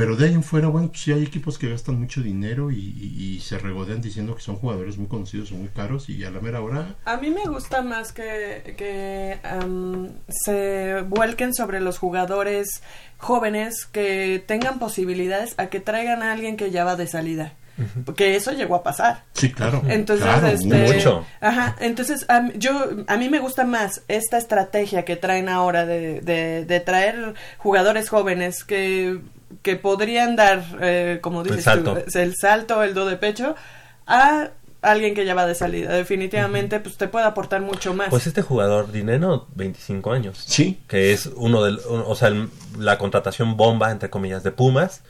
[0.00, 3.38] Pero de ahí en fuera, bueno, pues sí hay equipos que gastan mucho dinero y,
[3.40, 6.60] se regodean diciendo que son jugadores muy conocidos o muy caros y a la mera
[6.60, 9.38] hora A mí me gusta más que, que
[10.28, 12.82] se vuelquen sobre los jugadores
[13.18, 17.54] jóvenes que tengan posibilidades a que traigan a alguien que ya va de salida.
[18.04, 19.24] Porque eso llegó a pasar.
[19.32, 19.82] Sí, claro.
[19.88, 21.26] Entonces, claro, este, mucho.
[21.40, 22.72] Ajá, entonces a mí- yo
[23.06, 28.08] a mí me gusta más esta estrategia que traen ahora de, de, de traer jugadores
[28.08, 29.20] jóvenes que,
[29.62, 31.94] que podrían dar, eh, como dices salto.
[31.98, 33.54] tú, el salto, el do de pecho,
[34.06, 34.50] a
[34.82, 35.92] alguien que ya va de salida.
[35.92, 38.08] Definitivamente, pues te puede aportar mucho más.
[38.08, 40.42] Pues este jugador Dineno, 25 años.
[40.46, 40.80] Sí.
[40.88, 42.48] Que es uno del, o sea, el-
[42.78, 45.02] la contratación bomba, entre comillas, de Pumas.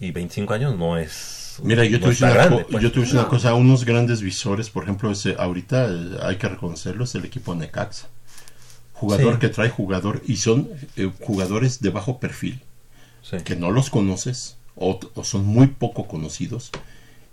[0.00, 1.37] Y 25 años no es...
[1.62, 2.82] Mira, yo te una, grande, pues.
[2.82, 6.36] yo te voy a una cosa, unos grandes visores, por ejemplo, ese, ahorita eh, hay
[6.36, 8.08] que reconocerlo, es el equipo Necaxa.
[8.92, 9.40] Jugador Sí.
[9.40, 12.60] que trae jugador y son eh, jugadores de bajo perfil,
[13.44, 16.70] que no los conoces o, o son muy poco conocidos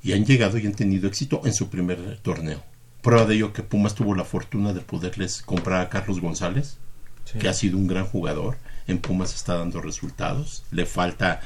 [0.04, 2.62] y han llegado y han tenido éxito en su primer torneo.
[3.02, 6.78] Prueba de ello que Pumas tuvo la fortuna de poderles comprar a Carlos González,
[7.24, 7.40] Sí.
[7.40, 8.58] que ha sido un gran jugador.
[8.88, 10.64] En Pumas está dando resultados.
[10.70, 11.42] Le falta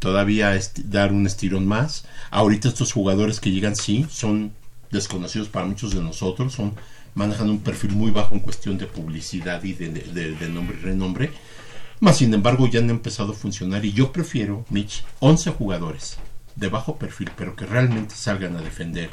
[0.00, 2.04] todavía dar un estirón más.
[2.32, 4.52] Ahorita estos jugadores que llegan, sí, son
[4.90, 6.74] desconocidos para muchos de nosotros, son
[7.14, 11.30] manejan un perfil muy bajo en cuestión de publicidad y de- de nombre y renombre.
[12.00, 16.16] Más sin embargo, ya han empezado a funcionar y yo prefiero, Mitch, 11 jugadores
[16.56, 19.10] de bajo perfil, pero que realmente salgan a defender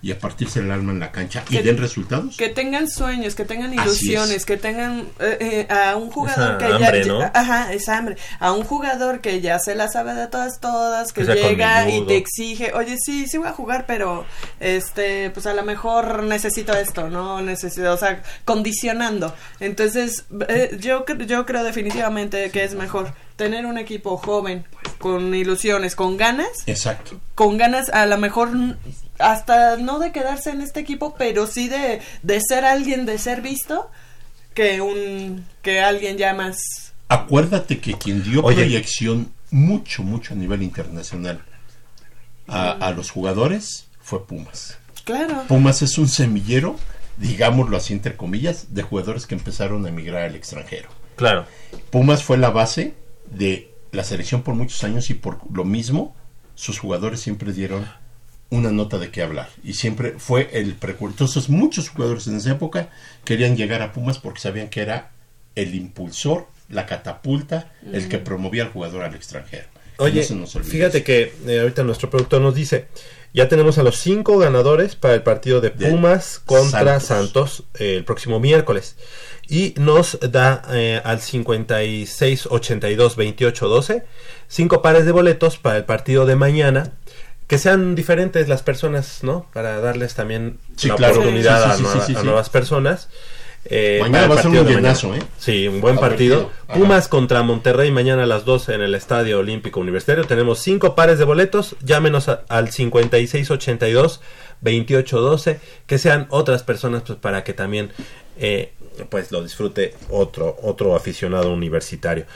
[0.00, 2.36] y a partirse el alma en la cancha y den resultados.
[2.36, 4.44] Que tengan sueños, que tengan ilusiones, es.
[4.44, 7.22] que tengan eh, eh, a un jugador Esa que hambre, ya, ¿no?
[7.34, 11.24] ajá, esa hambre, a un jugador que ya se la sabe de todas todas, que
[11.24, 14.24] sea llega y te exige, oye sí, sí voy a jugar, pero
[14.60, 19.34] este, pues a lo mejor necesito esto, no necesito, o sea, condicionando.
[19.58, 24.64] Entonces eh, yo yo creo definitivamente que es mejor tener un equipo joven
[24.98, 27.20] con ilusiones, con ganas Exacto.
[27.34, 28.50] con ganas a lo mejor
[29.18, 33.42] hasta no de quedarse en este equipo, pero sí de, de ser alguien, de ser
[33.42, 33.90] visto,
[34.54, 36.58] que un que alguien ya más...
[37.08, 38.56] Acuérdate que quien dio Oye.
[38.56, 41.42] proyección mucho, mucho a nivel internacional
[42.46, 44.78] a, a los jugadores fue Pumas.
[45.04, 45.44] Claro.
[45.48, 46.76] Pumas es un semillero,
[47.16, 50.88] digámoslo así entre comillas, de jugadores que empezaron a emigrar al extranjero.
[51.16, 51.46] Claro.
[51.90, 52.94] Pumas fue la base
[53.30, 56.14] de la selección por muchos años y por lo mismo
[56.54, 57.86] sus jugadores siempre dieron
[58.50, 61.12] una nota de qué hablar y siempre fue el precursor.
[61.12, 62.88] Entonces muchos jugadores en esa época
[63.24, 65.10] querían llegar a Pumas porque sabían que era
[65.54, 69.66] el impulsor, la catapulta, el que promovía al jugador al extranjero.
[69.98, 72.86] Oye, No se nos olvide fíjate que eh, ahorita nuestro productor nos dice,
[73.34, 78.04] ya tenemos a los cinco ganadores para el partido de Pumas contra Santos, eh, el
[78.04, 78.96] próximo miércoles.
[79.48, 84.04] Y nos da eh, al 56 82 28 12
[84.48, 86.92] cinco pares de boletos para el partido de mañana.
[87.48, 89.46] Que sean diferentes las personas, ¿no?
[89.52, 91.14] Para darles también Sí, la claro.
[91.14, 93.08] oportunidad Sí, sí, a, nuevas personas.
[93.64, 95.18] Eh, Mañana va a ser un llenazo, ¿eh?
[95.38, 96.50] Sí, un buen partido.
[96.72, 100.24] Pumas contra Monterrey mañana a las 12 en el Estadio Olímpico Universitario.
[100.24, 101.74] Tenemos cinco pares de boletos.
[101.82, 104.20] Llámenos a- al 5682
[104.60, 105.60] 2812.
[105.86, 107.90] Que sean otras personas pues para que también
[108.38, 108.72] eh,
[109.10, 112.26] pues lo disfrute otro, otro aficionado universitario.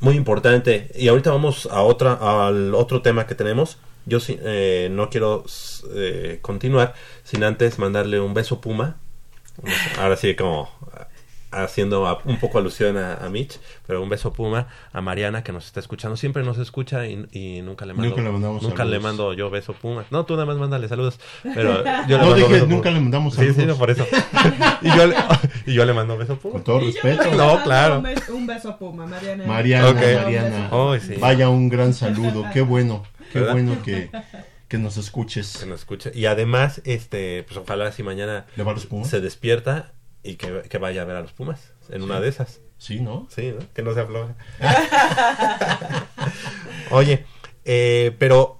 [0.00, 0.90] Muy importante.
[0.96, 3.78] Y ahorita vamos a otra, al otro tema que tenemos.
[4.10, 5.44] Yo eh, no quiero
[5.94, 8.98] eh, continuar sin antes mandarle un beso Puma.
[9.98, 10.68] Ahora sí, como
[11.52, 15.52] haciendo a- un poco alusión a, a Mitch, pero un beso Puma a Mariana que
[15.52, 16.16] nos está escuchando.
[16.16, 18.08] Siempre nos escucha y, y nunca le mando.
[18.10, 19.02] Nunca le mandamos nunca le saludos.
[19.02, 20.04] mando yo beso Puma.
[20.10, 21.18] No, tú nada más mándale saludos.
[21.42, 22.94] Pero yo No mando dije, beso nunca Puma.
[22.94, 23.66] le mandamos Sí, sí, saludos.
[23.68, 24.06] no, por eso.
[24.82, 25.16] y, yo le,
[25.66, 26.52] y yo le mando beso Puma.
[26.54, 27.30] Con todo respeto.
[27.36, 27.96] No, claro.
[27.98, 29.44] Un beso, un beso a Puma, Mariana.
[29.46, 29.92] Mariana.
[29.92, 30.68] Mariana.
[30.72, 31.14] Oh, sí.
[31.18, 32.44] Vaya un gran saludo.
[32.52, 33.02] Qué bueno.
[33.32, 33.52] Qué ¿Verdad?
[33.54, 34.10] bueno que,
[34.68, 35.58] que nos escuches.
[35.58, 36.10] Que nos escuche.
[36.14, 38.64] Y además, este, pues ojalá si mañana ¿Le
[39.04, 42.60] se despierta y que, que vaya a ver a los Pumas en una de esas.
[42.78, 43.26] Sí, ¿no?
[43.30, 43.64] Sí, ¿no?
[43.74, 44.34] Que no se afloje.
[46.90, 47.24] Oye,
[47.64, 48.58] eh, pero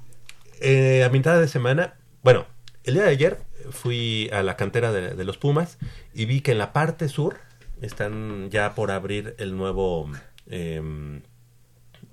[0.60, 2.46] eh, a mitad de semana, bueno,
[2.84, 3.38] el día de ayer
[3.70, 5.78] fui a la cantera de, de los Pumas
[6.14, 7.38] y vi que en la parte sur
[7.80, 10.10] están ya por abrir el nuevo...
[10.48, 11.22] em,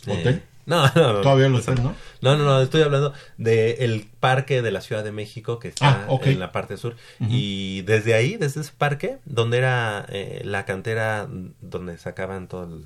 [0.05, 0.43] ¿Hotel?
[0.67, 1.21] No, no, no.
[1.21, 1.95] Todavía el hotel, ¿no?
[2.21, 6.19] No, no, no, estoy hablando del parque de la Ciudad de México que está Ah,
[6.23, 6.95] en la parte sur.
[7.19, 11.27] Y desde ahí, desde ese parque, donde era eh, la cantera
[11.61, 12.85] donde sacaban todo el,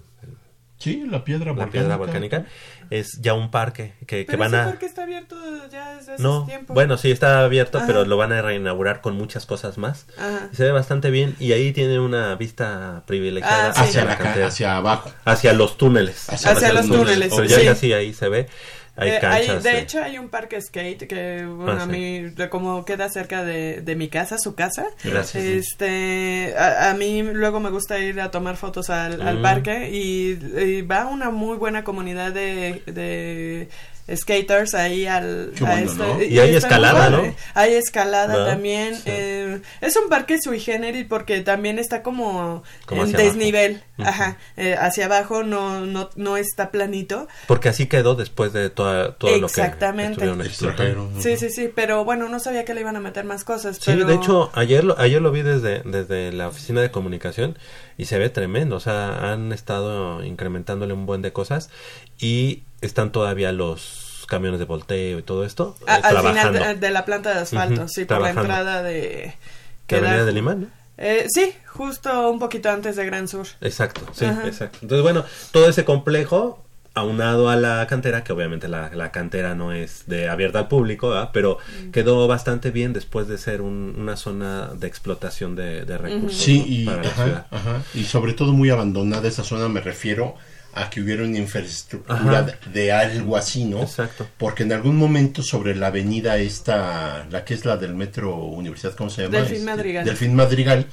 [0.81, 1.71] Sí, la piedra la volcánica.
[1.71, 2.45] piedra volcánica,
[2.89, 4.65] es ya un parque que, que Pero van ese a...
[4.65, 5.35] parque está abierto
[5.71, 6.73] ya desde hace No, tiempo.
[6.73, 7.87] bueno, sí, está abierto, Ajá.
[7.87, 10.07] pero lo van a reinaugurar con muchas cosas más.
[10.17, 10.49] Ajá.
[10.53, 13.81] Se ve bastante bien y ahí tiene una vista privilegiada Ah, sí.
[13.81, 14.47] Hacia la cantera.
[14.47, 15.11] hacia abajo.
[15.23, 16.29] Hacia los túneles.
[16.29, 17.65] Hacia Hacia los túneles, Pero ya sí.
[17.65, 18.47] casi ahí se ve.
[18.97, 19.63] Hay Eh, canchas.
[19.63, 23.81] de hecho, hay un parque skate que, bueno, Ah, a mí, como queda cerca de,
[23.81, 24.85] de mi casa, su casa.
[25.03, 25.43] Gracias.
[25.43, 29.41] Este, a, a mí luego me gusta ir a tomar fotos al, al Mm.
[29.41, 30.31] parque y,
[30.61, 33.69] y va una muy buena comunidad de, de
[34.13, 36.21] skaters ahí al a bueno, ¿no?
[36.23, 37.09] Y hay escalada.
[37.09, 37.35] ¿no?
[37.53, 38.47] Hay escalada ¿Verdad?
[38.51, 38.95] también.
[38.95, 39.03] Sí.
[39.05, 43.23] eh, es un parque sui generis porque también está como, Como en abajo.
[43.23, 43.83] desnivel.
[43.97, 47.27] Ajá, eh, hacia abajo no, no, no está planito.
[47.47, 50.25] Porque así quedó después de toda- todo lo que Exactamente.
[51.19, 53.77] Sí, sí, sí, pero bueno, no sabía que le iban a meter más cosas.
[53.77, 54.05] Sí, pero...
[54.05, 57.57] de hecho, ayer lo, ayer lo vi desde, desde la oficina de comunicación
[57.97, 58.75] y se ve tremendo.
[58.75, 61.69] O sea, han estado incrementándole un buen de cosas
[62.19, 66.59] y están todavía los camiones de volteo y todo esto A- eh, al trabajando.
[66.59, 69.35] final de, de la planta de asfalto, sí, por la entrada de...
[69.87, 70.67] Que da- Avenida de Limán, ¿no?
[70.97, 73.47] Eh, sí, justo un poquito antes de Gran Sur.
[73.61, 74.45] Exacto, sí, Ajá.
[74.47, 74.79] exacto.
[74.83, 76.63] Entonces, bueno, todo ese complejo
[76.93, 81.09] aunado a la cantera, que obviamente la, la cantera no es de abierta al público,
[81.09, 81.29] ¿verdad?
[81.33, 81.91] pero Mm.
[81.91, 86.59] quedó bastante bien después de ser un- una zona de explotación de, de recursos Sí,
[86.59, 86.65] ¿no?
[86.67, 87.45] y, para la ajá, ciudad.
[87.49, 87.81] ajá.
[87.93, 90.35] y sobre todo muy abandonada esa zona, me refiero
[90.73, 92.57] a que hubiera una infraestructura Ajá.
[92.73, 93.81] de, algo así, ¿no?
[93.81, 94.27] Exacto.
[94.37, 98.93] Porque en algún momento sobre la avenida esta, la que es la del Metro Universidad,
[98.95, 99.37] ¿cómo se llama?
[99.37, 100.05] Delfín Este, Madrigal.
[100.05, 100.87] Delfín Madrigal,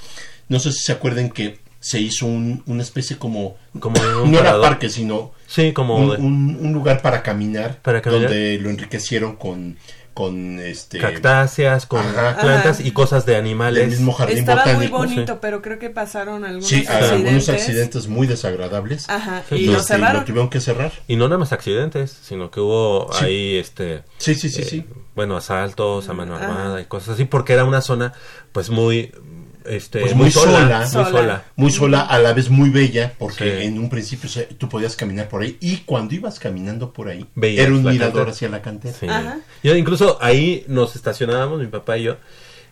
[0.49, 4.39] no sé si se acuerden que se hizo un, una especie como, Como un no
[4.39, 8.27] era parque, sino Sí, como un, de- un- un lugar para caminar, Para caminar.
[8.29, 9.77] donde lo enriquecieron con,
[10.19, 12.35] con este Cactáceas, con Ajá.
[12.41, 12.87] plantas Ajá.
[12.87, 13.79] y cosas de animales.
[13.83, 14.97] Del mismo jardín Estaba muy botánico.
[14.97, 17.11] bonito, pero creo que pasaron algunos Sí, accidentes.
[17.11, 19.07] algunos accidentes muy desagradables.
[19.09, 20.17] Ajá, Sí, y lo cerraron.
[20.19, 20.91] lo tuvieron que cerrar.
[21.07, 23.23] Y no nada más accidentes, sino que hubo Sí.
[23.25, 24.03] ahí, este...
[24.17, 24.85] Sí, sí, sí, eh, sí.
[25.15, 26.47] Bueno, asaltos a mano Ajá.
[26.47, 28.11] armada y cosas así, porque era una zona,
[28.51, 29.13] pues, muy...
[29.69, 31.43] Este, Pues muy sola, muy sola.
[31.55, 33.65] muy sola, a la vez muy bella, porque Sí.
[33.67, 37.67] en un principio tú podías caminar por ahí y cuando ibas caminando por ahí Veías
[37.67, 38.31] era un mirador cantera.
[38.31, 38.95] hacia la cantera.
[38.99, 39.07] Sí.
[39.63, 42.17] Yo incluso ahí nos estacionábamos, mi papá y yo,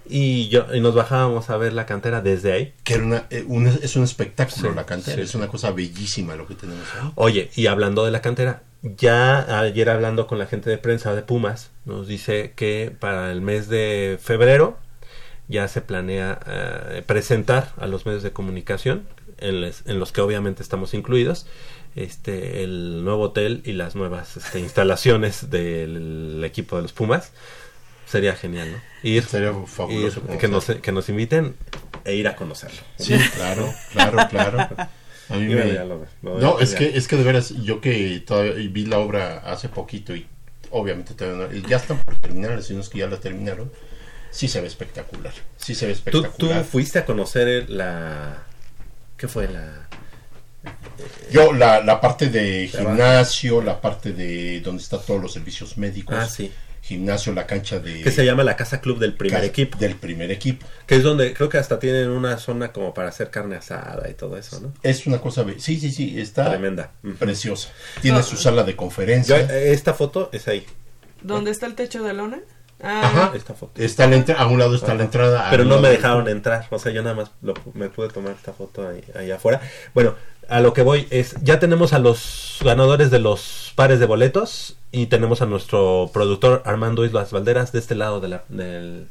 [0.10, 2.74] y yo y nos bajábamos a ver la cantera desde ahí.
[2.84, 5.22] Que era una, eh, una- es un espectáculo Sí, la cantera, sí.
[5.24, 7.12] es una cosa bellísima lo que tenemos ahí.
[7.16, 11.22] Oye, y hablando de la cantera, ya ayer hablando con la gente de prensa de
[11.24, 14.78] Pumas, nos dice que para el mes de febrero
[15.48, 19.08] ya se planea eh, presentar a los medios de comunicación,
[19.40, 21.46] en, les- en los que obviamente estamos incluidos,
[21.96, 27.32] este el nuevo hotel y las nuevas este, instalaciones del equipo de los Pumas.
[28.06, 28.78] Sería genial, ¿no?
[29.04, 31.56] Ir, Sería fabuloso ir, que, nos, que nos inviten
[32.06, 32.80] e ir a conocerlo.
[32.98, 34.60] Sí, claro, claro, claro.
[35.30, 38.22] A mí me- ya lo- lo- no, es que, es que de veras, yo que
[38.26, 40.26] todavía vi la obra hace poquito y
[40.72, 43.70] obviamente todavía no- ya están por terminar, los que ya la terminaron,
[44.38, 46.64] sí se ve espectacular, sí se ve ¿Tú, tú espectacular.
[46.64, 48.44] fuiste a conocer la...
[49.18, 49.88] ¿Qué fue la...?
[51.32, 56.16] Yo, la, la parte de gimnasio, la parte de donde están todos los servicios médicos,
[56.18, 56.52] Ah, sí.
[56.82, 58.02] gimnasio, la cancha de...
[58.02, 59.78] Que se llama la Casa Club del primer Casa- equipo.
[59.78, 60.66] Del primer equipo.
[60.86, 64.14] Que es donde creo que hasta tienen una zona como para hacer carne asada y
[64.14, 64.74] todo eso, ¿no?
[64.84, 66.92] Es una cosa, sí, sí, sí, está Tremenda.
[67.18, 67.70] Preciosa.
[68.02, 68.24] Tiene No.
[68.24, 69.38] su sala de Yo, conferencia.
[69.40, 70.66] eh, esta foto es ahí.
[71.22, 72.40] ¿Dónde está el techo de lona?
[72.82, 73.32] Ajá.
[73.36, 73.82] Esta foto.
[73.82, 75.48] Está la entra- a un lado está la entrada.
[75.50, 76.68] Pero no me dejaron entrar.
[76.70, 79.62] O sea, yo nada más lo- me pude tomar esta foto ahí, ahí afuera.
[79.94, 80.14] Bueno,
[80.50, 84.78] a lo que voy es, ya tenemos a los ganadores de los pares de boletos
[84.92, 89.08] y tenemos a nuestro productor Armando Islas Valderas de este lado de la- del,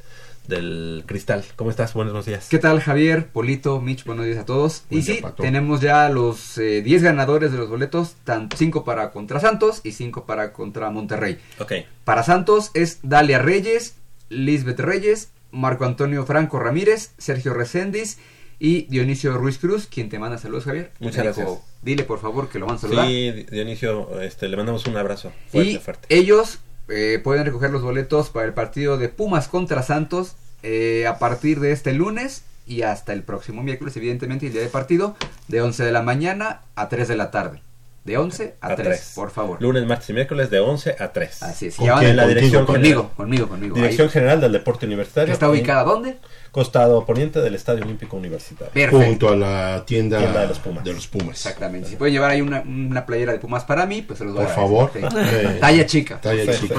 [0.49, 1.45] del cristal.
[1.57, 1.95] ¿Cómo estás?
[1.95, 2.49] Buenos días.
[2.49, 4.05] ¿Qué tal Javier, Polito, Mitch?
[4.05, 4.85] Buenos días a todos.
[4.89, 5.43] Buen y día, sí, Pato.
[5.43, 8.17] tenemos ya los eh, 10 ganadores de los boletos,
[8.57, 11.39] 5 para contra Santos y 5 para contra Monterrey.
[11.59, 11.73] Ok.
[12.05, 13.97] Para Santos es Dalia Reyes,
[14.29, 18.19] Lisbeth Reyes, Marco Antonio Franco Ramírez, Sergio Reséndiz
[18.59, 20.93] y Dionisio Ruiz Cruz, quien te manda saludos, Javier.
[20.99, 21.61] Muchas dijo, gracias.
[21.83, 23.07] Dile por favor que lo van a saludar.
[23.07, 26.07] Sí, Dionisio, este, le mandamos un abrazo fuerte, y fuerte.
[26.09, 31.19] ellos eh, pueden recoger los boletos para el partido de Pumas contra Santos eh, a
[31.19, 35.17] partir de este lunes y hasta el próximo miércoles, evidentemente, el día de partido,
[35.49, 37.63] de 11 de la mañana a 3 de la tarde.
[38.05, 39.13] De 11 a, A 3, tres.
[39.17, 39.61] por favor.
[39.61, 41.43] Lunes, martes y miércoles de 11 a 3.
[41.43, 41.77] Así es.
[41.77, 43.17] ¿Con la contigo, dirección conmigo, general.
[43.17, 43.75] conmigo, conmigo.
[43.75, 44.13] Dirección Ahí.
[44.13, 45.33] General del Deporte Universitario.
[45.33, 46.17] ¿Está ubicada dónde?
[46.57, 48.73] Costado poniente del Estadio Olímpico Universitario.
[48.73, 49.05] Perfecto.
[49.05, 50.85] Junto a la tienda, Tienda de los Pumas.
[50.85, 51.37] de los Pumas.
[51.37, 51.87] Exactamente.
[51.91, 54.45] Si pueden llevar ahí una, una playera de Pumas para mí, pues se los voy
[54.45, 54.91] Por a favor.
[54.95, 56.19] Eh, Talla chica.
[56.19, 56.75] talla chica.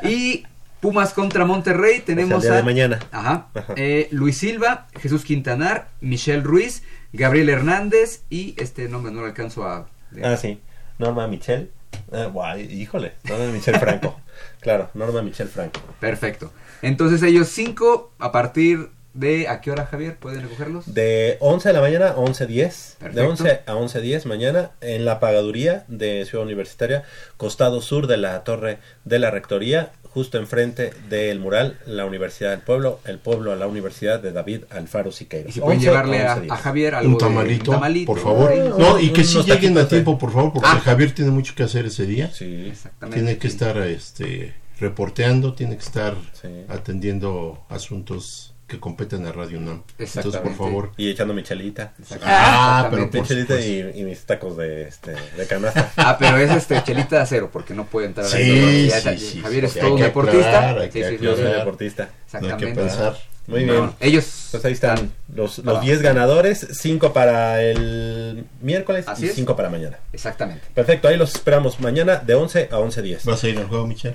[0.00, 0.10] pues.
[0.10, 0.46] Y
[0.80, 3.00] Pumas contra Monterrey tenemos a de mañana.
[3.12, 3.48] Ajá.
[3.52, 3.74] Ajá.
[3.76, 6.82] Eh, Luis Silva, Jesús Quintanar, Michelle Ruiz,
[7.12, 9.88] Gabriel Hernández y este nombre no lo alcanzo a...
[10.24, 10.58] Ah, sí.
[10.98, 11.70] Norma Michel.
[12.10, 13.12] Ah, guay, híjole.
[13.24, 14.18] Norma Michel Franco.
[14.60, 15.80] claro, Norma Michel Franco.
[16.00, 16.50] Perfecto.
[16.82, 19.48] Entonces ellos cinco a partir de...
[19.48, 20.16] ¿A qué hora, Javier?
[20.16, 20.94] ¿Pueden recogerlos?
[20.94, 22.46] De 11 de la mañana a 11.10.
[22.46, 22.68] De
[23.00, 23.28] Perfecto.
[23.28, 27.02] 11 a 11.10 mañana en la pagaduría de Ciudad Universitaria,
[27.36, 32.60] costado sur de la torre de la rectoría, justo enfrente del mural La Universidad del
[32.60, 35.50] Pueblo, el pueblo a la Universidad de David Alfaro Siqueiros.
[35.50, 36.52] Y si pueden 11 llevarle a, 11:10.
[36.52, 38.52] a Javier algo Un de- tamalito, un tamalito, por favor.
[38.78, 40.80] No, y que sí lleguen a tiempo, por favor, porque Ah.
[40.84, 42.30] Javier tiene mucho que hacer ese día.
[42.32, 43.20] Sí, exactamente.
[43.22, 46.48] Tiene que estar este, reporteando, tiene que estar Sí.
[46.68, 49.82] atendiendo asuntos que competen a Radio UNAM.
[49.98, 50.56] Entonces, por Exactamente.
[50.58, 50.92] favor.
[50.96, 51.92] Y echando michelita.
[52.22, 53.18] Ah, pero exactamente.
[53.18, 53.58] por supuesto.
[53.98, 55.90] y, y mis tacos de, este, de canasta.
[55.96, 58.90] Ah, pero es este chelita de acero, porque no puede entrar Sí, ahí.
[58.90, 60.70] Sí, sí, Javier es todo un deportista.
[60.70, 62.04] aclarar, Sí, sí, Yo soy deportista.
[62.04, 62.80] No hay que Exactamente.
[62.80, 63.16] pensar.
[63.46, 63.90] Muy No, bien.
[64.00, 69.28] ellos Pues ahí están los para- los 10 ganadores, 5 para el miércoles Así y
[69.30, 69.34] es.
[69.34, 69.98] 5 para mañana.
[70.12, 70.62] Exactamente.
[70.74, 73.24] Perfecto, ahí los esperamos mañana de 11 a 11.10.
[73.24, 74.14] ¿Vas a ir al juego, Michelle?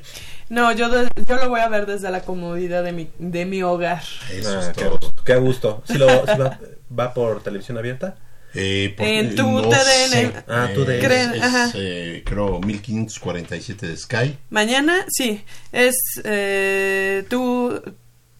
[0.49, 3.61] No, yo, de- yo lo voy a ver desde la comodidad de mi, de mi
[3.64, 4.03] hogar.
[4.31, 4.99] Eso Ah, es qué, todo.
[4.99, 5.84] gusto, qué gusto.
[5.88, 6.60] ¿Sí lo, sí va,
[6.97, 8.15] va por televisión abierta?
[8.53, 10.10] Eh, por- En tu no TDN.
[10.11, 10.31] sé.
[10.47, 11.35] Ah, tu Eh, TDN.
[11.35, 11.72] es, Ajá.
[11.73, 14.38] eh, creo 1547 de Sky.
[14.49, 15.43] Mañana, sí,
[15.73, 17.81] es eh, tu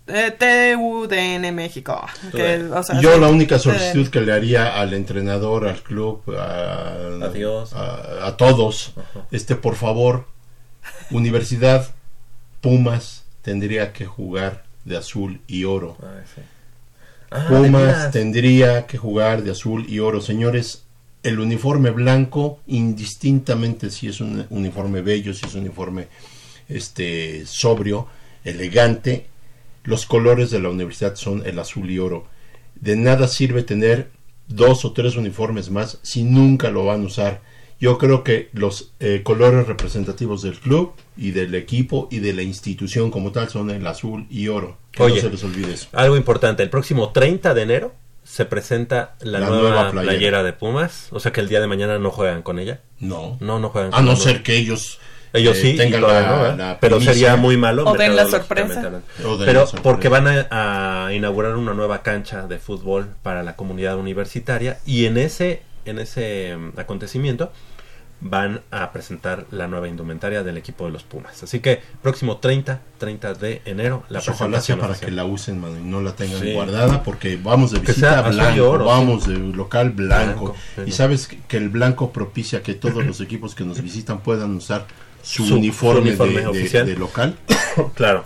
[0.06, 2.06] TUDN México.
[2.32, 7.26] Que, o sea, Yo la única solicitud que le haría al entrenador, al club, a,
[7.26, 7.74] Adiós.
[7.74, 8.94] a, a todos,
[9.32, 10.28] este por favor,
[11.10, 11.90] Universidad
[12.62, 15.98] Pumas tendría que jugar de azul y oro.
[16.02, 16.42] Ah, sí.
[17.32, 20.22] Ah, Pumas tendría que jugar de azul y oro.
[20.22, 20.84] Señores,
[21.24, 26.08] el uniforme blanco, indistintamente si es un uniforme bello, si es un uniforme
[26.70, 28.08] este sobrio,
[28.44, 29.28] elegante,
[29.86, 32.28] los colores de la universidad son el azul y oro.
[32.76, 34.10] De nada sirve tener
[34.48, 37.42] dos o tres uniformes más si nunca lo van a usar.
[37.80, 42.42] Yo creo que los eh, colores representativos del club y del equipo y de la
[42.42, 44.78] institución como tal son el azul y oro.
[44.92, 45.88] Que Oye, no se les olvide eso.
[45.92, 47.94] Algo importante, el próximo 30 de enero
[48.24, 50.12] se presenta la, La nueva, nueva playera.
[50.14, 50.44] playera.
[50.44, 52.82] de Pumas, o sea que el día de mañana no juegan con ella.
[53.00, 53.38] No.
[53.42, 54.32] No, no juegan A con no la nueva.
[54.32, 55.00] ser que ellos
[55.38, 56.58] ellos sí, tengan y todavía la- no, ¿verdad?
[56.58, 57.84] la pero sería muy malo.
[57.86, 58.88] O den la mercadológicamente sorpresa.
[58.88, 59.30] hablando.
[59.34, 59.84] O den Pero la sorpresa.
[59.84, 65.06] porque van a, a inaugurar una nueva cancha de fútbol para la comunidad universitaria y
[65.06, 67.52] en ese en ese mm, acontecimiento
[68.22, 71.44] van a presentar la nueva indumentaria del equipo de los Pumas.
[71.44, 75.10] Así que próximo 30, 30 de enero la Pues ojalá sea para oficial.
[75.12, 76.54] que la usen, mano, y no la tengan Sí.
[76.54, 79.34] guardada, porque vamos de visita blanco, oro, vamos sí.
[79.34, 80.56] de local blanco.
[80.88, 84.86] Y sabes que el blanco propicia que todos los equipos que nos visitan puedan usar
[85.26, 86.86] su, Su- uniforme, su uniforme de, de- oficial.
[86.86, 87.36] de local.
[87.96, 88.24] claro,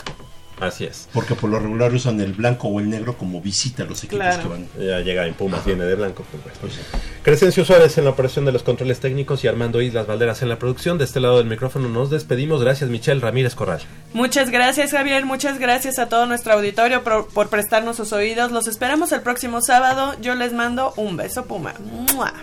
[0.60, 1.08] así es.
[1.14, 4.26] Porque por lo regular usan el blanco o el negro como visita a los equipos
[4.26, 4.44] Claro.
[4.44, 4.68] que van.
[4.78, 6.24] Ya llega en Pumas, viene de blanco.
[6.30, 6.76] pues, bueno.
[7.24, 10.60] Crescencio Suárez en la operación de los controles técnicos y Armando Islas Valderas en la
[10.60, 10.98] producción.
[10.98, 12.62] De este lado del micrófono nos despedimos.
[12.62, 13.80] Gracias, Michelle Ramírez Corral.
[14.14, 18.52] Muchas gracias Javier, muchas gracias a todo nuestro auditorio por, por prestarnos sus oídos.
[18.52, 20.16] Los esperamos el próximo sábado.
[20.22, 21.76] Yo les mando un beso Puma.
[22.14, 22.34] ¡Mua!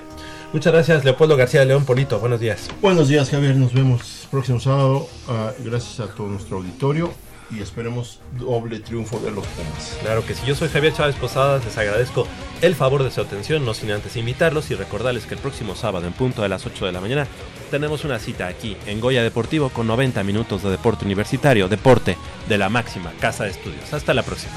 [0.52, 2.18] Muchas gracias, Leopoldo García de León Polito.
[2.20, 2.68] Buenos días.
[2.80, 3.56] Buenos días, Javier.
[3.56, 5.08] Nos vemos próximo sábado.
[5.28, 7.10] Ah, gracias a todo nuestro auditorio
[7.50, 9.98] y esperemos doble triunfo de los Pumas.
[10.02, 11.64] Claro que sí, yo soy Javier Chávez Posadas.
[11.64, 12.26] Les agradezco
[12.60, 16.06] el favor de su atención, no sin antes invitarlos y recordarles que el próximo sábado
[16.06, 17.26] en punto de las 8 de la mañana
[17.70, 22.16] tenemos una cita aquí en Goya Deportivo con 90 minutos de deporte universitario, deporte
[22.48, 23.92] de la máxima casa de estudios.
[23.92, 24.54] Hasta la próxima.